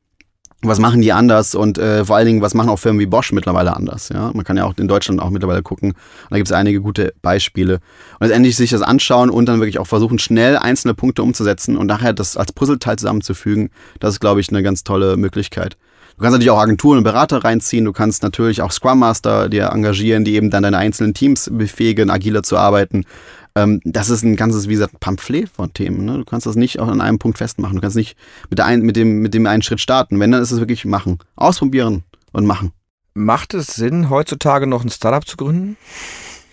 was 0.62 0.78
machen 0.78 1.00
die 1.00 1.12
anders 1.12 1.54
und 1.54 1.78
äh, 1.78 2.04
vor 2.04 2.16
allen 2.16 2.26
Dingen, 2.26 2.42
was 2.42 2.54
machen 2.54 2.68
auch 2.68 2.78
Firmen 2.78 3.00
wie 3.00 3.06
Bosch 3.06 3.32
mittlerweile 3.32 3.74
anders. 3.74 4.10
Ja? 4.10 4.30
Man 4.34 4.44
kann 4.44 4.56
ja 4.56 4.64
auch 4.64 4.74
in 4.76 4.88
Deutschland 4.88 5.20
auch 5.20 5.30
mittlerweile 5.30 5.62
gucken. 5.62 5.92
Und 5.92 6.30
da 6.30 6.36
gibt 6.36 6.48
es 6.48 6.52
einige 6.52 6.80
gute 6.80 7.14
Beispiele. 7.22 7.80
Und 8.18 8.26
letztendlich 8.26 8.56
sich 8.56 8.70
das 8.70 8.82
anschauen 8.82 9.30
und 9.30 9.46
dann 9.46 9.60
wirklich 9.60 9.78
auch 9.78 9.86
versuchen, 9.86 10.18
schnell 10.18 10.58
einzelne 10.58 10.94
Punkte 10.94 11.22
umzusetzen 11.22 11.76
und 11.76 11.86
nachher 11.86 12.12
das 12.12 12.36
als 12.36 12.52
Puzzleteil 12.52 12.96
zusammenzufügen, 12.96 13.70
das 14.00 14.14
ist, 14.14 14.20
glaube 14.20 14.40
ich, 14.40 14.50
eine 14.50 14.62
ganz 14.62 14.84
tolle 14.84 15.16
Möglichkeit. 15.16 15.76
Du 16.20 16.24
kannst 16.24 16.34
natürlich 16.34 16.50
auch 16.50 16.60
Agenturen 16.60 16.98
und 16.98 17.04
Berater 17.04 17.42
reinziehen, 17.42 17.86
du 17.86 17.94
kannst 17.94 18.22
natürlich 18.22 18.60
auch 18.60 18.72
Scrum 18.72 18.98
Master 18.98 19.48
dir 19.48 19.70
engagieren, 19.72 20.22
die 20.22 20.34
eben 20.34 20.50
dann 20.50 20.62
deine 20.62 20.76
einzelnen 20.76 21.14
Teams 21.14 21.48
befähigen, 21.50 22.10
agiler 22.10 22.42
zu 22.42 22.58
arbeiten. 22.58 23.06
Ähm, 23.54 23.80
das 23.84 24.10
ist 24.10 24.22
ein 24.22 24.36
ganzes, 24.36 24.68
wie 24.68 24.74
gesagt, 24.74 25.00
Pamphlet 25.00 25.48
von 25.48 25.72
Themen. 25.72 26.04
Ne? 26.04 26.18
Du 26.18 26.26
kannst 26.26 26.44
das 26.44 26.56
nicht 26.56 26.78
auch 26.78 26.88
an 26.88 27.00
einem 27.00 27.18
Punkt 27.18 27.38
festmachen. 27.38 27.76
Du 27.76 27.80
kannst 27.80 27.96
nicht 27.96 28.18
mit, 28.50 28.58
der 28.58 28.66
ein, 28.66 28.82
mit, 28.82 28.96
dem, 28.96 29.22
mit 29.22 29.32
dem 29.32 29.46
einen 29.46 29.62
Schritt 29.62 29.80
starten. 29.80 30.20
Wenn, 30.20 30.30
dann 30.30 30.42
ist 30.42 30.50
es 30.50 30.58
wirklich 30.60 30.84
machen. 30.84 31.20
Ausprobieren 31.36 32.04
und 32.32 32.44
machen. 32.44 32.72
Macht 33.14 33.54
es 33.54 33.68
Sinn, 33.68 34.10
heutzutage 34.10 34.66
noch 34.66 34.84
ein 34.84 34.90
Startup 34.90 35.26
zu 35.26 35.38
gründen? 35.38 35.78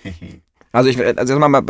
Also 0.71 0.89
ich 0.89 0.99
also 1.17 1.39
mal, 1.39 1.63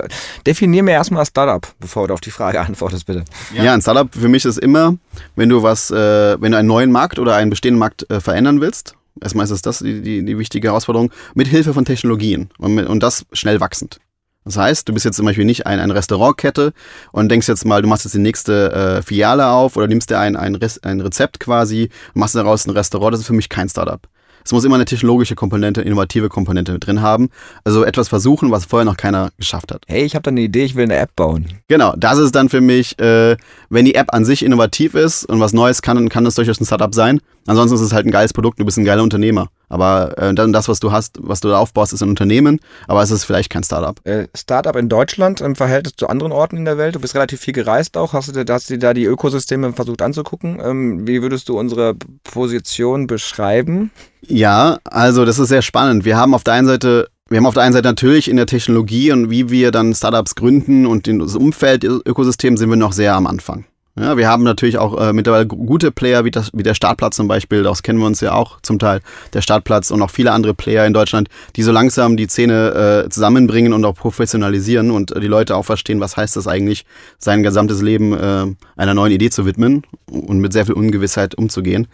definier 0.45 0.83
mir 0.83 0.91
erstmal 0.91 1.25
Startup, 1.25 1.65
bevor 1.79 2.07
du 2.07 2.13
auf 2.13 2.21
die 2.21 2.31
Frage 2.31 2.59
antwortest, 2.67 3.05
bitte. 3.05 3.23
Ja. 3.53 3.63
ja, 3.63 3.73
ein 3.73 3.81
Startup 3.81 4.13
für 4.13 4.27
mich 4.27 4.45
ist 4.45 4.57
immer, 4.57 4.95
wenn 5.35 5.49
du 5.49 5.63
was, 5.63 5.91
äh, 5.91 6.41
wenn 6.41 6.51
du 6.51 6.57
einen 6.57 6.67
neuen 6.67 6.91
Markt 6.91 7.19
oder 7.19 7.35
einen 7.35 7.49
bestehenden 7.49 7.79
Markt 7.79 8.09
äh, 8.09 8.19
verändern 8.19 8.61
willst, 8.61 8.95
erstmal 9.21 9.49
ist 9.49 9.65
das 9.65 9.79
die, 9.79 10.01
die, 10.01 10.25
die 10.25 10.37
wichtige 10.37 10.69
Herausforderung, 10.69 11.11
mit 11.35 11.47
Hilfe 11.47 11.73
von 11.73 11.85
Technologien 11.85 12.49
und, 12.57 12.75
mit, 12.75 12.87
und 12.87 13.01
das 13.01 13.25
schnell 13.33 13.59
wachsend. 13.59 13.99
Das 14.47 14.55
heißt, 14.55 14.87
du 14.87 14.93
bist 14.93 15.03
jetzt 15.03 15.17
zum 15.17 15.25
Beispiel 15.25 15.43
nicht 15.43 15.67
ein, 15.67 15.79
eine 15.79 15.93
Restaurantkette 15.93 16.71
und 17.11 17.29
denkst 17.29 17.49
jetzt 17.49 17.65
mal, 17.65 17.81
du 17.81 17.89
machst 17.89 18.05
jetzt 18.05 18.13
die 18.13 18.19
nächste 18.19 18.71
äh, 18.71 19.01
Filiale 19.01 19.47
auf 19.47 19.75
oder 19.75 19.87
nimmst 19.87 20.09
dir 20.09 20.19
ein, 20.19 20.37
ein, 20.37 20.57
ein 20.83 21.01
Rezept 21.01 21.41
quasi 21.41 21.89
und 22.13 22.21
machst 22.21 22.35
daraus 22.35 22.65
ein 22.65 22.71
Restaurant. 22.71 23.13
Das 23.13 23.19
ist 23.19 23.27
für 23.27 23.33
mich 23.33 23.49
kein 23.49 23.67
Startup. 23.67 23.99
Es 24.47 24.53
muss 24.53 24.63
immer 24.63 24.75
eine 24.75 24.85
technologische 24.85 25.35
Komponente, 25.35 25.81
innovative 25.81 26.29
Komponente 26.29 26.71
mit 26.71 26.87
drin 26.87 27.01
haben. 27.01 27.27
Also 27.65 27.83
etwas 27.83 28.07
versuchen, 28.07 28.49
was 28.49 28.63
vorher 28.63 28.85
noch 28.85 28.95
keiner 28.95 29.31
geschafft 29.37 29.73
hat. 29.73 29.83
Hey, 29.87 30.05
ich 30.05 30.15
habe 30.15 30.23
da 30.23 30.31
eine 30.31 30.39
Idee, 30.39 30.63
ich 30.63 30.75
will 30.75 30.85
eine 30.85 30.95
App 30.95 31.13
bauen. 31.17 31.47
Genau, 31.67 31.93
das 31.97 32.17
ist 32.17 32.33
dann 32.33 32.47
für 32.47 32.61
mich, 32.61 32.97
äh, 32.97 33.35
wenn 33.69 33.83
die 33.83 33.95
App 33.95 34.13
an 34.13 34.23
sich 34.23 34.45
innovativ 34.45 34.95
ist 34.95 35.25
und 35.25 35.41
was 35.41 35.51
Neues 35.51 35.81
kann, 35.81 35.97
dann 35.97 36.07
kann 36.07 36.23
das 36.23 36.35
durchaus 36.35 36.61
ein 36.61 36.65
Startup 36.65 36.95
sein. 36.95 37.19
Ansonsten 37.45 37.75
ist 37.75 37.81
es 37.81 37.91
halt 37.91 38.05
ein 38.05 38.11
geiles 38.11 38.31
Produkt, 38.31 38.57
du 38.57 38.63
bist 38.63 38.77
ein 38.77 38.85
geiler 38.85 39.03
Unternehmer. 39.03 39.49
Aber 39.69 40.17
äh, 40.17 40.33
dann 40.33 40.53
das, 40.53 40.67
was 40.67 40.79
du 40.79 40.91
hast, 40.91 41.17
was 41.19 41.41
du 41.41 41.49
da 41.49 41.57
aufbaust, 41.57 41.93
ist 41.93 42.01
ein 42.01 42.09
Unternehmen, 42.09 42.59
aber 42.87 43.01
es 43.01 43.11
ist 43.11 43.25
vielleicht 43.25 43.49
kein 43.49 43.63
Startup. 43.63 43.99
Äh, 44.05 44.27
Startup 44.35 44.75
in 44.75 44.89
Deutschland 44.89 45.41
im 45.41 45.55
Verhältnis 45.55 45.95
zu 45.97 46.07
anderen 46.07 46.31
Orten 46.31 46.57
in 46.57 46.65
der 46.65 46.77
Welt. 46.77 46.95
Du 46.95 46.99
bist 46.99 47.15
relativ 47.15 47.41
viel 47.41 47.53
gereist 47.53 47.97
auch. 47.97 48.13
Hast 48.13 48.35
du, 48.35 48.45
hast 48.49 48.69
du 48.69 48.77
da 48.77 48.93
die 48.93 49.05
Ökosysteme 49.05 49.73
versucht 49.73 50.01
anzugucken? 50.01 50.59
Ähm, 50.63 51.07
wie 51.07 51.21
würdest 51.21 51.49
du 51.49 51.59
unsere 51.59 51.95
Position 52.23 53.07
beschreiben? 53.07 53.91
Ja, 54.21 54.79
also 54.85 55.25
das 55.25 55.39
ist 55.39 55.49
sehr 55.49 55.61
spannend. 55.61 56.05
Wir 56.05 56.17
haben 56.17 56.33
auf 56.33 56.43
der 56.43 56.53
einen 56.53 56.67
Seite 56.67 57.07
wir 57.29 57.37
haben 57.37 57.45
auf 57.45 57.55
der 57.55 57.63
einen 57.63 57.73
Seite 57.73 57.89
natürlich 57.89 58.29
in 58.29 58.37
der 58.37 58.45
Technologie 58.45 59.11
und 59.11 59.29
wie 59.29 59.49
wir 59.49 59.71
dann 59.71 59.93
Startups 59.93 60.35
gründen 60.35 60.85
und 60.85 61.07
das 61.07 61.35
Umfeld, 61.35 61.83
Ökosystem 61.83 62.55
sind 62.55 62.69
wir 62.69 62.77
noch 62.77 62.93
sehr 62.93 63.15
am 63.15 63.27
Anfang. 63.27 63.65
Ja, 63.99 64.15
wir 64.15 64.27
haben 64.27 64.43
natürlich 64.43 64.77
auch 64.77 64.99
äh, 64.99 65.11
mittlerweile 65.11 65.47
gute 65.47 65.91
Player, 65.91 66.23
wie, 66.23 66.29
das, 66.29 66.51
wie 66.53 66.61
der 66.61 66.75
Startplatz 66.75 67.15
zum 67.15 67.27
Beispiel, 67.27 67.63
das 67.63 67.81
kennen 67.81 67.97
wir 67.97 68.05
uns 68.05 68.21
ja 68.21 68.33
auch 68.33 68.61
zum 68.61 68.77
Teil, 68.77 69.01
der 69.33 69.41
Startplatz 69.41 69.89
und 69.89 70.03
auch 70.03 70.11
viele 70.11 70.33
andere 70.33 70.53
Player 70.53 70.85
in 70.85 70.93
Deutschland, 70.93 71.29
die 71.55 71.63
so 71.63 71.71
langsam 71.71 72.15
die 72.15 72.27
Szene 72.27 73.05
äh, 73.05 73.09
zusammenbringen 73.09 73.73
und 73.73 73.83
auch 73.85 73.95
professionalisieren 73.95 74.91
und 74.91 75.15
äh, 75.15 75.19
die 75.19 75.27
Leute 75.27 75.55
auch 75.55 75.65
verstehen, 75.65 75.99
was 75.99 76.15
heißt 76.15 76.35
das 76.35 76.47
eigentlich, 76.47 76.85
sein 77.17 77.41
gesamtes 77.41 77.81
Leben 77.81 78.13
äh, 78.13 78.45
einer 78.75 78.93
neuen 78.93 79.11
Idee 79.11 79.31
zu 79.31 79.47
widmen 79.47 79.81
und 80.11 80.37
mit 80.37 80.53
sehr 80.53 80.67
viel 80.67 80.75
Ungewissheit 80.75 81.33
umzugehen. 81.33 81.87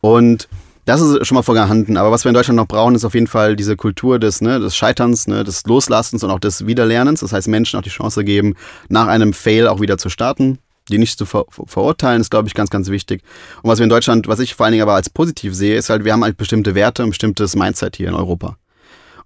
Und 0.00 0.48
das 0.84 1.00
ist 1.00 1.26
schon 1.28 1.36
mal 1.36 1.42
vorhanden. 1.42 1.96
Aber 1.96 2.10
was 2.10 2.24
wir 2.24 2.30
in 2.30 2.34
Deutschland 2.34 2.56
noch 2.56 2.66
brauchen, 2.66 2.96
ist 2.96 3.04
auf 3.04 3.14
jeden 3.14 3.26
Fall 3.28 3.54
diese 3.54 3.76
Kultur 3.76 4.18
des, 4.18 4.40
ne, 4.40 4.58
des 4.58 4.76
Scheiterns, 4.76 5.28
ne, 5.28 5.44
des 5.44 5.64
Loslassens 5.64 6.24
und 6.24 6.30
auch 6.30 6.40
des 6.40 6.66
Wiederlernens. 6.66 7.20
Das 7.20 7.32
heißt, 7.32 7.46
Menschen 7.46 7.78
auch 7.78 7.84
die 7.84 7.90
Chance 7.90 8.24
geben, 8.24 8.54
nach 8.88 9.06
einem 9.06 9.32
Fail 9.32 9.68
auch 9.68 9.80
wieder 9.80 9.96
zu 9.96 10.08
starten 10.08 10.58
die 10.90 10.98
nicht 10.98 11.18
zu 11.18 11.26
ver 11.26 11.44
verurteilen, 11.48 12.20
ist, 12.20 12.30
glaube 12.30 12.48
ich, 12.48 12.54
ganz, 12.54 12.70
ganz 12.70 12.88
wichtig. 12.88 13.22
Und 13.62 13.70
was 13.70 13.78
wir 13.78 13.84
in 13.84 13.90
Deutschland, 13.90 14.28
was 14.28 14.40
ich 14.40 14.54
vor 14.54 14.66
allen 14.66 14.72
Dingen 14.72 14.82
aber 14.82 14.94
als 14.94 15.10
positiv 15.10 15.54
sehe, 15.54 15.76
ist 15.76 15.90
halt, 15.90 16.04
wir 16.04 16.12
haben 16.12 16.24
halt 16.24 16.36
bestimmte 16.36 16.74
Werte, 16.74 17.02
ein 17.02 17.10
bestimmtes 17.10 17.56
Mindset 17.56 17.96
hier 17.96 18.08
in 18.08 18.14
Europa. 18.14 18.56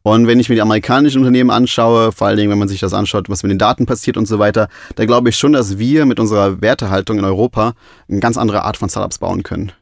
Und 0.02 0.26
wenn 0.26 0.40
ich 0.40 0.48
mir 0.48 0.54
die 0.54 0.62
amerikanischen 0.62 1.18
Unternehmen 1.18 1.50
anschaue, 1.50 2.12
vor 2.12 2.26
allen 2.26 2.38
Dingen, 2.38 2.50
wenn 2.50 2.58
man 2.58 2.68
sich 2.68 2.80
das 2.80 2.94
anschaut, 2.94 3.28
was 3.28 3.42
mit 3.42 3.50
den 3.50 3.58
Daten 3.58 3.84
passiert 3.84 4.16
und 4.16 4.26
so 4.26 4.38
weiter, 4.38 4.68
da 4.94 5.04
glaube 5.04 5.28
ich 5.28 5.36
schon, 5.36 5.52
dass 5.52 5.78
wir 5.78 6.06
mit 6.06 6.18
unserer 6.18 6.62
Wertehaltung 6.62 7.18
in 7.18 7.24
Europa 7.24 7.74
eine 8.08 8.20
ganz 8.20 8.38
andere 8.38 8.64
Art 8.64 8.78
von 8.78 8.88
Startups 8.88 9.18
bauen 9.18 9.42
können. 9.42 9.72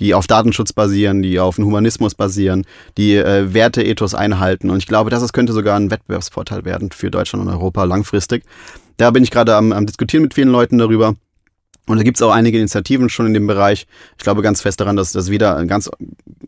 Die 0.00 0.14
auf 0.14 0.26
Datenschutz 0.26 0.72
basieren, 0.72 1.22
die 1.22 1.38
auf 1.38 1.58
Humanismus 1.58 2.14
basieren, 2.14 2.66
die 2.96 3.16
äh, 3.16 3.54
Werteethos 3.54 4.14
einhalten. 4.14 4.70
Und 4.70 4.78
ich 4.78 4.86
glaube, 4.86 5.10
das 5.10 5.32
könnte 5.32 5.52
sogar 5.52 5.78
ein 5.78 5.90
Wettbewerbsvorteil 5.90 6.64
werden 6.64 6.90
für 6.90 7.10
Deutschland 7.10 7.46
und 7.46 7.52
Europa 7.52 7.84
langfristig. 7.84 8.44
Da 8.96 9.10
bin 9.10 9.22
ich 9.22 9.30
gerade 9.30 9.54
am, 9.54 9.72
am 9.72 9.86
Diskutieren 9.86 10.22
mit 10.22 10.34
vielen 10.34 10.48
Leuten 10.48 10.78
darüber. 10.78 11.14
Und 11.86 11.96
da 11.96 12.04
gibt 12.04 12.18
es 12.18 12.22
auch 12.22 12.30
einige 12.30 12.58
Initiativen 12.58 13.08
schon 13.08 13.26
in 13.26 13.34
dem 13.34 13.46
Bereich. 13.46 13.86
Ich 14.16 14.22
glaube 14.22 14.42
ganz 14.42 14.60
fest 14.60 14.80
daran, 14.80 14.96
dass, 14.96 15.14
wir 15.30 15.38
da 15.38 15.56
einen 15.56 15.66
ganz, 15.66 15.90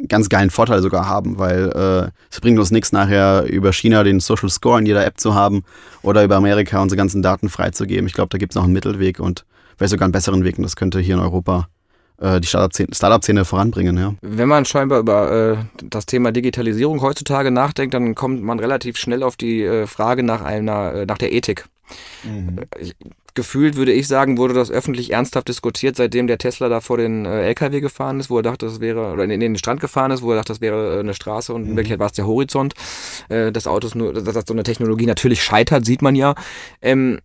ganz 0.07 0.29
geilen 0.29 0.51
Vorteil 0.51 0.83
sogar 0.83 1.09
haben, 1.09 1.39
weil 1.39 1.71
äh, 1.71 2.11
es 2.31 2.41
bringt 2.41 2.59
uns 2.59 2.71
nichts 2.71 2.93
nachher 2.93 3.45
über 3.49 3.73
China 3.73 4.05
den 4.05 4.21
Social 4.21 4.51
Score 4.51 4.79
in 4.79 4.87
jeder 4.87 5.05
App 5.05 5.19
zu 5.19 5.35
haben 5.35 5.65
oder 6.03 6.23
über 6.23 6.37
Amerika 6.37 6.81
unsere 6.81 6.97
ganzen 6.97 7.23
Daten 7.23 7.49
freizugeben. 7.49 8.07
Ich 8.07 8.13
glaube, 8.13 8.29
da 8.29 8.39
gibt 8.39 8.53
es 8.53 8.57
noch 8.57 8.65
einen 8.65 8.73
Mittelweg 8.73 9.19
und 9.19 9.45
vielleicht 9.77 9.91
sogar 9.91 10.07
einen 10.07 10.13
besseren 10.13 10.45
Weg 10.45 10.59
und 10.59 10.63
das 10.63 10.77
könnte 10.77 11.01
hier 11.01 11.15
in 11.15 11.21
Europa 11.21 11.69
die 12.23 12.47
Startup-Szene 12.47 13.45
voranbringen. 13.45 13.97
Ja. 13.97 14.15
Wenn 14.21 14.49
man 14.49 14.65
scheinbar 14.65 15.01
über 15.01 15.33
äh, 15.33 15.57
das 15.85 16.07
Thema 16.07 16.33
Digitalisierung 16.33 17.01
heutzutage 17.03 17.51
nachdenkt, 17.51 17.95
dann 17.95 18.15
kommt 18.15 18.43
man 18.43 18.61
relativ 18.61 18.97
schnell 18.97 19.23
auf 19.23 19.37
die 19.37 19.63
äh, 19.63 19.87
Frage 19.87 20.23
nach 20.23 20.43
einer, 20.43 20.95
äh, 20.95 21.07
nach 21.07 21.19
der 21.19 21.33
Ethik. 21.33 21.67
Mhm. 22.25 22.61
Gefühlt 23.35 23.77
würde 23.77 23.93
ich 23.93 24.09
sagen, 24.09 24.37
wurde 24.37 24.53
das 24.53 24.71
öffentlich 24.71 25.13
ernsthaft 25.13 25.49
diskutiert, 25.49 25.97
seitdem 25.97 26.27
der 26.27 26.37
Tesla 26.37 26.69
da 26.69 26.81
vor 26.81 26.99
den 26.99 27.25
äh, 27.25 27.47
LKW 27.47 27.81
gefahren 27.81 28.21
ist, 28.21 28.29
wo 28.29 28.37
er 28.37 28.43
dachte, 28.43 28.67
das 28.67 28.81
wäre, 28.81 29.11
oder 29.11 29.25
in, 29.25 29.31
in, 29.31 29.41
den 29.41 29.57
Strand 29.57 29.81
gefahren 29.81 30.11
ist, 30.11 30.23
wo 30.23 30.31
er 30.33 30.37
dachte, 30.37 30.53
das 30.53 30.61
wäre 30.61 30.97
äh, 30.97 31.01
eine 31.01 31.15
Straße 31.15 31.53
und 31.53 31.63
in 31.63 31.73
mhm. 31.73 31.77
Wirklichkeit 31.77 31.99
war 31.99 32.07
es 32.07 32.13
der 32.13 32.27
Horizont. 32.27 32.75
Äh, 33.31 33.51
das 33.51 33.67
Auto 33.67 33.87
ist 33.87 33.95
nur, 33.95 34.13
dass 34.13 34.45
so 34.47 34.53
eine 34.53 34.65
Technologie 34.65 35.07
natürlich 35.07 35.43
scheitert, 35.43 35.87
sieht 35.87 36.03
man 36.03 36.15
ja. 36.15 36.35
Ähm, 36.83 37.21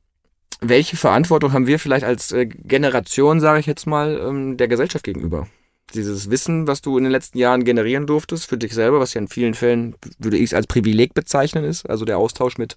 welche 0.62 0.98
Verantwortung 0.98 1.54
haben 1.54 1.68
wir 1.68 1.80
vielleicht 1.80 2.06
als 2.06 2.32
äh, 2.32 2.46
Generation, 2.46 3.40
sage 3.40 3.60
ich 3.60 3.66
jetzt 3.66 3.88
mal, 3.88 4.20
ähm, 4.20 4.58
der 4.58 4.68
Gesellschaft 4.68 5.04
gegenüber? 5.04 5.48
dieses 5.94 6.30
Wissen, 6.30 6.68
was 6.68 6.82
du 6.82 6.98
in 6.98 7.06
den 7.06 7.12
letzten 7.12 7.38
Jahren 7.38 7.64
generieren 7.64 8.08
durftest 8.08 8.46
für 8.46 8.58
dich 8.58 8.74
selber, 8.74 9.00
was 9.00 9.14
ja 9.14 9.22
in 9.22 9.28
vielen 9.28 9.54
Fällen, 9.54 9.96
würde 10.20 10.38
ich 10.38 10.46
es 10.46 10.54
als 10.54 10.68
Privileg 10.68 11.14
bezeichnen 11.14 11.64
ist, 11.64 11.90
also 11.90 12.04
der 12.04 12.18
Austausch 12.18 12.58
mit 12.58 12.76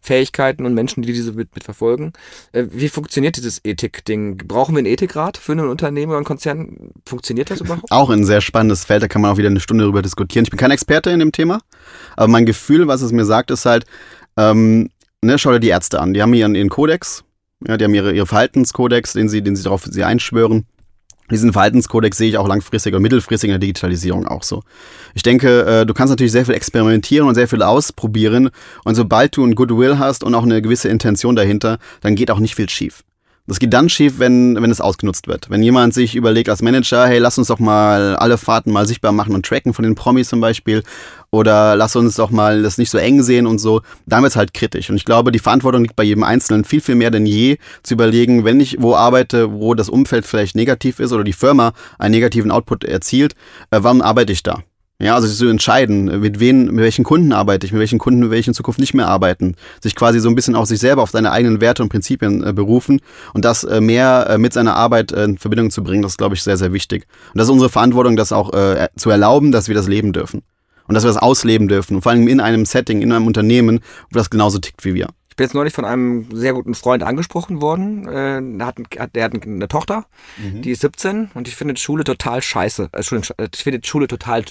Fähigkeiten 0.00 0.64
und 0.64 0.72
Menschen, 0.72 1.02
die 1.02 1.12
diese 1.12 1.32
mit, 1.32 1.54
mit 1.54 1.64
verfolgen. 1.64 2.12
Äh, 2.52 2.66
wie 2.70 2.88
funktioniert 2.88 3.36
dieses 3.36 3.60
Ethik-Ding? 3.64 4.38
Brauchen 4.46 4.74
wir 4.74 4.78
einen 4.78 4.86
Ethikrat 4.86 5.36
für 5.36 5.52
ein 5.52 5.60
Unternehmen 5.60 6.10
oder 6.10 6.18
einen 6.18 6.26
Konzern? 6.26 6.92
Funktioniert 7.04 7.50
das 7.50 7.60
überhaupt? 7.60 7.90
Auch 7.90 8.10
ein 8.10 8.24
sehr 8.24 8.40
spannendes 8.40 8.84
Feld, 8.84 9.02
da 9.02 9.08
kann 9.08 9.22
man 9.22 9.32
auch 9.32 9.36
wieder 9.36 9.48
eine 9.48 9.60
Stunde 9.60 9.82
darüber 9.82 10.02
diskutieren. 10.02 10.44
Ich 10.44 10.50
bin 10.50 10.58
kein 10.58 10.70
Experte 10.70 11.10
in 11.10 11.18
dem 11.18 11.32
Thema, 11.32 11.60
aber 12.16 12.28
mein 12.28 12.46
Gefühl, 12.46 12.86
was 12.86 13.02
es 13.02 13.10
mir 13.10 13.24
sagt, 13.24 13.50
ist 13.50 13.66
halt, 13.66 13.84
ähm, 14.36 14.90
ne, 15.24 15.38
schau 15.38 15.52
dir 15.52 15.60
die 15.60 15.68
Ärzte 15.68 16.00
an, 16.00 16.14
die 16.14 16.22
haben 16.22 16.34
ihren, 16.34 16.54
ihren 16.54 16.68
Kodex, 16.68 17.24
ja, 17.66 17.76
die 17.76 17.84
haben 17.84 17.94
ihre, 17.94 18.12
ihre 18.12 18.26
Verhaltenskodex, 18.26 19.14
den 19.14 19.28
sie, 19.28 19.42
den 19.42 19.56
sie 19.56 19.62
darauf 19.62 19.84
sie 19.84 20.04
einschwören. 20.04 20.66
Diesen 21.30 21.54
Verhaltenskodex 21.54 22.18
sehe 22.18 22.28
ich 22.28 22.36
auch 22.36 22.46
langfristig 22.46 22.92
oder 22.92 23.00
mittelfristig 23.00 23.48
in 23.48 23.52
der 23.52 23.58
Digitalisierung 23.58 24.26
auch 24.26 24.42
so. 24.42 24.62
Ich 25.14 25.22
denke, 25.22 25.64
äh, 25.64 25.86
du 25.86 25.94
kannst 25.94 26.10
natürlich 26.10 26.32
sehr 26.32 26.44
viel 26.44 26.54
experimentieren 26.54 27.26
und 27.26 27.34
sehr 27.34 27.48
viel 27.48 27.62
ausprobieren. 27.62 28.50
Und 28.84 28.94
sobald 28.94 29.34
du 29.34 29.44
ein 29.44 29.54
Goodwill 29.54 29.98
hast 29.98 30.22
und 30.22 30.34
auch 30.34 30.42
eine 30.42 30.60
gewisse 30.60 30.90
Intention 30.90 31.34
dahinter, 31.34 31.78
dann 32.02 32.14
geht 32.14 32.30
auch 32.30 32.40
nicht 32.40 32.54
viel 32.54 32.68
schief. 32.68 33.04
Das 33.46 33.58
geht 33.58 33.74
dann 33.74 33.90
schief, 33.90 34.18
wenn, 34.18 34.56
wenn 34.60 34.70
es 34.70 34.80
ausgenutzt 34.80 35.28
wird. 35.28 35.50
Wenn 35.50 35.62
jemand 35.62 35.92
sich 35.92 36.16
überlegt 36.16 36.48
als 36.48 36.62
Manager, 36.62 37.06
hey, 37.06 37.18
lass 37.18 37.36
uns 37.36 37.48
doch 37.48 37.58
mal 37.58 38.16
alle 38.16 38.38
Fahrten 38.38 38.72
mal 38.72 38.86
sichtbar 38.86 39.12
machen 39.12 39.34
und 39.34 39.44
tracken 39.44 39.74
von 39.74 39.82
den 39.82 39.94
Promis 39.94 40.30
zum 40.30 40.40
Beispiel. 40.40 40.82
Oder 41.30 41.76
lass 41.76 41.94
uns 41.94 42.16
doch 42.16 42.30
mal 42.30 42.62
das 42.62 42.78
nicht 42.78 42.88
so 42.88 42.96
eng 42.96 43.22
sehen 43.22 43.46
und 43.46 43.58
so. 43.58 43.82
Dann 44.06 44.22
wird 44.22 44.32
es 44.32 44.36
halt 44.36 44.54
kritisch. 44.54 44.88
Und 44.88 44.96
ich 44.96 45.04
glaube, 45.04 45.30
die 45.30 45.38
Verantwortung 45.40 45.82
liegt 45.82 45.94
bei 45.94 46.04
jedem 46.04 46.24
Einzelnen 46.24 46.64
viel, 46.64 46.80
viel 46.80 46.94
mehr 46.94 47.10
denn 47.10 47.26
je, 47.26 47.58
zu 47.82 47.92
überlegen, 47.92 48.46
wenn 48.46 48.60
ich 48.60 48.78
wo 48.80 48.94
arbeite, 48.94 49.52
wo 49.52 49.74
das 49.74 49.90
Umfeld 49.90 50.24
vielleicht 50.24 50.56
negativ 50.56 50.98
ist 50.98 51.12
oder 51.12 51.24
die 51.24 51.34
Firma 51.34 51.74
einen 51.98 52.12
negativen 52.12 52.50
Output 52.50 52.84
erzielt, 52.84 53.34
äh, 53.70 53.80
warum 53.82 54.00
arbeite 54.00 54.32
ich 54.32 54.42
da? 54.42 54.62
Ja, 55.00 55.16
also 55.16 55.26
sich 55.26 55.38
zu 55.38 55.48
entscheiden, 55.48 56.20
mit 56.20 56.38
wen, 56.38 56.66
mit 56.66 56.76
welchen 56.76 57.04
Kunden 57.04 57.32
arbeite 57.32 57.66
ich, 57.66 57.72
mit 57.72 57.80
welchen 57.80 57.98
Kunden 57.98 58.30
will 58.30 58.38
ich 58.38 58.46
in 58.46 58.54
Zukunft 58.54 58.78
nicht 58.78 58.94
mehr 58.94 59.08
arbeiten. 59.08 59.56
Sich 59.82 59.96
quasi 59.96 60.20
so 60.20 60.28
ein 60.28 60.36
bisschen 60.36 60.54
auf 60.54 60.66
sich 60.66 60.78
selber, 60.78 61.02
auf 61.02 61.10
seine 61.10 61.32
eigenen 61.32 61.60
Werte 61.60 61.82
und 61.82 61.88
Prinzipien 61.88 62.46
äh, 62.46 62.52
berufen 62.52 63.00
und 63.32 63.44
das 63.44 63.64
äh, 63.64 63.80
mehr 63.80 64.26
äh, 64.30 64.38
mit 64.38 64.52
seiner 64.52 64.76
Arbeit 64.76 65.10
äh, 65.10 65.24
in 65.24 65.38
Verbindung 65.38 65.70
zu 65.70 65.82
bringen, 65.82 66.02
das 66.02 66.12
ist, 66.12 66.18
glaube 66.18 66.36
ich, 66.36 66.44
sehr, 66.44 66.56
sehr 66.56 66.72
wichtig. 66.72 67.06
Und 67.32 67.38
das 67.38 67.48
ist 67.48 67.52
unsere 67.52 67.70
Verantwortung, 67.70 68.16
das 68.16 68.30
auch 68.30 68.52
äh, 68.52 68.88
zu 68.96 69.10
erlauben, 69.10 69.50
dass 69.50 69.66
wir 69.66 69.74
das 69.74 69.88
leben 69.88 70.12
dürfen. 70.12 70.42
Und 70.86 70.94
dass 70.94 71.02
wir 71.02 71.08
das 71.08 71.16
ausleben 71.16 71.66
dürfen. 71.66 71.96
Und 71.96 72.02
vor 72.02 72.12
allem 72.12 72.28
in 72.28 72.40
einem 72.40 72.64
Setting, 72.64 73.02
in 73.02 73.10
einem 73.10 73.26
Unternehmen, 73.26 73.80
wo 74.10 74.18
das 74.18 74.30
genauso 74.30 74.58
tickt 74.58 74.84
wie 74.84 74.94
wir. 74.94 75.08
Ich 75.34 75.36
bin 75.36 75.46
jetzt 75.46 75.54
neulich 75.54 75.74
von 75.74 75.84
einem 75.84 76.28
sehr 76.32 76.52
guten 76.52 76.76
Freund 76.76 77.02
angesprochen 77.02 77.60
worden. 77.60 78.06
Äh, 78.06 78.40
der, 78.40 78.66
hat, 78.68 78.76
der 79.16 79.24
hat 79.24 79.44
eine 79.44 79.66
Tochter, 79.66 80.06
mhm. 80.36 80.62
die 80.62 80.70
ist 80.70 80.82
17 80.82 81.32
und 81.34 81.48
ich 81.48 81.56
finde 81.56 81.76
Schule 81.76 82.04
total 82.04 82.40
scheiße. 82.40 82.90
Äh, 82.92 83.48
ich 83.52 83.64
finde 83.64 83.80
Schule 83.84 84.06
total 84.06 84.44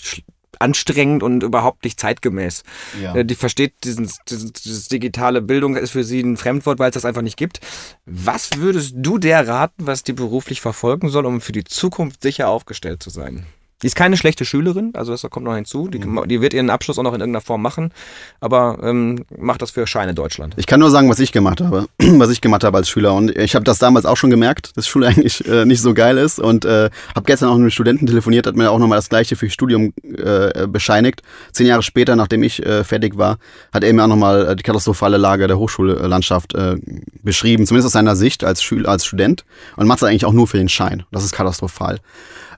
anstrengend 0.59 1.23
und 1.23 1.41
überhaupt 1.41 1.85
nicht 1.85 2.01
zeitgemäß. 2.01 2.63
Ja. 3.01 3.15
Äh, 3.15 3.23
die 3.23 3.35
versteht 3.35 3.85
diesen, 3.85 4.11
dieses, 4.27 4.51
dieses 4.51 4.87
digitale 4.89 5.41
Bildung 5.41 5.77
ist 5.77 5.91
für 5.91 6.03
sie 6.03 6.19
ein 6.19 6.35
Fremdwort, 6.35 6.79
weil 6.79 6.89
es 6.89 6.95
das 6.95 7.05
einfach 7.05 7.21
nicht 7.21 7.37
gibt. 7.37 7.61
Was 8.05 8.57
würdest 8.57 8.95
du 8.97 9.17
der 9.19 9.47
raten, 9.47 9.87
was 9.87 10.03
die 10.03 10.11
beruflich 10.11 10.59
verfolgen 10.59 11.07
soll, 11.07 11.25
um 11.25 11.39
für 11.39 11.53
die 11.53 11.63
Zukunft 11.63 12.21
sicher 12.21 12.49
aufgestellt 12.49 13.01
zu 13.01 13.09
sein? 13.09 13.45
Die 13.83 13.87
ist 13.87 13.95
keine 13.95 14.17
schlechte 14.17 14.45
Schülerin, 14.45 14.91
also 14.95 15.11
das 15.11 15.21
kommt 15.29 15.45
noch 15.45 15.55
hinzu. 15.55 15.87
Die, 15.89 15.99
Mhm. 15.99 16.27
die 16.27 16.41
wird 16.41 16.53
ihren 16.53 16.69
Abschluss 16.69 16.97
auch 16.97 17.03
noch 17.03 17.13
in 17.13 17.19
irgendeiner 17.19 17.41
Form 17.41 17.61
machen, 17.61 17.91
aber 18.39 18.79
ähm, 18.81 19.25
macht 19.37 19.61
das 19.61 19.71
für 19.71 19.85
Scheine 19.85 20.13
Deutschland. 20.13 20.53
Ich 20.57 20.65
kann 20.65 20.79
nur 20.79 20.89
sagen, 20.89 21.09
was 21.09 21.19
ich 21.19 21.31
gemacht 21.31 21.61
habe, 21.61 21.87
was 21.99 22.29
ich 22.29 22.41
gemacht 22.41 22.63
habe 22.63 22.77
als 22.77 22.89
Schüler. 22.89 23.13
Und 23.13 23.37
ich 23.37 23.55
habe 23.55 23.65
das 23.65 23.77
damals 23.79 24.05
auch 24.05 24.17
schon 24.17 24.29
gemerkt, 24.29 24.75
dass 24.75 24.87
Schule 24.87 25.07
eigentlich 25.09 25.45
äh, 25.47 25.65
nicht 25.65 25.81
so 25.81 25.93
geil 25.93 26.17
ist. 26.17 26.39
Und 26.39 26.65
äh, 26.65 26.89
habe 27.13 27.25
gestern 27.25 27.49
auch 27.49 27.55
mit 27.55 27.61
einem 27.61 27.69
Studenten 27.71 28.07
telefoniert, 28.07 28.47
hat 28.47 28.55
mir 28.55 28.71
auch 28.71 28.79
nochmal 28.79 28.97
das 28.97 29.09
Gleiche 29.09 29.35
für 29.35 29.49
Studium 29.49 29.93
äh, 30.03 30.65
bescheinigt. 30.67 31.21
Zehn 31.51 31.67
Jahre 31.67 31.83
später, 31.83 32.15
nachdem 32.15 32.41
ich 32.43 32.65
äh, 32.65 32.83
fertig 32.83 33.17
war, 33.17 33.37
hat 33.73 33.83
er 33.83 33.93
mir 33.93 34.03
auch 34.03 34.07
nochmal 34.07 34.47
äh, 34.47 34.55
die 34.55 34.63
katastrophale 34.63 35.17
Lage 35.17 35.47
der 35.47 35.57
Hochschullandschaft 35.59 36.55
äh, 36.55 36.77
beschrieben, 37.21 37.67
zumindest 37.67 37.87
aus 37.87 37.93
seiner 37.93 38.15
Sicht 38.15 38.43
als, 38.45 38.63
Schül 38.63 38.85
als 38.85 39.05
Student. 39.05 39.43
Und 39.75 39.87
macht 39.87 39.97
es 39.99 40.03
eigentlich 40.03 40.25
auch 40.25 40.33
nur 40.33 40.47
für 40.47 40.57
den 40.57 40.69
Schein. 40.69 41.03
Das 41.11 41.23
ist 41.25 41.33
katastrophal. 41.33 41.99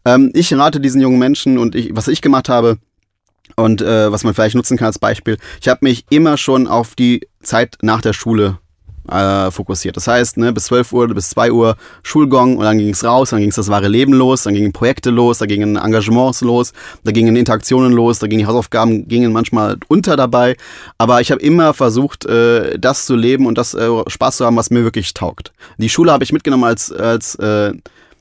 Ähm, 0.05 0.31
ich 0.33 0.53
rate 0.53 0.79
diesen 0.79 1.01
jungen 1.01 1.19
Menschen 1.19 1.57
und 1.57 1.75
ich, 1.75 1.95
was 1.95 2.07
ich 2.07 2.21
gemacht 2.21 2.49
habe, 2.49 2.77
und 3.55 3.81
äh, 3.81 4.11
was 4.11 4.23
man 4.23 4.33
vielleicht 4.33 4.55
nutzen 4.55 4.77
kann 4.77 4.87
als 4.87 4.99
Beispiel, 4.99 5.37
ich 5.61 5.67
habe 5.67 5.79
mich 5.83 6.05
immer 6.09 6.37
schon 6.37 6.67
auf 6.67 6.95
die 6.95 7.27
Zeit 7.41 7.77
nach 7.81 8.01
der 8.01 8.13
Schule 8.13 8.57
äh, 9.09 9.51
fokussiert. 9.51 9.95
Das 9.97 10.07
heißt, 10.07 10.37
ne, 10.37 10.51
bis 10.51 10.65
12 10.65 10.93
Uhr, 10.93 11.07
bis 11.09 11.29
2 11.29 11.51
Uhr 11.51 11.77
Schulgong 12.03 12.57
und 12.57 12.63
dann 12.63 12.77
ging 12.77 12.89
es 12.89 13.03
raus, 13.03 13.29
dann 13.29 13.39
ging 13.39 13.49
es 13.49 13.55
das 13.55 13.69
wahre 13.69 13.87
Leben 13.87 14.13
los, 14.13 14.43
dann 14.43 14.53
gingen 14.53 14.73
Projekte 14.73 15.11
los, 15.11 15.37
da 15.37 15.45
gingen 15.45 15.75
Engagements 15.75 16.41
los, 16.41 16.73
da 17.03 17.11
gingen 17.11 17.35
Interaktionen 17.35 17.91
los, 17.91 18.19
da 18.19 18.27
gingen 18.27 18.39
die 18.39 18.45
Hausaufgaben 18.47 19.07
gingen 19.07 19.31
manchmal 19.31 19.77
unter 19.87 20.15
dabei. 20.15 20.55
Aber 20.97 21.21
ich 21.21 21.31
habe 21.31 21.41
immer 21.41 21.73
versucht, 21.73 22.25
äh, 22.25 22.79
das 22.79 23.05
zu 23.05 23.15
leben 23.15 23.45
und 23.45 23.57
das 23.57 23.73
äh, 23.73 23.89
Spaß 24.07 24.37
zu 24.37 24.45
haben, 24.45 24.55
was 24.55 24.71
mir 24.71 24.83
wirklich 24.83 25.13
taugt. 25.13 25.51
Die 25.77 25.89
Schule 25.89 26.11
habe 26.11 26.23
ich 26.23 26.33
mitgenommen 26.33 26.63
als, 26.63 26.91
als 26.91 27.35
äh, 27.35 27.73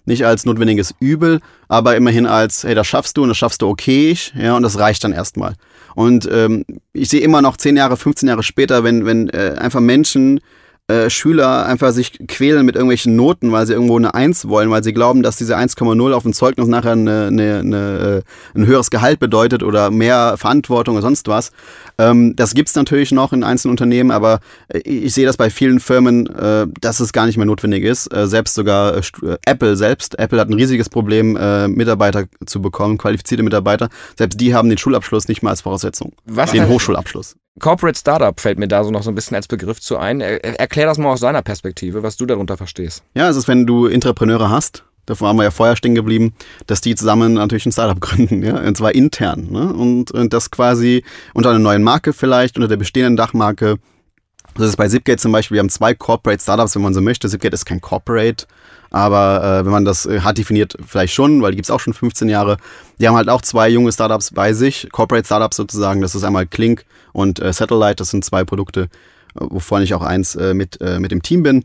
nicht 0.05 0.27
als 0.27 0.45
notwendiges 0.45 0.95
Übel, 1.01 1.40
aber 1.69 1.97
immerhin 1.97 2.27
als, 2.27 2.64
hey, 2.64 2.75
das 2.75 2.87
schaffst 2.87 3.17
du 3.17 3.23
und 3.23 3.29
das 3.29 3.38
schaffst 3.38 3.62
du 3.62 3.69
okay, 3.69 4.17
ja, 4.35 4.57
und 4.57 4.62
das 4.62 4.79
reicht 4.79 5.05
dann 5.05 5.12
erstmal. 5.12 5.55
Und 5.95 6.29
ähm, 6.31 6.64
ich 6.93 7.09
sehe 7.09 7.21
immer 7.21 7.40
noch 7.43 7.57
10 7.57 7.77
Jahre, 7.77 7.97
15 7.97 8.29
Jahre 8.29 8.43
später, 8.43 8.85
wenn, 8.85 9.07
wenn 9.07 9.29
äh, 9.31 9.57
einfach 9.59 9.81
Menschen, 9.81 10.40
äh, 10.87 11.09
Schüler 11.09 11.64
einfach 11.64 11.92
sich 11.92 12.18
quälen 12.29 12.66
mit 12.66 12.75
irgendwelchen 12.75 13.16
Noten, 13.16 13.53
weil 13.53 13.66
sie 13.66 13.73
irgendwo 13.73 13.97
eine 13.97 14.12
1 14.12 14.49
wollen, 14.49 14.68
weil 14.70 14.85
sie 14.85 14.92
glauben, 14.92 15.23
dass 15.23 15.37
diese 15.37 15.57
1,0 15.57 16.12
auf 16.12 16.25
dem 16.25 16.35
Zeugnis 16.35 16.68
nachher 16.68 16.92
eine, 16.92 17.29
eine, 17.29 17.59
eine, 17.61 18.23
äh, 18.55 18.59
ein 18.59 18.66
höheres 18.66 18.90
Gehalt 18.90 19.18
bedeutet 19.18 19.62
oder 19.62 19.90
mehr 19.90 20.37
Verantwortung 20.37 20.97
oder 20.97 21.03
sonst 21.03 21.27
was. 21.27 21.53
Ähm, 21.97 22.37
das 22.37 22.53
gibt's 22.53 22.75
natürlich 22.75 23.12
noch 23.12 23.33
in 23.33 23.44
einzelnen 23.44 23.70
Unternehmen, 23.70 24.11
aber 24.11 24.40
äh, 24.68 24.81
ich 24.81 25.14
sehe 25.14 25.25
das 25.25 25.38
bei 25.38 25.49
vielen 25.49 25.81
Firmen, 25.81 26.27
äh, 26.27 26.66
dass 26.81 27.01
es 27.01 27.14
gar 27.14 27.25
nicht 27.25 27.38
mehr 27.38 27.47
notwendig 27.47 27.83
ist. 27.83 28.12
Äh, 28.12 28.27
selbst 28.27 28.55
sogar 28.55 29.01
Apple 29.47 29.77
selbst. 29.77 30.18
Apple 30.18 30.38
hat 30.38 30.51
ein 30.51 30.55
riesiges 30.55 30.88
Problem, 30.90 31.33
Mitarbeiter 31.75 32.25
zu 32.47 32.61
bekommen, 32.61 32.99
qualifizierte 32.99 33.42
Mitarbeiter. 33.42 33.88
Selbst 34.16 34.40
die 34.40 34.55
haben 34.55 34.68
den 34.68 34.79
Schulabschluss 34.79 35.29
nicht 35.29 35.42
mal 35.42 35.51
als 35.51 35.62
Voraussetzung. 35.62 36.12
Was 36.27 36.53
Den 36.53 36.68
Hochschulabschluss. 36.68 37.37
Corporate 37.61 37.99
Startup 37.99 38.38
fällt 38.40 38.59
mir 38.59 38.67
da 38.69 38.83
so 38.83 38.90
noch 38.90 39.03
so 39.03 39.11
ein 39.11 39.14
bisschen 39.14 39.37
als 39.37 39.47
Begriff 39.47 39.81
zu 39.81 39.97
ein. 39.97 40.21
Er, 40.21 40.43
er- 40.45 40.59
erklär 40.61 40.87
das 40.87 40.99
mal 40.99 41.12
aus 41.12 41.21
seiner 41.21 41.43
Perspektive, 41.43 42.03
was 42.03 42.17
du 42.17 42.27
darunter 42.27 42.57
verstehst. 42.57 43.03
Ja, 43.14 43.29
es 43.29 43.37
ist, 43.37 43.47
wenn 43.47 43.64
du 43.67 43.87
Intrapreneure 43.87 44.51
hast, 44.51 44.85
davor 45.07 45.29
haben 45.29 45.37
wir 45.37 45.45
ja 45.45 45.51
vorher 45.53 45.77
stehen 45.77 45.95
geblieben, 45.95 46.35
dass 46.67 46.81
die 46.81 46.95
zusammen 46.97 47.35
natürlich 47.35 47.67
ein 47.67 47.73
Startup 47.73 48.01
gründen, 48.01 48.43
ja, 48.43 48.59
und 48.59 48.77
zwar 48.77 48.95
intern, 48.95 49.49
ne? 49.51 49.73
und, 49.73 50.11
und 50.11 50.33
das 50.33 50.51
quasi 50.51 51.05
unter 51.33 51.51
einer 51.51 51.59
neuen 51.61 51.83
Marke 51.85 52.12
vielleicht, 52.12 52.57
unter 52.57 52.69
der 52.69 52.77
bestehenden 52.77 53.17
Dachmarke. 53.17 53.77
Das 54.57 54.69
ist 54.69 54.77
bei 54.77 54.88
Zipgate 54.88 55.21
zum 55.21 55.33
Beispiel, 55.33 55.57
wir 55.57 55.61
haben 55.61 55.69
zwei 55.71 55.95
Corporate 55.95 56.40
Startups, 56.43 56.75
wenn 56.75 56.83
man 56.83 56.95
so 56.95 57.01
möchte. 57.01 57.29
Zipgate 57.29 57.55
ist 57.55 57.64
kein 57.64 57.81
Corporate, 57.81 58.47
aber 58.90 59.61
äh, 59.61 59.64
wenn 59.64 59.73
man 59.73 59.85
das 59.85 60.07
äh, 60.07 60.21
hart 60.21 60.38
definiert, 60.38 60.77
vielleicht 60.87 61.12
schon, 61.14 61.43
weil 61.43 61.51
die 61.53 61.57
gibt's 61.57 61.71
auch 61.71 61.81
schon 61.81 61.93
15 61.93 62.29
Jahre. 62.29 62.57
Die 63.01 63.09
haben 63.09 63.17
halt 63.17 63.29
auch 63.29 63.43
zwei 63.43 63.69
junge 63.69 63.90
Startups 63.93 64.31
bei 64.33 64.53
sich, 64.53 64.88
Corporate 64.93 65.25
Startups 65.27 65.57
sozusagen. 65.57 66.01
Das 66.03 66.14
ist 66.14 66.23
einmal 66.23 66.47
Klink 66.47 66.85
und 67.14 67.40
äh, 67.40 67.53
Satellite, 67.53 67.96
das 67.96 68.11
sind 68.11 68.24
zwei 68.24 68.44
Produkte, 68.44 68.83
äh, 68.83 69.46
wovon 69.48 69.81
ich 69.81 69.94
auch 69.94 70.03
eins 70.03 70.35
äh, 70.35 70.53
mit, 70.53 70.81
äh, 70.83 70.98
mit 71.00 71.12
dem 71.12 71.22
Team 71.22 71.42
bin. 71.42 71.64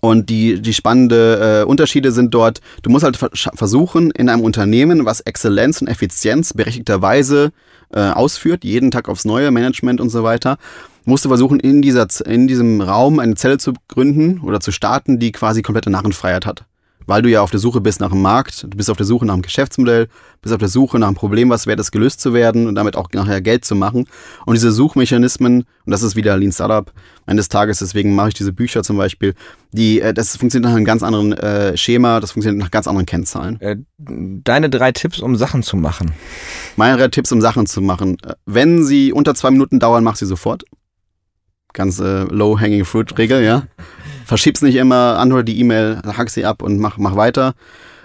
Und 0.00 0.30
die, 0.30 0.62
die 0.62 0.72
spannende 0.72 1.60
äh, 1.60 1.64
Unterschiede 1.68 2.10
sind 2.10 2.32
dort, 2.32 2.62
du 2.82 2.88
musst 2.88 3.04
halt 3.04 3.18
ver 3.18 3.28
versuchen, 3.34 4.10
in 4.12 4.30
einem 4.30 4.42
Unternehmen, 4.42 5.04
was 5.04 5.20
Exzellenz 5.20 5.82
und 5.82 5.88
Effizienz 5.88 6.54
berechtigterweise 6.54 7.52
äh, 7.92 8.00
ausführt, 8.00 8.64
jeden 8.64 8.90
Tag 8.90 9.10
aufs 9.10 9.26
neue 9.26 9.50
Management 9.50 10.00
und 10.00 10.08
so 10.08 10.22
weiter, 10.22 10.56
musst 11.04 11.26
du 11.26 11.28
versuchen, 11.28 11.60
in, 11.60 11.82
dieser, 11.82 12.06
in 12.24 12.46
diesem 12.46 12.80
Raum 12.80 13.18
eine 13.18 13.34
Zelle 13.34 13.58
zu 13.58 13.74
gründen 13.88 14.40
oder 14.40 14.60
zu 14.60 14.72
starten, 14.72 15.18
die 15.18 15.32
quasi 15.32 15.60
komplette 15.60 15.90
Narrenfreiheit 15.90 16.46
hat. 16.46 16.64
Weil 17.10 17.22
du 17.22 17.28
ja 17.28 17.40
auf 17.40 17.50
der 17.50 17.58
Suche 17.58 17.80
bist 17.80 17.98
nach 17.98 18.10
dem 18.10 18.22
Markt, 18.22 18.62
du 18.62 18.76
bist 18.76 18.88
auf 18.88 18.96
der 18.96 19.04
Suche 19.04 19.26
nach 19.26 19.34
einem 19.34 19.42
Geschäftsmodell, 19.42 20.06
bist 20.42 20.54
auf 20.54 20.60
der 20.60 20.68
Suche 20.68 20.96
nach 20.96 21.08
einem 21.08 21.16
Problem, 21.16 21.50
was 21.50 21.66
wert 21.66 21.80
ist, 21.80 21.90
gelöst 21.90 22.20
zu 22.20 22.34
werden 22.34 22.68
und 22.68 22.76
damit 22.76 22.94
auch 22.94 23.08
nachher 23.12 23.40
Geld 23.40 23.64
zu 23.64 23.74
machen. 23.74 24.06
Und 24.46 24.54
diese 24.54 24.70
Suchmechanismen, 24.70 25.64
und 25.86 25.90
das 25.90 26.04
ist 26.04 26.14
wieder 26.14 26.36
Lean 26.36 26.52
Startup, 26.52 26.92
eines 27.26 27.48
Tages, 27.48 27.80
deswegen 27.80 28.14
mache 28.14 28.28
ich 28.28 28.34
diese 28.34 28.52
Bücher 28.52 28.84
zum 28.84 28.96
Beispiel, 28.96 29.34
die, 29.72 30.00
äh, 30.00 30.14
das 30.14 30.36
funktioniert 30.36 30.70
nach 30.70 30.76
einem 30.76 30.84
ganz 30.84 31.02
anderen 31.02 31.32
äh, 31.32 31.76
Schema, 31.76 32.20
das 32.20 32.30
funktioniert 32.30 32.62
nach 32.62 32.70
ganz 32.70 32.86
anderen 32.86 33.06
Kennzahlen. 33.06 33.60
Äh, 33.60 33.78
deine 33.98 34.70
drei 34.70 34.92
Tipps, 34.92 35.18
um 35.18 35.34
Sachen 35.34 35.64
zu 35.64 35.76
machen. 35.76 36.12
Meine 36.76 36.96
drei 36.96 37.08
Tipps, 37.08 37.32
um 37.32 37.40
Sachen 37.40 37.66
zu 37.66 37.80
machen. 37.80 38.18
Äh, 38.24 38.34
Wenn 38.46 38.84
sie 38.84 39.12
unter 39.12 39.34
zwei 39.34 39.50
Minuten 39.50 39.80
dauern, 39.80 40.04
mach 40.04 40.14
sie 40.14 40.26
sofort. 40.26 40.62
Ganz 41.72 41.98
äh, 41.98 42.22
low-hanging 42.22 42.84
fruit 42.84 43.18
Regel, 43.18 43.42
ja. 43.42 43.64
Verschieb's 44.30 44.62
nicht 44.62 44.76
immer, 44.76 45.18
antworte 45.18 45.46
die 45.46 45.58
E-Mail, 45.58 46.02
hack 46.06 46.30
sie 46.30 46.44
ab 46.44 46.62
und 46.62 46.78
mach, 46.78 46.98
mach 46.98 47.16
weiter. 47.16 47.54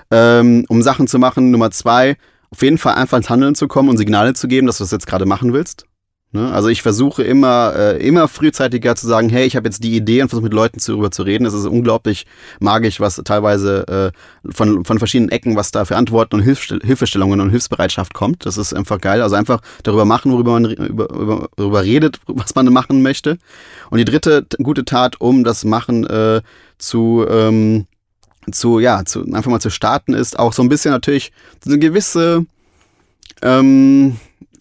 Ähm, 0.09 0.65
um 0.69 0.81
Sachen 0.81 1.05
zu 1.05 1.19
machen, 1.19 1.51
Nummer 1.51 1.69
zwei, 1.69 2.17
auf 2.49 2.63
jeden 2.63 2.79
Fall 2.79 2.95
einfach 2.95 3.17
ins 3.17 3.29
Handeln 3.29 3.53
zu 3.53 3.67
kommen 3.67 3.89
und 3.89 3.97
Signale 3.97 4.33
zu 4.33 4.47
geben, 4.47 4.65
dass 4.65 4.79
du 4.79 4.85
das 4.85 4.89
jetzt 4.89 5.05
gerade 5.05 5.27
machen 5.27 5.53
willst. 5.53 5.85
Ne? 6.35 6.51
Also 6.51 6.67
ich 6.67 6.81
versuche 6.81 7.23
immer, 7.23 7.73
äh, 7.75 8.05
immer 8.05 8.27
frühzeitiger 8.27 8.95
zu 8.95 9.07
sagen, 9.07 9.29
hey, 9.29 9.45
ich 9.45 9.55
habe 9.55 9.67
jetzt 9.67 9.83
die 9.83 9.95
Idee 9.95 10.21
und 10.21 10.27
versuche 10.27 10.43
mit 10.43 10.53
Leuten 10.53 10.79
darüber 10.85 11.09
zu 11.09 11.23
reden. 11.23 11.45
Es 11.45 11.53
ist 11.53 11.65
unglaublich 11.65 12.25
magisch, 12.59 12.99
was 12.99 13.15
teilweise 13.23 14.11
äh, 14.13 14.51
von, 14.51 14.83
von 14.83 14.99
verschiedenen 14.99 15.31
Ecken, 15.31 15.55
was 15.55 15.71
da 15.71 15.85
für 15.85 15.95
Antworten 15.95 16.35
und 16.35 16.41
Hilfstell 16.41 16.81
Hilfestellungen 16.83 17.39
und 17.39 17.51
Hilfsbereitschaft 17.51 18.13
kommt. 18.13 18.45
Das 18.45 18.57
ist 18.57 18.73
einfach 18.73 18.99
geil. 18.99 19.21
Also 19.21 19.37
einfach 19.37 19.61
darüber 19.83 20.03
machen, 20.03 20.31
worüber 20.33 20.51
man 20.51 20.65
über, 20.65 21.09
über, 21.09 21.49
darüber 21.55 21.83
redet, 21.83 22.19
was 22.27 22.53
man 22.53 22.71
machen 22.73 23.01
möchte. 23.01 23.37
Und 23.89 23.99
die 23.99 24.05
dritte 24.05 24.45
gute 24.61 24.83
Tat, 24.83 25.21
um 25.21 25.45
das 25.45 25.63
Machen 25.63 26.05
äh, 26.05 26.41
zu 26.77 27.25
ähm, 27.29 27.87
zu, 28.51 28.79
ja, 28.79 29.03
zu, 29.05 29.21
einfach 29.33 29.49
mal 29.49 29.59
zu 29.59 29.71
starten, 29.71 30.13
ist 30.13 30.37
auch 30.37 30.53
so 30.53 30.61
ein 30.61 30.69
bisschen 30.69 30.91
natürlich 30.91 31.31
eine 31.65 31.79
gewisse 31.79 32.45
ähm, 33.41 34.17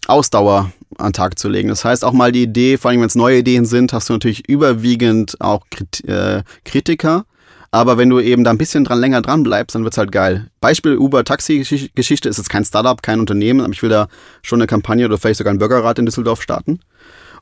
Ausdauer 0.06 0.72
an 0.98 1.08
den 1.08 1.12
Tag 1.12 1.38
zu 1.38 1.48
legen. 1.48 1.68
Das 1.68 1.84
heißt 1.84 2.04
auch 2.04 2.12
mal 2.12 2.32
die 2.32 2.42
Idee, 2.42 2.78
vor 2.78 2.90
allem 2.90 3.00
wenn 3.00 3.06
es 3.06 3.14
neue 3.14 3.38
Ideen 3.38 3.64
sind, 3.64 3.92
hast 3.92 4.08
du 4.08 4.14
natürlich 4.14 4.48
überwiegend 4.48 5.40
auch 5.40 5.66
Krit 5.70 6.04
äh, 6.08 6.42
Kritiker. 6.64 7.24
Aber 7.70 7.98
wenn 7.98 8.08
du 8.08 8.20
eben 8.20 8.44
da 8.44 8.50
ein 8.50 8.58
bisschen 8.58 8.84
dran 8.84 9.00
länger 9.00 9.20
dran 9.20 9.42
bleibst, 9.42 9.74
dann 9.74 9.82
wird's 9.82 9.98
halt 9.98 10.12
geil. 10.12 10.46
Beispiel 10.60 10.96
Uber-Taxi-Geschichte 10.96 12.28
ist 12.28 12.36
jetzt 12.36 12.48
kein 12.48 12.64
Startup, 12.64 13.02
kein 13.02 13.18
Unternehmen, 13.18 13.60
aber 13.62 13.72
ich 13.72 13.82
will 13.82 13.90
da 13.90 14.06
schon 14.42 14.60
eine 14.60 14.68
Kampagne 14.68 15.04
oder 15.04 15.18
vielleicht 15.18 15.38
sogar 15.38 15.50
einen 15.50 15.58
Bürgerrat 15.58 15.98
in 15.98 16.06
Düsseldorf 16.06 16.40
starten. 16.40 16.78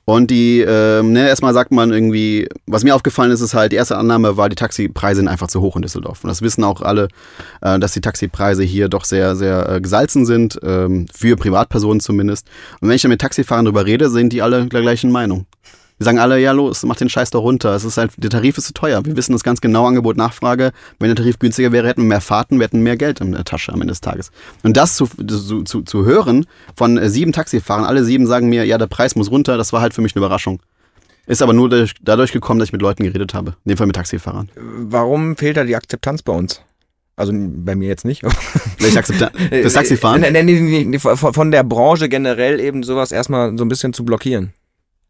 Und 0.04 0.30
die, 0.30 0.60
ähm, 0.60 1.12
ne, 1.12 1.28
erstmal 1.28 1.54
sagt 1.54 1.70
man 1.70 1.92
irgendwie, 1.92 2.48
was 2.66 2.82
mir 2.82 2.94
aufgefallen 2.94 3.30
ist, 3.30 3.40
ist 3.40 3.54
halt, 3.54 3.70
die 3.70 3.76
erste 3.76 3.96
Annahme 3.96 4.36
war, 4.36 4.48
die 4.48 4.56
Taxipreise 4.56 5.18
sind 5.20 5.28
einfach 5.28 5.46
zu 5.46 5.60
hoch 5.60 5.76
in 5.76 5.82
Düsseldorf. 5.82 6.24
Und 6.24 6.28
das 6.28 6.42
wissen 6.42 6.64
auch 6.64 6.82
alle, 6.82 7.08
äh, 7.60 7.78
dass 7.78 7.92
die 7.92 8.00
Taxipreise 8.00 8.64
hier 8.64 8.88
doch 8.88 9.04
sehr, 9.04 9.36
sehr 9.36 9.68
äh, 9.68 9.80
gesalzen 9.80 10.26
sind, 10.26 10.58
ähm, 10.64 11.06
für 11.14 11.36
Privatpersonen 11.36 12.00
zumindest. 12.00 12.48
Und 12.80 12.88
wenn 12.88 12.96
ich 12.96 13.02
dann 13.02 13.10
mit 13.10 13.20
Taxifahrern 13.20 13.64
drüber 13.64 13.86
rede, 13.86 14.10
sind 14.10 14.32
die 14.32 14.42
alle 14.42 14.66
der 14.66 14.82
gleichen 14.82 15.12
Meinung. 15.12 15.46
Die 16.02 16.04
sagen 16.04 16.18
alle, 16.18 16.40
ja 16.40 16.50
los, 16.50 16.82
mach 16.82 16.96
den 16.96 17.08
Scheiß 17.08 17.30
doch 17.30 17.42
runter. 17.42 17.76
Es 17.76 17.84
ist 17.84 17.96
halt, 17.96 18.10
der 18.16 18.28
Tarif 18.28 18.58
ist 18.58 18.66
zu 18.66 18.72
teuer. 18.72 19.04
Wir 19.04 19.16
wissen 19.16 19.30
das 19.30 19.44
ganz 19.44 19.60
genau, 19.60 19.86
Angebot, 19.86 20.16
Nachfrage. 20.16 20.72
Wenn 20.98 21.06
der 21.06 21.14
Tarif 21.14 21.38
günstiger 21.38 21.70
wäre, 21.70 21.86
hätten 21.86 22.02
wir 22.02 22.08
mehr 22.08 22.20
Fahrten, 22.20 22.58
wir 22.58 22.64
hätten 22.64 22.80
mehr 22.80 22.96
Geld 22.96 23.20
in 23.20 23.30
der 23.30 23.44
Tasche 23.44 23.72
am 23.72 23.80
Ende 23.80 23.92
des 23.92 24.00
Tages. 24.00 24.32
Und 24.64 24.76
das 24.76 24.96
zu, 24.96 25.06
zu, 25.06 25.62
zu, 25.62 25.82
zu 25.82 26.04
hören 26.04 26.46
von 26.74 26.98
äh, 26.98 27.08
sieben 27.08 27.30
Taxifahrern, 27.30 27.84
alle 27.84 28.02
sieben 28.02 28.26
sagen 28.26 28.48
mir, 28.48 28.64
ja, 28.64 28.78
der 28.78 28.88
Preis 28.88 29.14
muss 29.14 29.30
runter, 29.30 29.56
das 29.56 29.72
war 29.72 29.80
halt 29.80 29.94
für 29.94 30.02
mich 30.02 30.16
eine 30.16 30.26
Überraschung. 30.26 30.60
Ist 31.28 31.40
aber 31.40 31.52
nur 31.52 31.68
dadurch, 31.68 31.94
dadurch 32.02 32.32
gekommen, 32.32 32.58
dass 32.58 32.70
ich 32.70 32.72
mit 32.72 32.82
Leuten 32.82 33.04
geredet 33.04 33.32
habe. 33.32 33.50
In 33.64 33.68
dem 33.68 33.78
Fall 33.78 33.86
mit 33.86 33.94
Taxifahrern. 33.94 34.50
Warum 34.56 35.36
fehlt 35.36 35.56
da 35.56 35.62
die 35.62 35.76
Akzeptanz 35.76 36.22
bei 36.24 36.32
uns? 36.32 36.62
Also 37.14 37.32
bei 37.32 37.76
mir 37.76 37.86
jetzt 37.86 38.04
nicht. 38.04 38.22
Vielleicht 38.76 38.96
akzeptiert 38.98 39.32
das 39.52 39.74
Taxifahren. 39.74 40.20
Nee, 40.22 40.32
nee, 40.32 40.42
nee, 40.42 40.84
nee, 40.84 40.98
von 40.98 41.50
der 41.52 41.62
Branche 41.62 42.08
generell 42.08 42.58
eben 42.58 42.82
sowas 42.82 43.12
erstmal 43.12 43.56
so 43.56 43.64
ein 43.64 43.68
bisschen 43.68 43.92
zu 43.92 44.04
blockieren. 44.04 44.52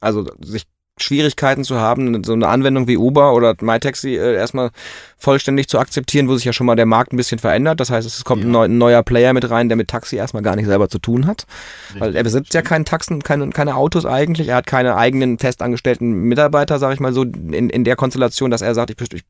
Also 0.02 0.26
sich 0.40 0.66
Schwierigkeiten 1.02 1.64
zu 1.64 1.78
haben, 1.78 2.24
so 2.24 2.32
eine 2.32 2.48
Anwendung 2.48 2.88
wie 2.88 2.96
Uber 2.96 3.34
oder 3.34 3.54
MyTaxi 3.60 4.16
äh, 4.16 4.34
erstmal 4.34 4.70
vollständig 5.22 5.68
zu 5.68 5.78
akzeptieren, 5.78 6.28
wo 6.28 6.34
sich 6.34 6.44
ja 6.44 6.52
schon 6.52 6.66
mal 6.66 6.74
der 6.74 6.86
Markt 6.86 7.12
ein 7.12 7.16
bisschen 7.16 7.38
verändert. 7.38 7.80
Das 7.80 7.90
heißt, 7.90 8.06
es 8.06 8.24
kommt 8.24 8.42
ja. 8.42 8.48
ein, 8.48 8.52
neu, 8.52 8.64
ein, 8.64 8.78
neuer 8.78 9.02
Player 9.02 9.32
mit 9.32 9.48
rein, 9.48 9.68
der 9.68 9.76
mit 9.76 9.88
Taxi 9.88 10.16
erstmal 10.16 10.42
gar 10.42 10.56
nicht 10.56 10.66
selber 10.66 10.88
zu 10.88 10.98
tun 10.98 11.26
hat. 11.26 11.46
Richtig, 11.86 12.00
weil 12.00 12.16
er 12.16 12.22
besitzt 12.24 12.54
ja 12.54 12.62
keine 12.62 12.84
Taxen, 12.84 13.22
keine, 13.22 13.48
keine 13.50 13.76
Autos 13.76 14.04
eigentlich. 14.04 14.48
Er 14.48 14.56
hat 14.56 14.66
keine 14.66 14.96
eigenen 14.96 15.38
festangestellten 15.38 16.12
Mitarbeiter, 16.12 16.78
sage 16.78 16.94
ich 16.94 17.00
mal 17.00 17.12
so, 17.12 17.22
in, 17.22 17.70
in 17.70 17.84
der 17.84 17.94
Konstellation, 17.94 18.50
dass 18.50 18.62
er 18.62 18.74
sagt, 18.74 18.90
ich, 18.90 19.12
ich 19.12 19.22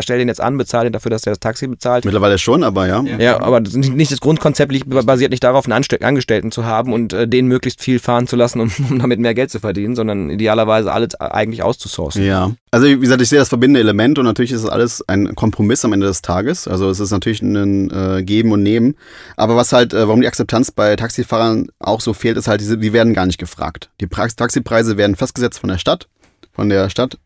stelle 0.00 0.18
den 0.18 0.28
jetzt 0.28 0.40
an, 0.40 0.56
bezahle 0.56 0.88
ihn 0.88 0.92
dafür, 0.92 1.10
dass 1.10 1.26
er 1.26 1.32
das 1.32 1.40
Taxi 1.40 1.66
bezahlt. 1.66 2.04
Mittlerweile 2.04 2.38
schon, 2.38 2.64
aber 2.64 2.86
ja. 2.86 3.02
Ja, 3.02 3.18
ja 3.18 3.40
aber 3.40 3.60
nicht 3.60 4.12
das 4.12 4.20
Grundkonzept 4.20 4.72
basiert 5.06 5.30
nicht 5.30 5.44
darauf, 5.44 5.66
einen 5.66 5.84
Angestellten 6.00 6.50
zu 6.50 6.64
haben 6.64 6.92
und 6.92 7.12
äh, 7.12 7.28
den 7.28 7.46
möglichst 7.46 7.82
viel 7.82 7.98
fahren 7.98 8.26
zu 8.26 8.36
lassen, 8.36 8.60
um, 8.60 8.72
um 8.90 8.98
damit 8.98 9.20
mehr 9.20 9.34
Geld 9.34 9.50
zu 9.50 9.60
verdienen, 9.60 9.94
sondern 9.94 10.30
idealerweise 10.30 10.92
alles 10.92 11.14
eigentlich 11.16 11.62
auszusourcen. 11.62 12.24
Ja. 12.24 12.52
Also 12.70 12.86
wie 12.86 12.98
gesagt, 12.98 13.20
ich 13.22 13.28
sehe 13.28 13.38
das 13.38 13.48
verbindende 13.48 13.80
Element 13.80 14.18
und 14.18 14.24
natürlich 14.24 14.52
ist 14.52 14.62
es 14.62 14.68
alles 14.68 15.06
ein 15.08 15.25
Kompromiss 15.34 15.84
am 15.84 15.92
Ende 15.92 16.06
des 16.06 16.22
Tages. 16.22 16.68
Also 16.68 16.88
es 16.88 17.00
ist 17.00 17.10
natürlich 17.10 17.42
ein 17.42 17.90
äh, 17.90 18.22
Geben 18.22 18.52
und 18.52 18.62
Nehmen. 18.62 18.94
Aber 19.36 19.56
was 19.56 19.72
halt, 19.72 19.92
äh, 19.92 20.06
warum 20.06 20.20
die 20.20 20.28
Akzeptanz 20.28 20.70
bei 20.70 20.96
Taxifahrern 20.96 21.68
auch 21.78 22.00
so 22.00 22.12
fehlt, 22.12 22.36
ist 22.36 22.48
halt, 22.48 22.60
diese, 22.60 22.78
die 22.78 22.92
werden 22.92 23.14
gar 23.14 23.26
nicht 23.26 23.38
gefragt. 23.38 23.90
Die 24.00 24.06
Taxipreise 24.06 24.96
werden 24.96 25.16
festgesetzt 25.16 25.58
von 25.58 25.68
der 25.68 25.78
Stadt, 25.78 26.08
von 26.52 26.68
der 26.68 26.88
Stadt 26.90 27.18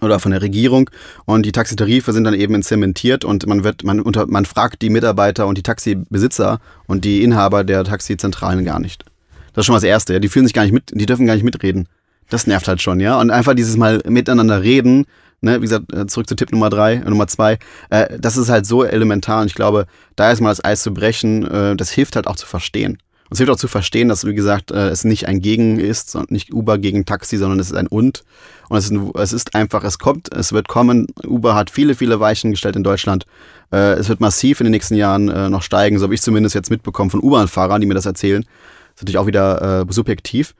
oder 0.00 0.18
von 0.18 0.32
der 0.32 0.42
Regierung 0.42 0.90
und 1.26 1.44
die 1.44 1.52
Taxitarife 1.52 2.12
sind 2.12 2.24
dann 2.24 2.34
eben 2.34 2.62
zementiert 2.62 3.24
und 3.24 3.46
man 3.46 3.64
wird, 3.64 3.84
man 3.84 4.00
unter, 4.00 4.26
man 4.26 4.44
fragt 4.44 4.82
die 4.82 4.90
Mitarbeiter 4.90 5.46
und 5.46 5.58
die 5.58 5.62
Taxibesitzer 5.62 6.60
und 6.86 7.04
die 7.04 7.22
Inhaber 7.22 7.64
der 7.64 7.84
Taxizentralen 7.84 8.64
gar 8.64 8.80
nicht. 8.80 9.04
Das 9.52 9.62
ist 9.62 9.66
schon 9.66 9.74
mal 9.74 9.78
das 9.78 9.84
Erste. 9.84 10.14
Ja. 10.14 10.18
Die 10.18 10.28
fühlen 10.28 10.46
sich 10.46 10.54
gar 10.54 10.62
nicht 10.62 10.72
mit, 10.72 10.90
die 10.92 11.06
dürfen 11.06 11.26
gar 11.26 11.34
nicht 11.34 11.44
mitreden. 11.44 11.86
Das 12.28 12.46
nervt 12.46 12.68
halt 12.68 12.80
schon, 12.80 13.00
ja. 13.00 13.20
Und 13.20 13.30
einfach 13.30 13.54
dieses 13.54 13.76
Mal 13.76 14.00
miteinander 14.06 14.62
reden, 14.62 15.06
ne, 15.40 15.56
wie 15.58 15.62
gesagt, 15.62 15.92
äh, 15.92 16.06
zurück 16.06 16.28
zu 16.28 16.34
Tipp 16.36 16.52
Nummer 16.52 16.70
drei, 16.70 16.94
äh, 16.94 17.08
Nummer 17.08 17.26
zwei, 17.26 17.58
äh, 17.90 18.18
das 18.18 18.36
ist 18.36 18.48
halt 18.48 18.66
so 18.66 18.84
elementar 18.84 19.40
und 19.40 19.46
ich 19.46 19.54
glaube, 19.54 19.86
da 20.16 20.28
erstmal 20.28 20.52
das 20.52 20.64
Eis 20.64 20.82
zu 20.82 20.92
brechen, 20.92 21.46
äh, 21.46 21.76
das 21.76 21.90
hilft 21.90 22.16
halt 22.16 22.26
auch 22.26 22.36
zu 22.36 22.46
verstehen. 22.46 22.98
Und 23.30 23.34
es 23.34 23.38
hilft 23.38 23.52
auch 23.52 23.56
zu 23.56 23.68
verstehen, 23.68 24.08
dass, 24.08 24.26
wie 24.26 24.34
gesagt, 24.34 24.72
äh, 24.72 24.88
es 24.88 25.04
nicht 25.04 25.28
ein 25.28 25.40
Gegen 25.40 25.78
ist, 25.78 26.18
nicht 26.30 26.52
Uber 26.52 26.78
gegen 26.78 27.04
Taxi, 27.04 27.36
sondern 27.36 27.60
es 27.60 27.70
ist 27.70 27.76
ein 27.76 27.86
Und. 27.86 28.24
Und 28.68 28.76
es 28.76 28.90
ist, 28.90 29.00
es 29.14 29.32
ist 29.32 29.54
einfach, 29.54 29.84
es 29.84 30.00
kommt, 30.00 30.34
es 30.34 30.52
wird 30.52 30.66
kommen. 30.66 31.06
Uber 31.24 31.54
hat 31.54 31.70
viele, 31.70 31.94
viele 31.94 32.18
Weichen 32.18 32.50
gestellt 32.50 32.74
in 32.74 32.82
Deutschland. 32.82 33.26
Äh, 33.72 33.92
es 33.92 34.08
wird 34.08 34.20
massiv 34.20 34.58
in 34.60 34.64
den 34.64 34.72
nächsten 34.72 34.96
Jahren 34.96 35.28
äh, 35.28 35.48
noch 35.48 35.62
steigen, 35.62 35.98
so 35.98 36.04
habe 36.04 36.14
ich 36.14 36.22
zumindest 36.22 36.56
jetzt 36.56 36.70
mitbekommen 36.70 37.10
von 37.10 37.22
U-Bahn-Fahrern, 37.22 37.80
die 37.80 37.86
mir 37.86 37.94
das 37.94 38.06
erzählen. 38.06 38.42
Das 38.42 38.96
ist 38.96 39.02
natürlich 39.02 39.18
auch 39.18 39.26
wieder 39.26 39.86
äh, 39.88 39.92
subjektiv. 39.92 40.54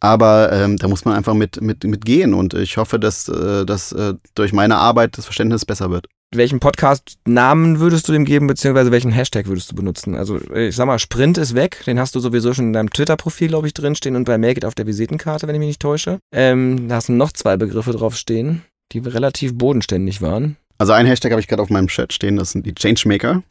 Aber 0.00 0.52
ähm, 0.52 0.76
da 0.76 0.88
muss 0.88 1.04
man 1.04 1.14
einfach 1.14 1.34
mit, 1.34 1.60
mit, 1.60 1.84
mit 1.84 2.04
gehen 2.04 2.34
und 2.34 2.54
ich 2.54 2.76
hoffe, 2.76 2.98
dass, 2.98 3.28
äh, 3.28 3.64
dass 3.64 3.92
äh, 3.92 4.14
durch 4.34 4.52
meine 4.52 4.76
Arbeit 4.76 5.16
das 5.16 5.24
Verständnis 5.24 5.64
besser 5.64 5.90
wird. 5.90 6.06
Welchen 6.34 6.58
Podcast-Namen 6.58 7.78
würdest 7.78 8.08
du 8.08 8.12
dem 8.12 8.24
geben, 8.24 8.48
beziehungsweise 8.48 8.90
welchen 8.90 9.12
Hashtag 9.12 9.46
würdest 9.46 9.70
du 9.70 9.76
benutzen? 9.76 10.16
Also, 10.16 10.40
ich 10.52 10.74
sag 10.74 10.86
mal, 10.86 10.98
Sprint 10.98 11.38
ist 11.38 11.54
weg. 11.54 11.84
Den 11.86 12.00
hast 12.00 12.16
du 12.16 12.20
sowieso 12.20 12.52
schon 12.52 12.66
in 12.66 12.72
deinem 12.72 12.90
Twitter-Profil, 12.90 13.48
glaube 13.48 13.68
ich, 13.68 13.74
drinstehen 13.74 14.16
und 14.16 14.24
bei 14.24 14.36
Make 14.36 14.58
It 14.58 14.64
auf 14.64 14.74
der 14.74 14.88
Visitenkarte, 14.88 15.46
wenn 15.46 15.54
ich 15.54 15.60
mich 15.60 15.68
nicht 15.68 15.82
täusche. 15.82 16.18
Ähm, 16.32 16.88
da 16.88 16.96
hast 16.96 17.08
du 17.08 17.12
noch 17.12 17.32
zwei 17.32 17.56
Begriffe 17.56 17.92
draufstehen, 17.92 18.62
die 18.92 18.98
relativ 18.98 19.54
bodenständig 19.54 20.20
waren. 20.20 20.56
Also, 20.78 20.92
ein 20.92 21.06
Hashtag 21.06 21.30
habe 21.30 21.40
ich 21.40 21.46
gerade 21.46 21.62
auf 21.62 21.70
meinem 21.70 21.86
Chat 21.86 22.12
stehen, 22.12 22.36
das 22.36 22.50
sind 22.50 22.66
die 22.66 22.74
Changemaker. 22.74 23.44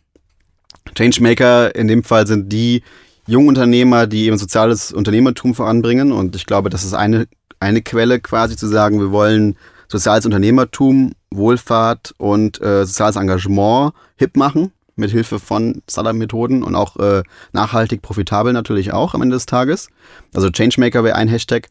Changemaker 0.96 1.74
in 1.76 1.88
dem 1.88 2.04
Fall 2.04 2.28
sind 2.28 2.52
die 2.52 2.84
Jungunternehmer, 3.28 4.08
die 4.08 4.26
eben 4.26 4.38
soziales 4.38 4.92
Unternehmertum 4.92 5.56
voranbringen. 5.56 6.12
Und 6.12 6.36
ich 6.36 6.46
glaube, 6.46 6.70
das 6.70 6.84
ist 6.84 6.94
eine, 6.94 7.28
eine 7.60 7.82
Quelle 7.82 8.20
quasi 8.20 8.56
zu 8.56 8.68
sagen, 8.68 9.00
wir 9.00 9.12
wollen 9.12 9.58
soziales 9.88 10.26
Unternehmertum, 10.26 11.14
Wohlfahrt 11.32 12.14
und 12.18 12.62
äh, 12.62 12.86
soziales 12.86 13.16
Engagement 13.16 13.94
hip 14.16 14.36
machen, 14.38 14.72
mit 14.96 15.12
Hilfe 15.12 15.40
von 15.40 15.82
Startup-Methoden 15.90 16.64
und 16.64 16.76
auch 16.76 16.98
äh, 16.98 17.24
nachhaltig 17.52 18.02
profitabel 18.02 18.54
natürlich 18.54 18.94
auch 18.94 19.14
am 19.14 19.22
Ende 19.22 19.36
des 19.36 19.46
Tages. 19.46 19.90
Also 20.34 20.50
Changemaker 20.50 21.04
wäre 21.04 21.16
ein 21.16 21.28
Hashtag. 21.28 21.68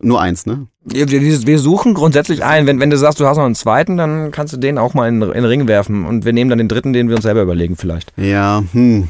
Nur 0.00 0.20
eins, 0.20 0.46
ne? 0.46 0.68
Wir 0.84 1.58
suchen 1.58 1.94
grundsätzlich 1.94 2.44
ein. 2.44 2.68
Wenn, 2.68 2.78
wenn 2.78 2.90
du 2.90 2.96
sagst, 2.96 3.18
du 3.18 3.26
hast 3.26 3.38
noch 3.38 3.44
einen 3.44 3.56
zweiten, 3.56 3.96
dann 3.96 4.30
kannst 4.30 4.52
du 4.52 4.56
den 4.56 4.78
auch 4.78 4.94
mal 4.94 5.08
in, 5.08 5.20
in 5.20 5.32
den 5.32 5.44
Ring 5.44 5.66
werfen. 5.66 6.06
Und 6.06 6.24
wir 6.24 6.32
nehmen 6.32 6.48
dann 6.48 6.58
den 6.58 6.68
dritten, 6.68 6.92
den 6.92 7.08
wir 7.08 7.16
uns 7.16 7.24
selber 7.24 7.42
überlegen 7.42 7.76
vielleicht. 7.76 8.12
Ja, 8.16 8.62
hm. 8.70 9.08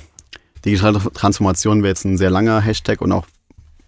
Digitale 0.65 1.01
Transformation 1.15 1.83
wäre 1.83 1.91
jetzt 1.91 2.05
ein 2.05 2.19
sehr 2.19 2.31
langer 2.31 2.61
Hashtag 2.61 3.01
und 3.01 3.13
auch 3.13 3.27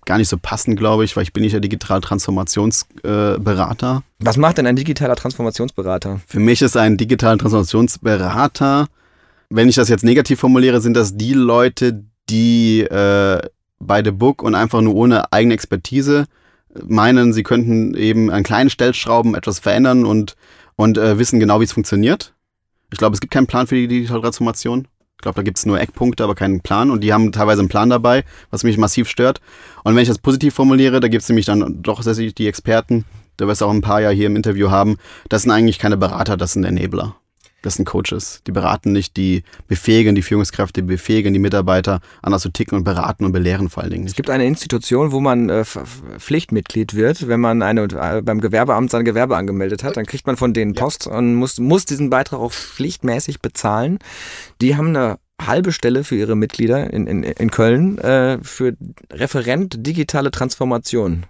gar 0.05 0.19
nicht 0.19 0.29
so 0.29 0.37
passend, 0.37 0.79
glaube 0.79 1.05
ich, 1.05 1.17
weil 1.17 1.23
ich 1.23 1.33
bin 1.33 1.43
nicht 1.43 1.53
der 1.53 1.61
digitale 1.61 2.01
Transformationsberater. 2.01 3.97
Äh, 3.99 4.25
Was 4.25 4.37
macht 4.37 4.59
denn 4.59 4.67
ein 4.67 4.77
digitaler 4.77 5.17
Transformationsberater? 5.17 6.21
Für 6.27 6.41
mich 6.41 6.63
ist 6.63 6.77
ein 6.77 6.97
digitaler 6.97 7.39
Transformationsberater, 7.39 8.89
wenn 9.51 9.69
ich 9.69 9.75
das 9.75 9.89
jetzt 9.89 10.03
negativ 10.03 10.41
formuliere, 10.41 10.81
sind 10.81 10.95
das 10.95 11.17
die 11.17 11.35
Leute, 11.35 12.05
die 12.31 12.81
äh, 12.81 13.41
bei 13.79 14.03
The 14.03 14.11
Book 14.11 14.43
und 14.43 14.55
einfach 14.55 14.81
nur 14.81 14.95
ohne 14.95 15.31
eigene 15.33 15.55
Expertise 15.55 16.27
meinen, 16.87 17.33
sie 17.33 17.43
könnten 17.43 17.95
eben 17.95 18.31
an 18.31 18.45
kleinen 18.45 18.71
Stellschrauben 18.71 19.35
etwas 19.35 19.59
verändern 19.59 20.07
und, 20.07 20.37
und 20.77 20.97
äh, 20.97 21.19
wissen 21.19 21.39
genau, 21.39 21.61
wie 21.61 21.65
es 21.65 21.73
funktioniert. 21.73 22.33
Ich 22.91 22.99
glaube, 22.99 23.15
es 23.15 23.21
gibt 23.21 23.33
keinen 23.33 23.47
Plan 23.47 23.67
für 23.67 23.75
die 23.75 23.89
digitale 23.89 24.23
Transformation. 24.23 24.89
Ich 25.23 25.25
glaube, 25.25 25.37
da 25.37 25.43
gibt 25.43 25.57
es 25.57 25.67
nur 25.67 25.81
Eckpunkte, 25.81 26.25
aber 26.25 26.35
keinen 26.35 26.63
Plan. 26.63 26.91
Und 26.91 27.05
die 27.05 27.13
haben 27.13 27.31
teilweise 27.31 27.61
einen 27.61 27.69
Plan 27.69 27.89
dabei, 27.89 28.25
was 28.51 28.65
mich 28.65 28.77
massiv 28.77 29.09
stört. 29.09 29.41
Und 29.85 29.95
wenn 29.95 30.03
ich 30.03 30.09
das 30.09 30.19
positiv 30.19 30.53
formuliere, 30.53 30.99
da 30.99 31.07
gibt 31.07 31.23
es 31.23 31.29
nämlich 31.29 31.47
dann 31.47 31.81
doch 31.81 32.03
tatsächlich 32.03 32.35
die 32.35 32.49
Experten, 32.49 33.05
da 33.37 33.47
wirst 33.47 33.61
du 33.61 33.67
auch 33.67 33.71
ein 33.71 33.83
paar 33.83 34.01
ja 34.01 34.11
hier 34.11 34.27
im 34.27 34.35
Interview 34.35 34.73
haben. 34.73 34.97
Das 35.29 35.43
sind 35.43 35.53
eigentlich 35.53 35.79
keine 35.79 35.97
Berater, 35.97 36.37
das 36.37 36.55
sind 36.55 36.65
Enabler. 36.65 37.15
Das 37.63 37.77
sind 37.77 37.85
Coaches. 37.85 38.43
Die 38.47 38.53
beraten 38.53 38.93
nicht, 38.93 39.17
die 39.17 39.45
befähigen 39.69 40.15
die 40.15 40.23
Führungskräfte, 40.23 40.83
die 40.83 40.87
befähigen 40.87 41.33
die 41.33 41.39
Mitarbeiter, 41.39 42.01
anders 42.21 42.43
zu 42.43 42.51
ticken 42.51 42.77
und 42.77 42.85
beraten 42.85 43.25
und 43.25 43.33
belehren 43.33 43.71
vor 43.71 43.83
allen 43.83 43.93
Dingen. 43.93 44.07
Es 44.07 44.15
gibt 44.15 44.31
eine 44.31 44.45
Institution, 44.47 45.13
wo 45.13 45.21
man 45.21 45.49
äh, 45.49 45.65
Pflichtmitglied 45.65 46.95
wird, 46.95 47.29
wenn 47.29 47.41
man 47.41 47.63
eine, 47.63 47.83
äh, 47.85 48.21
beim 48.21 48.41
Gewerbeamt 48.41 48.91
sein 48.91 49.05
Gewerbe 49.05 49.37
angemeldet 49.37 49.85
hat. 49.85 49.97
Dann 49.97 50.07
kriegt 50.07 50.27
man 50.27 50.37
von 50.37 50.53
denen 50.53 50.75
Post 50.75 51.07
ja. 51.07 51.13
und 51.13 51.35
muss, 51.37 51.59
muss 51.59 51.87
diesen 51.87 52.11
Beitrag 52.11 52.41
auch 52.41 52.53
pflichtmäßig 52.53 53.41
bezahlen. 53.41 53.99
Die 54.61 54.77
haben 54.77 54.89
eine 54.89 55.19
halbe 55.47 55.73
Stelle 55.73 56.05
für 56.05 56.17
ihre 56.17 56.37
Mitglieder 56.37 56.93
in, 56.93 57.07
in, 57.07 57.23
in 57.23 57.51
Köln 57.51 57.99
äh, 57.99 58.39
für 58.43 58.77
Referent 59.13 59.87
digitale 59.87 60.31
Transformation. 60.31 61.27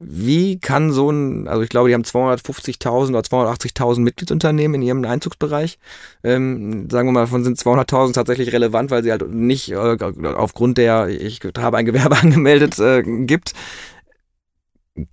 Wie 0.00 0.60
kann 0.60 0.92
so 0.92 1.10
ein, 1.10 1.48
also 1.48 1.62
ich 1.62 1.68
glaube, 1.68 1.88
die 1.88 1.94
haben 1.94 2.04
250.000 2.04 3.08
oder 3.08 3.20
280.000 3.20 3.98
Mitgliedsunternehmen 4.00 4.80
in 4.80 4.86
ihrem 4.86 5.04
Einzugsbereich. 5.04 5.78
Ähm, 6.22 6.88
sagen 6.88 7.08
wir 7.08 7.12
mal, 7.12 7.20
davon 7.22 7.42
sind 7.42 7.58
200.000 7.58 8.12
tatsächlich 8.12 8.52
relevant, 8.52 8.92
weil 8.92 9.02
sie 9.02 9.10
halt 9.10 9.28
nicht 9.28 9.72
äh, 9.72 9.76
aufgrund 9.76 10.78
der, 10.78 11.08
ich 11.08 11.40
habe 11.58 11.76
ein 11.78 11.86
Gewerbe 11.86 12.16
angemeldet, 12.22 12.78
äh, 12.78 13.02
gibt. 13.02 13.54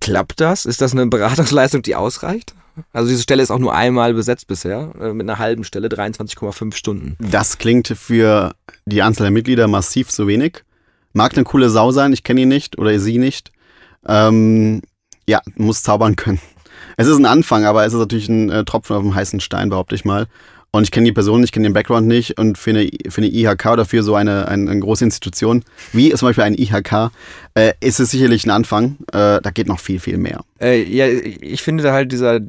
Klappt 0.00 0.40
das? 0.40 0.66
Ist 0.66 0.80
das 0.80 0.92
eine 0.92 1.06
Beratungsleistung, 1.06 1.82
die 1.82 1.96
ausreicht? 1.96 2.54
Also 2.92 3.08
diese 3.08 3.22
Stelle 3.22 3.42
ist 3.42 3.50
auch 3.50 3.58
nur 3.58 3.74
einmal 3.74 4.14
besetzt 4.14 4.46
bisher, 4.46 4.92
äh, 5.00 5.12
mit 5.12 5.28
einer 5.28 5.38
halben 5.38 5.64
Stelle, 5.64 5.88
23,5 5.88 6.74
Stunden. 6.74 7.16
Das 7.18 7.58
klingt 7.58 7.88
für 7.88 8.54
die 8.84 9.02
Anzahl 9.02 9.24
der 9.24 9.30
Mitglieder 9.32 9.66
massiv 9.66 10.10
zu 10.10 10.28
wenig. 10.28 10.62
Mag 11.12 11.34
eine 11.34 11.44
coole 11.44 11.70
Sau 11.70 11.90
sein, 11.90 12.12
ich 12.12 12.22
kenne 12.22 12.42
ihn 12.42 12.48
nicht 12.48 12.78
oder 12.78 12.98
sie 13.00 13.18
nicht. 13.18 13.50
Ähm, 14.08 14.82
ja, 15.28 15.40
muss 15.56 15.82
zaubern 15.82 16.16
können. 16.16 16.40
Es 16.96 17.06
ist 17.06 17.18
ein 17.18 17.26
Anfang, 17.26 17.64
aber 17.64 17.84
es 17.84 17.92
ist 17.92 17.98
natürlich 17.98 18.28
ein 18.28 18.50
äh, 18.50 18.64
Tropfen 18.64 18.96
auf 18.96 19.02
dem 19.02 19.14
heißen 19.14 19.40
Stein, 19.40 19.68
behaupte 19.68 19.94
ich 19.94 20.04
mal. 20.04 20.26
Und 20.72 20.82
ich 20.82 20.90
kenne 20.90 21.06
die 21.06 21.12
Person 21.12 21.40
nicht, 21.40 21.52
kenne 21.52 21.68
den 21.68 21.72
Background 21.72 22.06
nicht. 22.06 22.38
Und 22.38 22.58
für 22.58 22.70
eine, 22.70 22.88
für 23.08 23.22
eine 23.22 23.28
IHK 23.28 23.66
oder 23.66 23.84
für 23.86 24.02
so 24.02 24.14
eine, 24.14 24.46
eine, 24.48 24.70
eine 24.70 24.80
große 24.80 25.04
Institution 25.04 25.64
wie 25.92 26.12
zum 26.12 26.28
Beispiel 26.28 26.44
ein 26.44 26.54
IHK 26.54 27.10
äh, 27.54 27.72
ist 27.80 27.98
es 27.98 28.10
sicherlich 28.10 28.44
ein 28.44 28.50
Anfang. 28.50 28.96
Äh, 29.12 29.40
da 29.40 29.50
geht 29.52 29.68
noch 29.68 29.80
viel, 29.80 29.98
viel 29.98 30.18
mehr. 30.18 30.44
Äh, 30.60 30.82
ja, 30.82 31.06
ich 31.06 31.62
finde 31.62 31.82
da 31.82 31.92
halt 31.92 32.12
dieser 32.12 32.40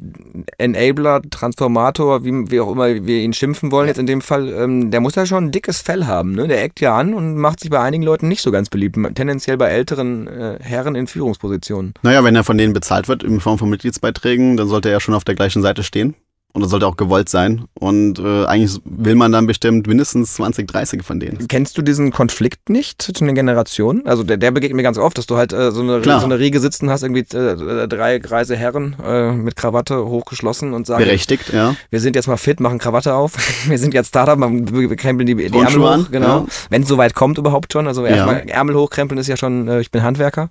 Enabler, 0.58 1.22
Transformator, 1.30 2.24
wie, 2.24 2.50
wie 2.50 2.60
auch 2.60 2.70
immer 2.70 2.86
wir 3.06 3.18
ihn 3.20 3.32
schimpfen 3.32 3.72
wollen, 3.72 3.88
jetzt 3.88 3.98
in 3.98 4.06
dem 4.06 4.20
Fall, 4.20 4.48
ähm, 4.48 4.90
der 4.90 5.00
muss 5.00 5.14
ja 5.14 5.24
schon 5.24 5.44
ein 5.44 5.50
dickes 5.50 5.80
Fell 5.80 6.06
haben. 6.06 6.32
Ne? 6.32 6.48
Der 6.48 6.62
eckt 6.62 6.80
ja 6.80 6.96
an 6.96 7.14
und 7.14 7.36
macht 7.36 7.60
sich 7.60 7.70
bei 7.70 7.80
einigen 7.80 8.02
Leuten 8.02 8.28
nicht 8.28 8.42
so 8.42 8.50
ganz 8.50 8.68
beliebt. 8.68 8.98
Tendenziell 9.14 9.56
bei 9.56 9.68
älteren 9.68 10.26
äh, 10.26 10.58
Herren 10.60 10.94
in 10.94 11.06
Führungspositionen. 11.06 11.94
Naja, 12.02 12.22
wenn 12.24 12.36
er 12.36 12.44
von 12.44 12.58
denen 12.58 12.74
bezahlt 12.74 13.08
wird 13.08 13.22
in 13.22 13.40
Form 13.40 13.58
von 13.58 13.70
Mitgliedsbeiträgen, 13.70 14.56
dann 14.56 14.68
sollte 14.68 14.88
er 14.88 14.94
ja 14.94 15.00
schon 15.00 15.14
auf 15.14 15.24
der 15.24 15.34
gleichen 15.34 15.62
Seite 15.62 15.82
stehen. 15.82 16.14
Und 16.54 16.62
das 16.62 16.70
sollte 16.70 16.86
auch 16.86 16.96
gewollt 16.96 17.28
sein. 17.28 17.66
Und 17.74 18.18
äh, 18.18 18.46
eigentlich 18.46 18.80
will 18.84 19.14
man 19.14 19.32
dann 19.32 19.46
bestimmt 19.46 19.86
mindestens 19.86 20.34
20, 20.34 20.66
30 20.66 21.02
von 21.02 21.20
denen. 21.20 21.46
Kennst 21.46 21.76
du 21.76 21.82
diesen 21.82 22.10
Konflikt 22.10 22.70
nicht 22.70 23.02
zwischen 23.02 23.26
den 23.26 23.34
Generationen? 23.34 24.06
Also 24.06 24.24
der, 24.24 24.38
der 24.38 24.50
begegnet 24.50 24.76
mir 24.76 24.82
ganz 24.82 24.96
oft, 24.96 25.18
dass 25.18 25.26
du 25.26 25.36
halt 25.36 25.52
äh, 25.52 25.70
so, 25.70 25.82
eine, 25.82 26.02
so 26.02 26.10
eine 26.10 26.38
Riege 26.38 26.58
sitzen 26.60 26.88
hast, 26.88 27.02
irgendwie 27.02 27.20
äh, 27.36 27.86
drei 27.86 28.18
greise 28.18 28.56
Herren 28.56 28.96
äh, 29.04 29.32
mit 29.32 29.56
Krawatte 29.56 30.06
hochgeschlossen 30.06 30.72
und 30.72 30.86
sagen... 30.86 31.04
Berechtigt, 31.04 31.52
ja. 31.52 31.76
Wir 31.90 32.00
sind 32.00 32.16
jetzt 32.16 32.28
mal 32.28 32.38
fit, 32.38 32.60
machen 32.60 32.78
Krawatte 32.78 33.14
auf. 33.14 33.34
wir 33.68 33.78
sind 33.78 33.92
jetzt 33.92 34.08
Startup, 34.08 34.38
wir 34.38 34.96
krempeln 34.96 35.26
die, 35.26 35.34
die 35.34 35.58
Ärmel 35.58 35.98
hoch. 35.98 36.10
Genau. 36.10 36.38
Ja. 36.38 36.46
Wenn 36.70 36.82
es 36.82 36.88
soweit 36.88 37.14
kommt 37.14 37.36
überhaupt 37.36 37.74
schon. 37.74 37.86
Also 37.86 38.06
erstmal 38.06 38.48
ja. 38.48 38.54
Ärmel 38.54 38.74
hochkrempeln 38.74 39.20
ist 39.20 39.28
ja 39.28 39.36
schon, 39.36 39.68
äh, 39.68 39.80
ich 39.80 39.90
bin 39.90 40.02
Handwerker. 40.02 40.48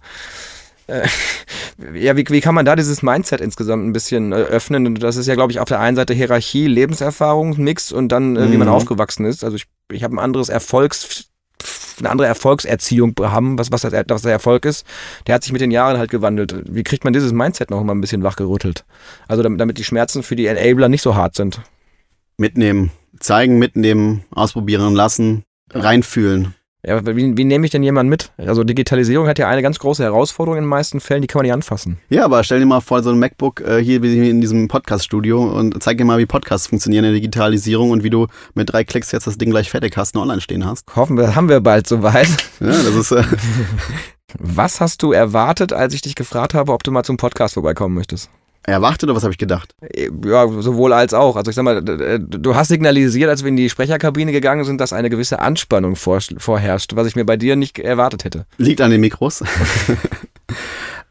Äh, 0.88 1.08
ja, 1.94 2.18
wie, 2.18 2.26
wie 2.30 2.42
kann 2.42 2.56
man 2.56 2.66
da 2.66 2.76
dieses 2.76 3.02
Mindset 3.04 3.42
insgesamt 3.42 3.86
ein 3.86 3.94
bisschen 3.94 4.32
äh, 4.32 4.36
öffnen? 4.36 4.96
Das 4.96 5.16
ist 5.16 5.28
ja, 5.28 5.36
glaube 5.36 5.52
ich, 5.52 5.60
auf 5.60 5.68
der 5.68 5.80
einen 5.80 5.96
Seite 5.96 6.14
Hierarchie, 6.14 6.68
Lebenserfahrung, 6.68 7.58
Mix 7.58 7.92
und 7.92 8.10
dann, 8.10 8.36
äh, 8.36 8.52
wie 8.52 8.58
man 8.58 8.68
Mhm. 8.68 8.74
aufgewachsen 8.74 9.26
ist. 9.26 9.44
Also 9.44 9.56
ich, 9.58 9.66
ich 9.92 10.04
habe 10.04 10.16
ein 10.16 10.20
anderes 10.20 10.50
Erfolgs 10.50 11.26
eine 12.00 12.12
andere 12.12 12.28
Erfolgserziehung 12.28 13.16
haben, 13.20 13.58
was, 13.58 13.72
was, 13.72 13.82
das, 13.82 13.92
was 14.08 14.22
der 14.22 14.32
Erfolg 14.32 14.66
ist, 14.66 14.86
der 15.26 15.34
hat 15.36 15.44
sich 15.44 15.52
mit 15.52 15.62
den 15.62 15.72
Jahren 15.72 15.98
halt 15.98 16.12
gewandelt. 16.12 16.56
Wie 16.70 16.84
kriegt 16.84 17.04
man 17.04 17.14
dieses 17.14 17.32
Mindset 17.34 17.72
noch 17.72 17.84
mal 17.84 17.96
ein 17.96 18.02
bisschen 18.02 18.22
wachgerüttelt? 18.24 18.86
Also 19.28 19.42
damit, 19.42 19.60
damit 19.60 19.78
die 19.80 19.84
Schmerzen 19.84 20.22
für 20.22 20.36
die 20.36 20.46
Enabler 20.46 20.90
nicht 20.90 21.02
so 21.02 21.16
hart 21.16 21.36
sind. 21.36 21.62
Mitnehmen, 22.38 22.92
zeigen, 23.20 23.58
mitnehmen, 23.58 24.24
ausprobieren 24.30 24.94
lassen, 24.94 25.44
reinfühlen. 25.74 26.54
Ja, 26.86 27.06
wie, 27.06 27.36
wie 27.36 27.44
nehme 27.44 27.66
ich 27.66 27.72
denn 27.72 27.84
jemanden 27.84 28.10
mit? 28.10 28.32
Also 28.38 28.64
Digitalisierung 28.64 29.28
hat 29.28 29.40
ja 29.40 29.48
eine 29.50 29.62
ganz 29.62 29.80
große 29.80 30.04
Herausforderung 30.04 30.58
in 30.58 30.64
den 30.64 30.70
meisten 30.70 31.00
Fällen, 31.00 31.22
die 31.22 31.28
kann 31.28 31.40
man 31.40 31.46
nicht 31.46 31.54
anfassen. 31.54 31.98
Ja, 32.10 32.26
aber 32.26 32.44
stell 32.44 32.60
dir 32.60 32.66
mal 32.66 32.82
vor, 32.82 33.02
so 33.02 33.10
ein 33.10 33.20
MacBook 33.20 33.62
äh, 33.62 33.84
hier 33.84 34.02
in 34.04 34.42
diesem 34.42 34.68
Podcast-Studio 34.68 35.44
und 35.44 35.82
zeig 35.82 35.98
dir 35.98 36.06
mal, 36.06 36.20
wie 36.20 36.26
Podcasts 36.26 36.68
funktionieren 36.68 37.04
in 37.04 37.12
der 37.12 37.20
Digitalisierung 37.20 37.90
und 37.90 38.04
wie 38.04 38.10
du 38.10 38.28
mit 38.54 38.72
drei 38.72 38.84
Klicks 38.84 39.12
jetzt 39.12 39.28
das 39.28 39.38
Ding 39.38 39.50
gleich 39.50 39.70
fertig 39.70 39.98
hast 39.98 40.16
und 40.16 40.22
online 40.22 40.42
stehen 40.42 40.66
hast. 40.66 40.86
Hoffen 40.96 41.18
wir, 41.18 41.36
haben 41.36 41.50
wir 41.50 41.62
bald 41.62 41.88
soweit. 41.88 42.30
Ja, 42.60 42.68
das 42.68 42.96
ist, 42.96 43.12
äh, 43.12 43.24
Was 44.40 44.82
hast 44.82 45.04
du 45.04 45.14
erwartet, 45.14 45.72
als 45.72 45.94
ich 45.94 46.02
dich 46.02 46.16
gefragt 46.16 46.54
habe, 46.54 46.74
ob 46.74 46.84
du 46.84 46.92
mal 46.92 47.04
zum 47.04 47.18
Podcast 47.18 47.54
vorbeikommen 47.54 47.96
möchtest? 47.96 48.30
Erwartet 48.68 49.06
oder 49.06 49.16
was 49.16 49.24
habe 49.24 49.32
ich 49.32 49.38
gedacht? 49.38 49.74
Ja, 50.26 50.48
sowohl 50.62 50.94
als 50.94 51.14
auch. 51.14 51.36
Also 51.36 51.50
ich 51.50 51.56
sag 51.56 51.64
mal, 51.64 51.82
du 51.82 52.56
hast 52.56 52.68
signalisiert, 52.68 53.30
als 53.30 53.44
wir 53.44 53.50
in 53.50 53.56
die 53.56 53.70
Sprecherkabine 53.70 54.32
gegangen 54.32 54.66
sind, 54.66 54.80
dass 54.80 54.94
eine 54.94 55.10
gewisse 55.10 55.40
Anspannung 55.40 55.96
vor, 55.96 56.20
vorherrscht, 56.38 56.96
was 56.96 57.08
ich 57.08 57.16
mir 57.16 57.26
bei 57.26 57.38
dir 57.38 57.56
nicht 57.56 57.80
erwartet 57.80 58.26
hätte. 58.26 58.46
Liegt 58.58 58.82
an 58.82 58.92
den 58.92 59.02
Mikros. 59.02 59.44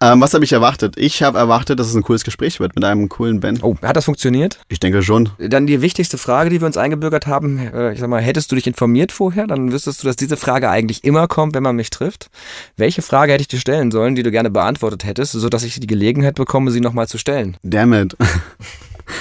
ähm, 0.01 0.21
was 0.21 0.35
habe 0.35 0.45
ich 0.45 0.53
erwartet? 0.53 0.95
Ich 0.97 1.23
habe 1.23 1.39
erwartet, 1.39 1.79
dass 1.81 1.89
es 1.89 1.95
ein 1.95 2.03
cooles 2.03 2.25
Gespräch 2.25 2.61
wird 2.61 2.75
mit 2.75 2.85
einem 2.85 3.09
coolen 3.09 3.41
Ben. 3.41 3.59
Oh, 3.63 3.77
hat 3.83 3.97
das 3.97 4.05
funktioniert? 4.05 4.59
Ich 4.69 4.81
denke 4.81 5.03
schon. 5.03 5.31
Dann 5.39 5.67
die 5.67 5.81
wichtigste 5.81 6.19
Frage, 6.19 6.51
die 6.51 6.61
wir 6.61 6.67
uns 6.67 6.77
eingebürgert 6.77 7.27
haben, 7.27 7.59
äh, 7.59 7.93
ich 7.93 8.01
sag 8.01 8.09
mal, 8.09 8.21
hättest 8.21 8.51
du 8.53 8.57
dich 8.57 8.67
informiert 8.67 9.13
vorher, 9.13 9.47
dann 9.47 9.73
wüsstest 9.73 10.03
du, 10.03 10.07
dass 10.07 10.17
diese 10.17 10.37
Frage 10.37 10.69
eigentlich 10.69 11.05
immer 11.05 11.29
kommt, 11.29 11.55
wenn 11.55 11.63
man 11.63 11.77
mich 11.77 11.91
trifft. 11.91 12.29
Welche 12.77 13.03
Frage 13.03 13.33
hätte 13.33 13.43
ich 13.43 13.49
dir 13.49 13.61
stellen 13.61 13.91
sollen, 13.91 14.15
die 14.15 14.23
du 14.23 14.31
gerne 14.31 14.51
beantwortet 14.51 15.05
hättest, 15.05 15.33
sodass 15.33 15.65
ich 15.65 15.81
die 15.81 15.87
Gelegenheit 15.87 16.35
bekomme, 16.35 16.71
sie 16.71 16.81
nochmal 16.81 17.09
zu 17.09 17.19
stellen? 17.19 17.57
Damn 17.63 17.93
it. 17.93 18.17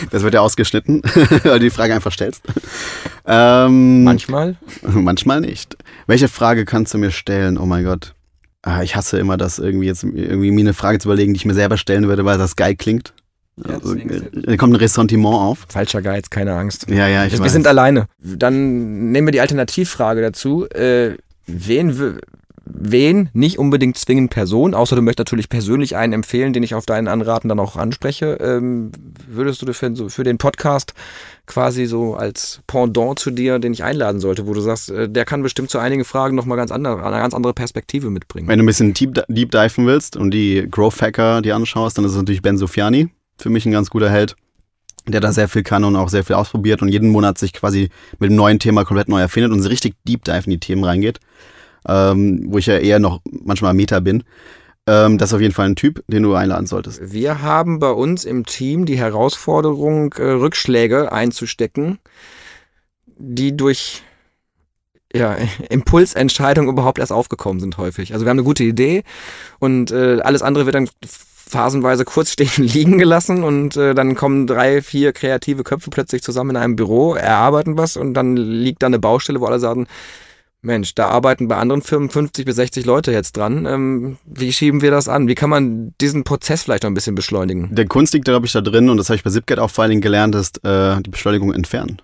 Das 0.10 0.24
wird 0.24 0.34
ja 0.34 0.42
ausgeschnitten, 0.42 1.04
weil 1.44 1.60
du 1.60 1.66
die 1.66 1.70
Frage 1.70 1.94
einfach 1.94 2.12
stellst. 2.12 2.42
Ähm, 3.24 4.04
Manchmal? 4.04 4.56
Manchmal 4.82 5.42
nicht. 5.42 5.78
Welche 6.08 6.28
Frage 6.28 6.66
kannst 6.66 6.96
du 6.96 6.98
mir 6.98 7.12
stellen? 7.12 7.60
Oh 7.60 7.68
mein 7.68 7.84
Gott. 7.84 8.15
Ah, 8.68 8.82
ich 8.82 8.96
hasse 8.96 9.20
immer 9.20 9.38
das 9.38 9.60
irgendwie 9.60 9.86
jetzt 9.86 10.04
irgendwie 10.04 10.50
mir 10.50 10.62
eine 10.62 10.74
Frage 10.74 10.98
zu 10.98 11.08
überlegen, 11.08 11.34
die 11.34 11.38
ich 11.38 11.46
mir 11.46 11.54
selber 11.54 11.78
stellen 11.78 12.08
würde, 12.08 12.26
weil 12.26 12.40
das 12.40 12.56
geil 12.56 12.76
klingt. 12.76 13.14
Ja, 13.64 13.76
Also, 13.76 13.94
ist- 13.94 14.24
da 14.34 14.58
kommt 14.58 14.74
ein 14.74 14.78
Ressentiment 14.78 15.36
auf. 15.36 15.66
Falscher 15.70 16.02
Geiz, 16.02 16.30
keine 16.32 16.56
Angst. 16.56 16.90
Ja, 16.90 17.08
ja, 17.08 17.26
ich 17.26 17.34
wir 17.34 17.40
weiß. 17.42 17.54
sind 17.54 17.68
alleine. 17.68 18.08
Dann 18.20 19.12
nehmen 19.12 19.28
wir 19.28 19.32
die 19.32 19.40
Alternativfrage 19.40 20.22
dazu. 20.22 20.68
Äh, 20.70 21.12
wen, 21.46 22.20
wen, 22.66 23.30
nicht 23.34 23.60
unbedingt 23.60 23.98
zwingend 23.98 24.32
Person, 24.32 24.74
außer 24.74 24.96
du 24.96 25.02
möchtest 25.02 25.28
natürlich 25.28 25.50
persönlich 25.50 25.96
einen 25.96 26.14
empfehlen, 26.14 26.52
den 26.52 26.64
ich 26.64 26.74
auf 26.74 26.86
deinen 26.86 27.08
Anraten 27.08 27.48
dann 27.48 27.60
auch 27.60 27.76
anspreche, 27.76 28.38
ähm, 28.42 28.92
würdest 29.28 29.62
du 29.62 29.72
für, 29.74 30.10
für 30.10 30.24
den 30.24 30.38
Podcast 30.38 30.94
quasi 31.46 31.86
so 31.86 32.16
als 32.16 32.62
Pendant 32.66 33.20
zu 33.20 33.30
dir, 33.30 33.60
den 33.60 33.72
ich 33.72 33.84
einladen 33.84 34.20
sollte, 34.20 34.48
wo 34.48 34.54
du 34.54 34.62
sagst, 34.62 34.90
äh, 34.90 35.08
der 35.08 35.26
kann 35.26 35.44
bestimmt 35.44 35.70
zu 35.70 35.78
einigen 35.78 36.06
Fragen 36.06 36.36
nochmal 36.36 36.58
ganz 36.58 36.72
andere, 36.72 37.04
eine 37.06 37.18
ganz 37.18 37.34
andere 37.34 37.54
Perspektive 37.54 38.10
mitbringen. 38.10 38.48
Wenn 38.48 38.58
du 38.58 38.64
ein 38.64 38.68
bisschen 38.68 38.94
deep, 38.94 39.22
deep 39.28 39.52
diven 39.52 39.86
willst 39.86 40.18
und 40.18 40.32
die 40.32 40.68
Growth 40.70 41.02
Hacker 41.02 41.42
dir 41.42 41.56
anschaust, 41.56 41.98
dann 41.98 42.06
ist 42.06 42.12
es 42.12 42.18
natürlich 42.18 42.42
Ben 42.42 42.58
Sofiani. 42.58 43.10
Für 43.38 43.50
mich 43.50 43.66
ein 43.66 43.72
ganz 43.72 43.90
guter 43.90 44.10
Held, 44.10 44.36
der 45.08 45.20
da 45.20 45.32
sehr 45.32 45.48
viel 45.48 45.64
kann 45.64 45.84
und 45.84 45.96
auch 45.96 46.10
sehr 46.10 46.24
viel 46.24 46.36
ausprobiert 46.36 46.82
und 46.82 46.88
jeden 46.88 47.10
Monat 47.10 47.38
sich 47.38 47.54
quasi 47.54 47.90
mit 48.18 48.30
einem 48.30 48.38
neuen 48.38 48.60
Thema 48.60 48.86
komplett 48.86 49.08
neu 49.08 49.20
erfindet 49.20 49.52
und 49.52 49.62
so 49.62 49.70
richtig 49.70 49.94
deep 50.08 50.24
dive 50.24 50.46
in 50.46 50.52
die 50.52 50.60
Themen 50.60 50.84
reingeht. 50.84 51.20
Ähm, 51.88 52.46
wo 52.48 52.58
ich 52.58 52.66
ja 52.66 52.78
eher 52.78 53.00
noch 53.00 53.22
manchmal 53.32 53.74
Meta 53.74 54.00
bin. 54.00 54.24
Ähm, 54.88 55.18
das 55.18 55.30
ist 55.30 55.34
auf 55.34 55.42
jeden 55.42 55.54
Fall 55.54 55.68
ein 55.68 55.76
Typ, 55.76 56.04
den 56.08 56.24
du 56.24 56.36
einladen 56.36 56.68
solltest. 56.68 57.12
Wir 57.12 57.42
haben 57.42 57.80
bei 57.80 57.90
uns 57.90 58.24
im 58.24 58.46
Team 58.46 58.86
die 58.86 58.98
Herausforderung, 58.98 60.14
äh, 60.14 60.24
Rückschläge 60.24 61.12
einzustecken, 61.12 62.00
die 63.18 63.56
durch 63.58 64.04
ja, 65.14 65.36
Impulsentscheidungen 65.70 66.70
überhaupt 66.70 67.00
erst 67.00 67.12
aufgekommen 67.12 67.60
sind 67.60 67.78
häufig. 67.78 68.14
Also 68.14 68.26
wir 68.26 68.30
haben 68.30 68.38
eine 68.38 68.46
gute 68.46 68.64
Idee 68.64 69.04
und 69.60 69.92
äh, 69.92 70.20
alles 70.22 70.44
andere 70.44 70.66
wird 70.66 70.76
dann 70.76 70.90
phasenweise 71.48 72.06
kurz 72.06 72.32
stehen 72.32 72.50
liegen 72.58 72.98
gelassen 72.98 73.44
und 73.44 73.78
äh, 73.78 73.96
dann 73.96 74.16
kommen 74.16 74.46
drei, 74.46 74.82
vier 74.82 75.14
kreative 75.14 75.64
Köpfe 75.64 75.90
plötzlich 75.90 76.22
zusammen 76.22 76.52
in 76.52 76.58
einem 76.58 76.76
Büro, 76.76 77.16
erarbeiten 77.16 77.78
was 77.78 77.98
und 77.98 78.14
dann 78.14 78.36
liegt 78.36 78.84
da 78.84 78.88
eine 78.88 79.00
Baustelle, 79.00 79.42
wo 79.42 79.46
alle 79.46 79.60
sagen, 79.60 79.88
Mensch, 80.66 80.96
da 80.96 81.08
arbeiten 81.08 81.48
bei 81.48 81.56
anderen 81.58 81.82
Firmen 81.82 82.10
50 82.10 82.46
bis 82.46 82.56
60 82.58 82.86
Leute 82.86 83.12
jetzt 83.12 83.38
dran. 83.38 83.66
Ähm, 83.66 84.18
wie 84.26 84.52
schieben 84.52 84.82
wir 84.82 84.92
das 84.92 85.08
an? 85.08 85.28
Wie 85.28 85.36
kann 85.36 85.50
man 85.50 85.94
diesen 86.02 86.24
Prozess 86.24 86.64
vielleicht 86.64 86.84
noch 86.84 86.90
ein 86.90 86.96
bisschen 86.96 87.16
beschleunigen? 87.16 87.74
Der 87.74 87.88
Kunst 87.88 88.14
liegt, 88.14 88.26
glaube 88.26 88.46
ich, 88.46 88.52
da 88.52 88.62
drin, 88.62 88.90
und 88.90 88.98
das 88.98 89.10
habe 89.10 89.16
ich 89.16 89.24
bei 89.24 89.30
Zipcat 89.30 89.60
auch 89.60 89.70
vor 89.70 89.84
allen 89.84 89.92
Dingen 89.92 90.02
gelernt, 90.02 90.36
ist 90.36 90.64
äh, 90.66 91.02
die 91.02 91.10
Beschleunigung 91.10 91.54
entfernen. 91.54 92.02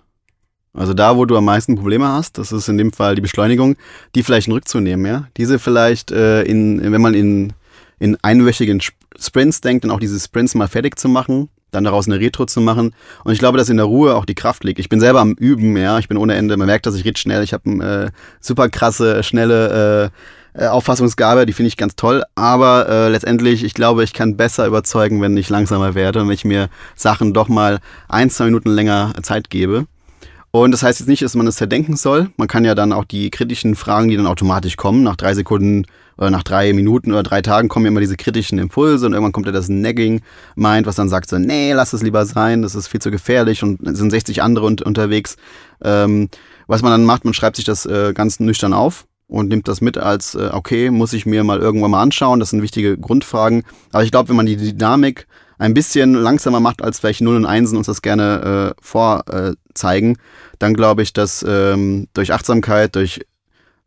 Also 0.74 0.94
da, 0.94 1.16
wo 1.18 1.26
du 1.26 1.36
am 1.36 1.44
meisten 1.44 1.76
Probleme 1.76 2.08
hast, 2.08 2.38
das 2.38 2.50
ist 2.50 2.68
in 2.68 2.78
dem 2.78 2.92
Fall 2.92 3.14
die 3.14 3.20
Beschleunigung, 3.20 3.76
die 4.14 4.22
vielleicht 4.22 4.48
rückzunehmen, 4.48 5.04
ja. 5.04 5.28
Diese 5.36 5.58
vielleicht, 5.58 6.10
äh, 6.10 6.42
in, 6.44 6.80
wenn 6.92 7.02
man 7.02 7.12
in, 7.12 7.52
in 7.98 8.16
einwöchigen 8.22 8.78
Sp- 8.80 8.96
Sprints 9.18 9.60
denkt, 9.60 9.84
dann 9.84 9.90
auch 9.90 10.00
diese 10.00 10.18
Sprints 10.18 10.54
mal 10.54 10.68
fertig 10.68 10.98
zu 10.98 11.10
machen, 11.10 11.50
dann 11.72 11.84
daraus 11.84 12.06
eine 12.06 12.20
Retro 12.20 12.46
zu 12.46 12.60
machen. 12.60 12.94
Und 13.24 13.32
ich 13.32 13.40
glaube, 13.40 13.58
dass 13.58 13.68
in 13.68 13.78
der 13.78 13.86
Ruhe 13.86 14.14
auch 14.14 14.24
die 14.24 14.34
Kraft 14.34 14.62
liegt. 14.62 14.78
Ich 14.78 14.88
bin 14.88 15.00
selber 15.00 15.20
am 15.20 15.32
Üben, 15.32 15.76
ja. 15.76 15.98
Ich 15.98 16.08
bin 16.08 16.16
ohne 16.16 16.34
Ende. 16.34 16.56
Man 16.56 16.66
merkt, 16.66 16.86
dass 16.86 16.94
ich 16.94 17.04
rede 17.04 17.18
schnell. 17.18 17.42
Ich 17.42 17.52
habe 17.52 17.68
eine 17.68 18.04
äh, 18.04 18.10
super 18.40 18.68
krasse, 18.68 19.22
schnelle 19.24 20.10
äh, 20.54 20.62
äh, 20.64 20.66
Auffassungsgabe, 20.66 21.46
die 21.46 21.54
finde 21.54 21.68
ich 21.68 21.76
ganz 21.76 21.96
toll. 21.96 22.22
Aber 22.34 22.88
äh, 22.88 23.08
letztendlich, 23.08 23.64
ich 23.64 23.74
glaube, 23.74 24.04
ich 24.04 24.12
kann 24.12 24.36
besser 24.36 24.66
überzeugen, 24.66 25.22
wenn 25.22 25.36
ich 25.36 25.48
langsamer 25.48 25.94
werde 25.94 26.20
und 26.20 26.28
wenn 26.28 26.34
ich 26.34 26.44
mir 26.44 26.68
Sachen 26.94 27.32
doch 27.32 27.48
mal 27.48 27.80
ein, 28.08 28.28
zwei 28.28 28.44
Minuten 28.44 28.70
länger 28.70 29.14
Zeit 29.22 29.48
gebe. 29.48 29.86
Und 30.50 30.72
das 30.72 30.82
heißt 30.82 31.00
jetzt 31.00 31.08
nicht, 31.08 31.22
dass 31.22 31.34
man 31.34 31.46
es 31.46 31.56
zerdenken 31.56 31.96
soll. 31.96 32.30
Man 32.36 32.48
kann 32.48 32.66
ja 32.66 32.74
dann 32.74 32.92
auch 32.92 33.06
die 33.06 33.30
kritischen 33.30 33.74
Fragen, 33.74 34.08
die 34.08 34.16
dann 34.18 34.26
automatisch 34.26 34.76
kommen, 34.76 35.02
nach 35.02 35.16
drei 35.16 35.32
Sekunden 35.32 35.86
oder 36.16 36.30
nach 36.30 36.42
drei 36.42 36.72
Minuten 36.72 37.12
oder 37.12 37.22
drei 37.22 37.42
Tagen 37.42 37.68
kommen 37.68 37.86
immer 37.86 38.00
diese 38.00 38.16
kritischen 38.16 38.58
Impulse 38.58 39.06
und 39.06 39.12
irgendwann 39.12 39.32
kommt 39.32 39.46
ja 39.46 39.52
das 39.52 39.68
Nagging 39.68 40.22
Mind, 40.54 40.86
was 40.86 40.96
dann 40.96 41.08
sagt 41.08 41.28
so, 41.28 41.38
nee, 41.38 41.72
lass 41.72 41.92
es 41.92 42.02
lieber 42.02 42.26
sein, 42.26 42.62
das 42.62 42.74
ist 42.74 42.88
viel 42.88 43.00
zu 43.00 43.10
gefährlich 43.10 43.62
und 43.62 43.78
sind 43.96 44.10
60 44.10 44.42
andere 44.42 44.66
un 44.66 44.76
unterwegs. 44.84 45.36
Ähm, 45.82 46.28
was 46.66 46.82
man 46.82 46.92
dann 46.92 47.04
macht, 47.04 47.24
man 47.24 47.34
schreibt 47.34 47.56
sich 47.56 47.64
das 47.64 47.86
äh, 47.86 48.12
ganz 48.14 48.40
nüchtern 48.40 48.72
auf 48.72 49.06
und 49.26 49.48
nimmt 49.48 49.66
das 49.66 49.80
mit 49.80 49.98
als, 49.98 50.34
äh, 50.34 50.50
okay, 50.52 50.90
muss 50.90 51.12
ich 51.12 51.26
mir 51.26 51.42
mal 51.42 51.58
irgendwann 51.58 51.90
mal 51.90 52.02
anschauen, 52.02 52.40
das 52.40 52.50
sind 52.50 52.62
wichtige 52.62 52.98
Grundfragen. 52.98 53.64
Aber 53.90 54.04
ich 54.04 54.10
glaube, 54.10 54.28
wenn 54.28 54.36
man 54.36 54.46
die 54.46 54.56
Dynamik 54.56 55.26
ein 55.58 55.74
bisschen 55.74 56.14
langsamer 56.14 56.60
macht, 56.60 56.82
als 56.82 56.98
vielleicht 56.98 57.20
Null 57.20 57.36
und 57.36 57.46
Einsen 57.46 57.78
uns 57.78 57.86
das 57.86 58.02
gerne 58.02 58.74
äh, 58.76 58.82
vorzeigen, 58.82 60.18
dann 60.58 60.74
glaube 60.74 61.02
ich, 61.02 61.12
dass 61.12 61.44
ähm, 61.48 62.08
durch 62.14 62.32
Achtsamkeit, 62.32 62.94
durch, 62.94 63.20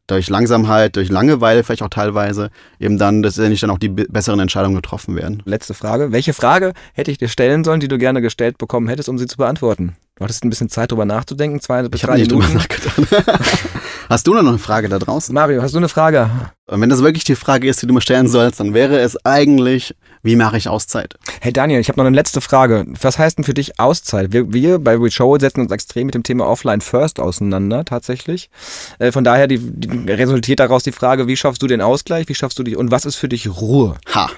durch 0.08 0.30
Langsamkeit, 0.30 0.96
durch 0.96 1.10
Langeweile 1.10 1.64
vielleicht 1.64 1.82
auch 1.82 1.90
teilweise, 1.90 2.50
eben 2.80 2.98
dann 2.98 3.24
letztendlich 3.24 3.60
dann 3.62 3.70
auch 3.72 3.80
die 3.80 3.90
be- 3.90 4.06
besseren 4.10 4.40
Entscheidungen 4.40 4.76
getroffen 4.76 5.16
werden. 5.16 5.42
Letzte 5.46 5.74
Frage. 5.74 6.12
Welche 6.12 6.34
Frage 6.34 6.74
hätte 6.94 7.12
ich 7.12 7.18
dir 7.18 7.28
stellen 7.28 7.64
sollen, 7.64 7.80
die 7.80 7.88
du 7.88 7.98
gerne 7.98 8.22
gestellt 8.22 8.58
bekommen 8.58 8.88
hättest, 8.88 9.10
um 9.10 9.18
sie 9.18 9.26
zu 9.28 9.38
beantworten? 9.38 9.96
Du 10.18 10.24
hattest 10.24 10.46
ein 10.46 10.50
bisschen 10.50 10.70
Zeit, 10.70 10.92
drüber 10.92 11.06
nachzudenken, 11.06 11.60
zwei 11.60 11.82
bis 11.84 12.00
Ich 12.00 12.04
habe 12.04 12.14
drei 12.14 12.20
nicht 12.20 12.32
drüber 12.32 12.44
Minuten. 12.48 12.58
nachgedacht. 12.58 13.40
Hast 14.10 14.28
du 14.28 14.34
noch 14.36 14.48
eine 14.48 14.60
Frage 14.60 14.88
da 14.88 15.00
draußen? 15.00 15.34
Mario, 15.34 15.64
hast 15.64 15.74
du 15.74 15.80
eine 15.80 15.90
Frage? 15.90 16.30
Und 16.68 16.80
wenn 16.80 16.90
das 16.92 17.02
wirklich 17.02 17.24
die 17.24 17.34
Frage 17.36 17.68
ist, 17.68 17.82
die 17.82 17.88
du 17.88 17.94
mir 17.94 18.02
stellen 18.02 18.28
sollst, 18.28 18.60
dann 18.60 18.76
wäre 18.76 19.00
es 19.00 19.18
eigentlich, 19.26 19.96
wie 20.26 20.36
mache 20.36 20.58
ich 20.58 20.68
Auszeit? 20.68 21.20
Hey 21.40 21.54
Daniel, 21.54 21.80
ich 21.80 21.88
habe 21.88 22.00
noch 22.00 22.06
eine 22.06 22.16
letzte 22.16 22.42
Frage. 22.42 22.86
Was 23.00 23.20
heißt 23.20 23.38
denn 23.38 23.46
für 23.46 23.54
dich 23.54 23.80
Auszeit? 23.80 24.34
Wir, 24.34 24.52
wir 24.52 24.80
bei 24.80 25.00
We 25.00 25.12
Show 25.12 25.38
setzen 25.38 25.62
uns 25.62 25.72
extrem 25.72 26.08
mit 26.08 26.16
dem 26.16 26.24
Thema 26.24 26.48
Offline 26.48 26.82
First 26.82 27.20
auseinander, 27.20 27.86
tatsächlich. 27.86 28.50
Äh, 28.98 29.12
von 29.12 29.24
daher 29.24 29.48
die, 29.48 29.60
die, 29.60 30.12
resultiert 30.12 30.60
daraus 30.60 30.84
die 30.84 30.92
Frage, 30.92 31.28
wie 31.28 31.38
schaffst 31.38 31.62
du 31.62 31.68
den 31.68 31.80
Ausgleich, 31.80 32.28
wie 32.28 32.34
schaffst 32.34 32.58
du 32.58 32.64
dich 32.64 32.76
und 32.76 32.90
was 32.90 33.06
ist 33.06 33.18
für 33.18 33.30
dich 33.30 33.48
Ruhe? 33.62 33.98
Ha. 34.16 34.32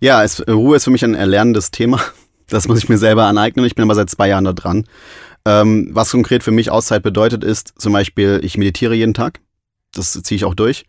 Ja, 0.00 0.22
es, 0.22 0.46
Ruhe 0.46 0.76
ist 0.76 0.84
für 0.84 0.92
mich 0.92 1.04
ein 1.04 1.14
erlernendes 1.14 1.70
Thema. 1.70 2.00
Das 2.50 2.66
muss 2.66 2.78
ich 2.78 2.88
mir 2.88 2.96
selber 2.96 3.26
aneignen. 3.26 3.66
Ich 3.66 3.74
bin 3.74 3.82
aber 3.82 3.94
seit 3.94 4.08
zwei 4.08 4.28
Jahren 4.28 4.44
da 4.44 4.54
dran. 4.54 4.86
Ähm, 5.44 5.90
was 5.92 6.12
konkret 6.12 6.42
für 6.42 6.50
mich 6.50 6.70
Auszeit 6.70 7.02
bedeutet, 7.02 7.44
ist 7.44 7.74
zum 7.76 7.92
Beispiel, 7.92 8.40
ich 8.42 8.56
meditiere 8.56 8.94
jeden 8.94 9.12
Tag. 9.12 9.40
Das 9.92 10.12
ziehe 10.22 10.36
ich 10.36 10.46
auch 10.46 10.54
durch. 10.54 10.86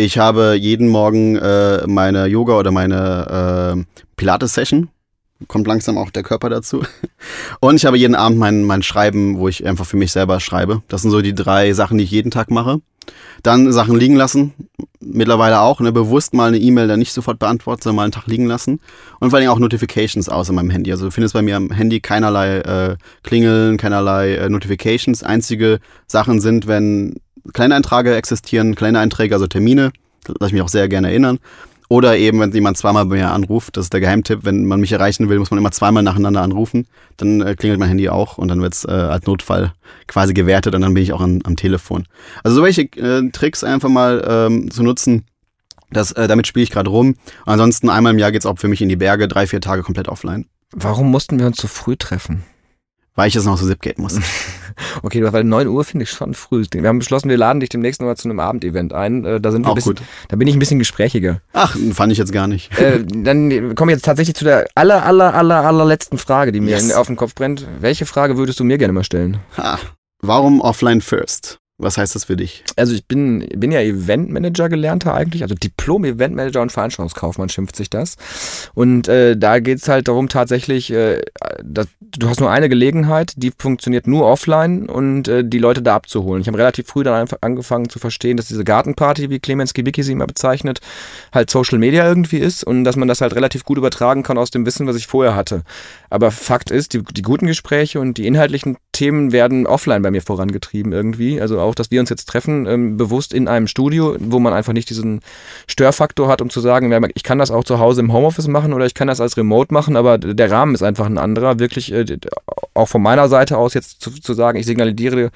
Ich 0.00 0.16
habe 0.16 0.54
jeden 0.54 0.88
Morgen 0.90 1.34
äh, 1.34 1.84
meine 1.88 2.26
Yoga 2.26 2.56
oder 2.56 2.70
meine 2.70 3.84
äh, 3.84 4.02
Pilates-Session. 4.14 4.90
Kommt 5.48 5.66
langsam 5.66 5.98
auch 5.98 6.10
der 6.10 6.22
Körper 6.22 6.48
dazu. 6.48 6.84
Und 7.60 7.74
ich 7.74 7.84
habe 7.84 7.98
jeden 7.98 8.14
Abend 8.14 8.38
mein, 8.38 8.62
mein 8.62 8.84
Schreiben, 8.84 9.38
wo 9.38 9.48
ich 9.48 9.66
einfach 9.66 9.86
für 9.86 9.96
mich 9.96 10.12
selber 10.12 10.38
schreibe. 10.38 10.82
Das 10.86 11.02
sind 11.02 11.10
so 11.10 11.20
die 11.20 11.34
drei 11.34 11.72
Sachen, 11.72 11.98
die 11.98 12.04
ich 12.04 12.12
jeden 12.12 12.30
Tag 12.30 12.48
mache. 12.48 12.80
Dann 13.42 13.72
Sachen 13.72 13.98
liegen 13.98 14.14
lassen, 14.14 14.52
mittlerweile 15.00 15.62
auch, 15.62 15.80
ne, 15.80 15.90
bewusst 15.90 16.32
mal 16.32 16.48
eine 16.48 16.58
E-Mail 16.58 16.86
dann 16.86 17.00
nicht 17.00 17.12
sofort 17.12 17.40
beantworten, 17.40 17.82
sondern 17.82 17.96
mal 17.96 18.02
einen 18.04 18.12
Tag 18.12 18.28
liegen 18.28 18.46
lassen. 18.46 18.80
Und 19.18 19.30
vor 19.30 19.40
allem 19.40 19.48
auch 19.48 19.58
Notifications 19.58 20.28
aus 20.28 20.48
in 20.48 20.54
meinem 20.54 20.70
Handy. 20.70 20.92
Also 20.92 21.06
du 21.06 21.10
findest 21.10 21.34
bei 21.34 21.42
mir 21.42 21.56
am 21.56 21.72
Handy 21.72 21.98
keinerlei 21.98 22.58
äh, 22.58 22.96
Klingeln, 23.24 23.78
keinerlei 23.78 24.34
äh, 24.34 24.48
Notifications. 24.48 25.24
Einzige 25.24 25.80
Sachen 26.06 26.40
sind, 26.40 26.68
wenn 26.68 27.16
kleine 27.52 27.74
Einträge 27.74 28.14
existieren, 28.14 28.74
kleine 28.74 29.00
Einträge, 29.00 29.34
also 29.34 29.46
Termine, 29.46 29.92
lasse 30.26 30.48
ich 30.48 30.52
mich 30.52 30.62
auch 30.62 30.68
sehr 30.68 30.88
gerne 30.88 31.08
erinnern. 31.08 31.38
Oder 31.90 32.18
eben, 32.18 32.38
wenn 32.40 32.52
jemand 32.52 32.76
zweimal 32.76 33.06
bei 33.06 33.16
mir 33.16 33.30
anruft, 33.30 33.78
das 33.78 33.86
ist 33.86 33.92
der 33.94 34.00
Geheimtipp, 34.00 34.40
wenn 34.42 34.66
man 34.66 34.78
mich 34.78 34.92
erreichen 34.92 35.30
will, 35.30 35.38
muss 35.38 35.50
man 35.50 35.58
immer 35.58 35.70
zweimal 35.70 36.02
nacheinander 36.02 36.42
anrufen. 36.42 36.86
Dann 37.16 37.40
äh, 37.40 37.54
klingelt 37.54 37.80
mein 37.80 37.88
Handy 37.88 38.10
auch 38.10 38.36
und 38.36 38.48
dann 38.48 38.60
wird 38.60 38.74
es 38.74 38.84
äh, 38.84 38.90
als 38.90 39.24
Notfall 39.24 39.72
quasi 40.06 40.34
gewertet 40.34 40.74
und 40.74 40.82
dann 40.82 40.92
bin 40.92 41.02
ich 41.02 41.14
auch 41.14 41.22
an, 41.22 41.40
am 41.44 41.56
Telefon. 41.56 42.04
Also 42.44 42.56
solche 42.56 42.82
äh, 42.82 43.30
Tricks 43.30 43.64
einfach 43.64 43.88
mal 43.88 44.22
ähm, 44.28 44.70
zu 44.70 44.82
nutzen, 44.82 45.24
das, 45.90 46.12
äh, 46.12 46.28
damit 46.28 46.46
spiele 46.46 46.64
ich 46.64 46.70
gerade 46.70 46.90
rum. 46.90 47.08
Und 47.46 47.52
ansonsten 47.52 47.88
einmal 47.88 48.12
im 48.12 48.18
Jahr 48.18 48.32
geht 48.32 48.42
es 48.42 48.46
auch 48.46 48.58
für 48.58 48.68
mich 48.68 48.82
in 48.82 48.90
die 48.90 48.96
Berge, 48.96 49.26
drei, 49.26 49.46
vier 49.46 49.62
Tage 49.62 49.82
komplett 49.82 50.08
offline. 50.08 50.44
Warum 50.72 51.10
mussten 51.10 51.38
wir 51.38 51.46
uns 51.46 51.56
so 51.56 51.68
früh 51.68 51.96
treffen? 51.96 52.44
Weil 53.18 53.26
ich 53.26 53.34
jetzt 53.34 53.46
noch 53.46 53.58
zu 53.58 53.66
Zipgate 53.66 54.00
muss. 54.00 54.16
okay, 55.02 55.24
weil 55.32 55.42
9 55.42 55.66
Uhr 55.66 55.82
finde 55.82 56.04
ich 56.04 56.10
schon 56.10 56.34
früh. 56.34 56.64
Wir 56.70 56.88
haben 56.88 57.00
beschlossen, 57.00 57.28
wir 57.28 57.36
laden 57.36 57.58
dich 57.58 57.68
demnächst 57.68 58.00
nochmal 58.00 58.16
zu 58.16 58.28
einem 58.28 58.38
Abendevent 58.38 58.92
ein. 58.92 59.24
Äh, 59.24 59.40
da 59.40 59.50
sind 59.50 59.66
wir 59.66 59.70
Auch 59.70 59.74
bisschen, 59.74 59.96
gut. 59.96 60.02
Da 60.28 60.36
bin 60.36 60.46
ich 60.46 60.54
ein 60.54 60.60
bisschen 60.60 60.78
gesprächiger. 60.78 61.40
Ach, 61.52 61.76
fand 61.94 62.12
ich 62.12 62.18
jetzt 62.18 62.30
gar 62.32 62.46
nicht. 62.46 62.78
Äh, 62.78 63.02
dann 63.04 63.74
komme 63.74 63.90
ich 63.90 63.96
jetzt 63.96 64.04
tatsächlich 64.04 64.36
zu 64.36 64.44
der 64.44 64.68
aller, 64.76 65.04
aller, 65.04 65.34
aller, 65.34 65.66
allerletzten 65.66 66.16
Frage, 66.16 66.52
die 66.52 66.60
mir 66.60 66.70
Yes. 66.70 66.92
auf 66.92 67.08
den 67.08 67.16
Kopf 67.16 67.34
brennt. 67.34 67.66
Welche 67.80 68.06
Frage 68.06 68.36
würdest 68.36 68.60
du 68.60 68.64
mir 68.64 68.78
gerne 68.78 68.92
mal 68.92 69.02
stellen? 69.02 69.38
Ha. 69.56 69.80
Warum 70.22 70.60
offline 70.60 71.00
first? 71.00 71.58
Was 71.80 71.96
heißt 71.96 72.16
das 72.16 72.24
für 72.24 72.36
dich? 72.36 72.64
Also 72.74 72.92
ich 72.92 73.06
bin, 73.06 73.48
bin 73.54 73.70
ja 73.70 73.80
Eventmanager 73.80 74.68
gelernter 74.68 75.14
eigentlich, 75.14 75.42
also 75.42 75.54
Diplom-Eventmanager 75.54 76.60
und 76.60 76.72
Veranstaltungskaufmann 76.72 77.48
schimpft 77.50 77.76
sich 77.76 77.88
das. 77.88 78.16
Und 78.74 79.06
äh, 79.06 79.36
da 79.36 79.60
geht 79.60 79.78
es 79.78 79.88
halt 79.88 80.08
darum 80.08 80.28
tatsächlich, 80.28 80.90
äh, 80.90 81.22
dass, 81.62 81.86
du 82.00 82.28
hast 82.28 82.40
nur 82.40 82.50
eine 82.50 82.68
Gelegenheit, 82.68 83.34
die 83.36 83.52
funktioniert 83.56 84.08
nur 84.08 84.26
offline 84.26 84.88
und 84.88 85.28
äh, 85.28 85.44
die 85.44 85.60
Leute 85.60 85.80
da 85.80 85.94
abzuholen. 85.94 86.42
Ich 86.42 86.48
habe 86.48 86.58
relativ 86.58 86.88
früh 86.88 87.04
dann 87.04 87.14
einfach 87.14 87.38
angefangen 87.42 87.88
zu 87.88 88.00
verstehen, 88.00 88.36
dass 88.36 88.48
diese 88.48 88.64
Gartenparty, 88.64 89.30
wie 89.30 89.38
Clemens 89.38 89.72
Gebicki 89.72 90.02
sie 90.02 90.12
immer 90.12 90.26
bezeichnet, 90.26 90.80
halt 91.32 91.48
Social 91.48 91.78
Media 91.78 92.08
irgendwie 92.08 92.38
ist 92.38 92.64
und 92.64 92.82
dass 92.82 92.96
man 92.96 93.06
das 93.06 93.20
halt 93.20 93.36
relativ 93.36 93.64
gut 93.64 93.78
übertragen 93.78 94.24
kann 94.24 94.36
aus 94.36 94.50
dem 94.50 94.66
Wissen, 94.66 94.88
was 94.88 94.96
ich 94.96 95.06
vorher 95.06 95.36
hatte. 95.36 95.62
Aber 96.10 96.32
Fakt 96.32 96.72
ist, 96.72 96.92
die, 96.94 97.04
die 97.04 97.22
guten 97.22 97.46
Gespräche 97.46 98.00
und 98.00 98.18
die 98.18 98.26
inhaltlichen 98.26 98.78
Themen 98.98 99.30
werden 99.30 99.68
offline 99.68 100.02
bei 100.02 100.10
mir 100.10 100.22
vorangetrieben 100.22 100.92
irgendwie. 100.92 101.40
Also 101.40 101.60
auch, 101.60 101.76
dass 101.76 101.92
wir 101.92 102.00
uns 102.00 102.10
jetzt 102.10 102.24
treffen, 102.24 102.66
ähm, 102.66 102.96
bewusst 102.96 103.32
in 103.32 103.46
einem 103.46 103.68
Studio, 103.68 104.16
wo 104.18 104.40
man 104.40 104.52
einfach 104.52 104.72
nicht 104.72 104.90
diesen 104.90 105.20
Störfaktor 105.68 106.26
hat, 106.26 106.42
um 106.42 106.50
zu 106.50 106.58
sagen, 106.58 106.92
ich 107.14 107.22
kann 107.22 107.38
das 107.38 107.52
auch 107.52 107.62
zu 107.62 107.78
Hause 107.78 108.00
im 108.00 108.12
Homeoffice 108.12 108.48
machen 108.48 108.72
oder 108.72 108.86
ich 108.86 108.94
kann 108.94 109.06
das 109.06 109.20
als 109.20 109.36
Remote 109.36 109.72
machen, 109.72 109.94
aber 109.94 110.18
der 110.18 110.50
Rahmen 110.50 110.74
ist 110.74 110.82
einfach 110.82 111.06
ein 111.06 111.16
anderer. 111.16 111.60
Wirklich 111.60 111.92
äh, 111.92 112.18
auch 112.74 112.88
von 112.88 113.00
meiner 113.00 113.28
Seite 113.28 113.56
aus 113.56 113.74
jetzt 113.74 114.00
zu, 114.00 114.10
zu 114.10 114.34
sagen, 114.34 114.58
ich 114.58 114.66
signalisiere 114.66 115.30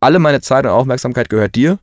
alle 0.00 0.18
meine 0.18 0.40
Zeit 0.40 0.64
und 0.64 0.72
Aufmerksamkeit 0.72 1.28
gehört 1.28 1.54
dir. 1.54 1.78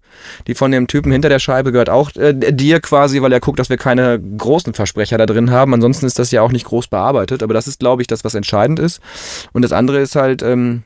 Die 0.47 0.55
von 0.55 0.71
dem 0.71 0.87
Typen 0.87 1.11
hinter 1.11 1.29
der 1.29 1.39
Scheibe 1.39 1.71
gehört 1.71 1.89
auch 1.89 2.13
äh, 2.17 2.33
dir 2.33 2.81
quasi, 2.81 3.21
weil 3.21 3.31
er 3.31 3.39
guckt, 3.39 3.59
dass 3.59 3.69
wir 3.69 3.77
keine 3.77 4.19
großen 4.19 4.73
Versprecher 4.73 5.17
da 5.17 5.25
drin 5.25 5.51
haben. 5.51 5.73
Ansonsten 5.73 6.05
ist 6.05 6.19
das 6.19 6.31
ja 6.31 6.41
auch 6.41 6.51
nicht 6.51 6.65
groß 6.65 6.87
bearbeitet. 6.87 7.41
Aber 7.43 7.53
das 7.53 7.67
ist, 7.67 7.79
glaube 7.79 8.01
ich, 8.01 8.07
das, 8.07 8.25
was 8.25 8.35
entscheidend 8.35 8.79
ist. 8.79 8.99
Und 9.53 9.61
das 9.61 9.71
andere 9.71 9.99
ist 9.99 10.17
halt, 10.17 10.43
ähm, 10.43 10.83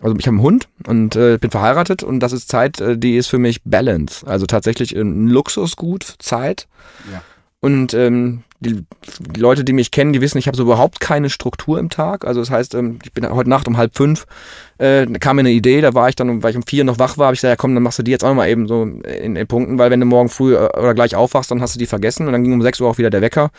also 0.00 0.16
ich 0.18 0.26
habe 0.26 0.36
einen 0.36 0.42
Hund 0.42 0.68
und 0.86 1.16
äh, 1.16 1.38
bin 1.38 1.50
verheiratet 1.50 2.02
und 2.02 2.20
das 2.20 2.32
ist 2.32 2.48
Zeit, 2.48 2.80
äh, 2.80 2.98
die 2.98 3.16
ist 3.16 3.28
für 3.28 3.38
mich 3.38 3.62
Balance. 3.64 4.26
Also 4.26 4.46
tatsächlich 4.46 4.94
ein 4.94 5.28
Luxusgut, 5.28 6.16
Zeit. 6.18 6.66
Ja. 7.12 7.22
Und 7.60 7.94
ähm, 7.94 8.42
die, 8.60 8.84
die 9.20 9.40
Leute, 9.40 9.64
die 9.64 9.72
mich 9.72 9.90
kennen, 9.90 10.12
die 10.12 10.20
wissen, 10.20 10.36
ich 10.38 10.46
habe 10.46 10.56
so 10.56 10.64
überhaupt 10.64 11.00
keine 11.00 11.30
Struktur 11.30 11.78
im 11.78 11.88
Tag. 11.88 12.26
Also 12.26 12.40
das 12.40 12.50
heißt, 12.50 12.74
ähm, 12.74 12.98
ich 13.02 13.12
bin 13.12 13.28
heute 13.28 13.48
Nacht 13.48 13.68
um 13.68 13.76
halb 13.76 13.96
fünf, 13.96 14.26
äh, 14.78 15.06
kam 15.06 15.36
mir 15.36 15.40
eine 15.40 15.50
Idee, 15.50 15.80
da 15.80 15.94
war 15.94 16.08
ich 16.08 16.16
dann, 16.16 16.42
weil 16.42 16.50
ich 16.50 16.56
um 16.56 16.62
vier 16.64 16.84
noch 16.84 16.98
wach 16.98 17.16
war, 17.16 17.26
habe 17.26 17.34
ich 17.34 17.40
gesagt, 17.40 17.52
ja 17.52 17.56
komm, 17.56 17.74
dann 17.74 17.82
machst 17.82 17.98
du 17.98 18.02
die 18.02 18.10
jetzt 18.10 18.24
auch 18.24 18.28
noch 18.28 18.34
mal 18.34 18.48
eben 18.48 18.66
so 18.66 18.82
in, 18.82 19.36
in 19.36 19.46
Punkten, 19.46 19.78
weil 19.78 19.90
wenn 19.90 20.00
du 20.00 20.06
morgen 20.06 20.28
früh 20.28 20.54
äh, 20.54 20.78
oder 20.78 20.94
gleich 20.94 21.14
aufwachst, 21.16 21.50
dann 21.50 21.60
hast 21.60 21.74
du 21.74 21.78
die 21.78 21.86
vergessen 21.86 22.26
und 22.26 22.32
dann 22.32 22.42
ging 22.42 22.52
um 22.52 22.62
sechs 22.62 22.80
Uhr 22.80 22.88
auch 22.88 22.98
wieder 22.98 23.10
der 23.10 23.22
Wecker. 23.22 23.50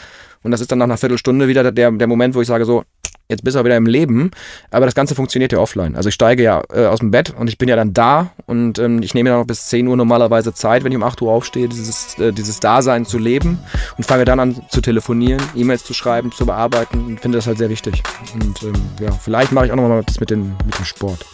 Und 0.45 0.51
das 0.51 0.61
ist 0.61 0.71
dann 0.71 0.77
nach 0.77 0.85
einer 0.85 0.97
Viertelstunde 0.97 1.47
wieder 1.47 1.71
der, 1.71 1.91
der 1.91 2.07
Moment, 2.07 2.35
wo 2.35 2.41
ich 2.41 2.47
sage 2.47 2.65
so, 2.65 2.83
jetzt 3.29 3.43
bist 3.43 3.57
du 3.57 3.65
wieder 3.65 3.77
im 3.77 3.87
Leben. 3.87 4.29
Aber 4.69 4.85
das 4.85 4.93
Ganze 4.93 5.15
funktioniert 5.15 5.51
ja 5.51 5.57
offline. 5.57 5.95
Also 5.95 6.09
ich 6.09 6.15
steige 6.15 6.43
ja 6.43 6.61
äh, 6.71 6.85
aus 6.85 6.99
dem 6.99 7.09
Bett 7.09 7.33
und 7.35 7.47
ich 7.47 7.57
bin 7.57 7.67
ja 7.67 7.75
dann 7.75 7.93
da 7.93 8.29
und 8.45 8.77
ähm, 8.77 9.01
ich 9.01 9.15
nehme 9.15 9.31
dann 9.31 9.39
noch 9.39 9.47
bis 9.47 9.65
10 9.65 9.87
Uhr 9.87 9.97
normalerweise 9.97 10.53
Zeit, 10.53 10.83
wenn 10.83 10.91
ich 10.91 10.97
um 10.97 11.03
8 11.03 11.19
Uhr 11.23 11.31
aufstehe, 11.31 11.67
dieses, 11.67 12.19
äh, 12.19 12.31
dieses 12.31 12.59
Dasein 12.59 13.05
zu 13.05 13.17
leben 13.17 13.57
und 13.97 14.03
fange 14.03 14.25
dann 14.25 14.39
an 14.39 14.61
zu 14.69 14.81
telefonieren, 14.81 15.41
E-Mails 15.55 15.83
zu 15.83 15.95
schreiben, 15.95 16.31
zu 16.31 16.45
bearbeiten 16.45 17.03
und 17.05 17.19
finde 17.19 17.39
das 17.39 17.47
halt 17.47 17.57
sehr 17.57 17.69
wichtig. 17.69 18.03
Und 18.35 18.61
ähm, 18.61 18.73
ja, 19.01 19.11
vielleicht 19.11 19.51
mache 19.51 19.65
ich 19.65 19.71
auch 19.71 19.77
nochmal 19.77 20.03
das 20.05 20.19
mit, 20.19 20.29
den, 20.29 20.55
mit 20.63 20.77
dem 20.77 20.85
Sport. 20.85 21.25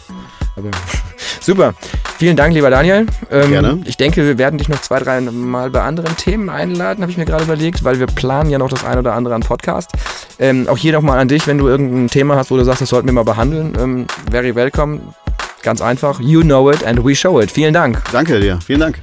Aber 0.56 0.70
super. 1.40 1.74
Vielen 2.18 2.36
Dank, 2.36 2.54
lieber 2.54 2.70
Daniel. 2.70 3.06
Ähm, 3.30 3.50
Gerne. 3.50 3.80
Ich 3.84 3.96
denke, 3.96 4.24
wir 4.24 4.38
werden 4.38 4.58
dich 4.58 4.68
noch 4.68 4.80
zwei, 4.80 5.00
drei 5.00 5.20
Mal 5.20 5.70
bei 5.70 5.82
anderen 5.82 6.16
Themen 6.16 6.48
einladen, 6.48 7.02
habe 7.02 7.10
ich 7.10 7.18
mir 7.18 7.24
gerade 7.24 7.44
überlegt, 7.44 7.84
weil 7.84 7.98
wir 7.98 8.06
planen 8.06 8.50
ja 8.50 8.58
noch 8.58 8.68
das 8.68 8.84
ein 8.84 8.98
oder 9.02 9.14
andere 9.14 9.34
an 9.34 9.42
Podcast. 9.42 9.90
Ähm, 10.38 10.68
auch 10.68 10.78
hier 10.78 10.92
nochmal 10.92 11.18
an 11.18 11.28
dich, 11.28 11.46
wenn 11.46 11.58
du 11.58 11.68
irgendein 11.68 12.08
Thema 12.08 12.36
hast, 12.36 12.50
wo 12.50 12.56
du 12.56 12.64
sagst, 12.64 12.82
das 12.82 12.88
sollten 12.88 13.06
wir 13.06 13.12
mal 13.12 13.24
behandeln. 13.24 13.72
Ähm, 13.78 14.06
very 14.30 14.54
welcome. 14.54 15.00
Ganz 15.62 15.80
einfach. 15.80 16.18
You 16.20 16.42
know 16.42 16.70
it 16.70 16.84
and 16.84 17.04
we 17.04 17.14
show 17.14 17.40
it. 17.40 17.50
Vielen 17.50 17.74
Dank. 17.74 18.02
Danke 18.10 18.40
dir. 18.40 18.58
Vielen 18.64 18.80
Dank. 18.80 18.98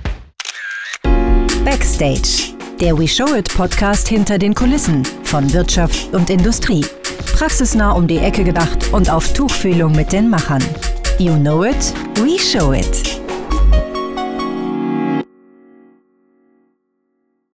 Backstage. 1.64 2.54
Der 2.80 2.97
We 2.97 3.08
Show 3.08 3.36
It 3.36 3.54
Podcast 3.54 4.08
hinter 4.08 4.38
den 4.38 4.56
Kulissen 4.56 5.04
von 5.24 5.52
Wirtschaft 5.52 6.14
und 6.14 6.30
Industrie. 6.30 6.86
Praxisnah 7.34 7.91
um 7.91 8.08
die 8.08 8.20
Ecke 8.20 8.45
gedacht 8.45 8.93
und 8.93 9.10
auf 9.10 9.34
Tuchfühlung 9.34 9.91
mit 9.91 10.14
den 10.14 10.30
Machern. 10.30 10.64
You 11.18 11.36
know 11.36 11.66
it, 11.66 11.93
we 12.16 12.39
show 12.39 12.72
it. 12.72 13.20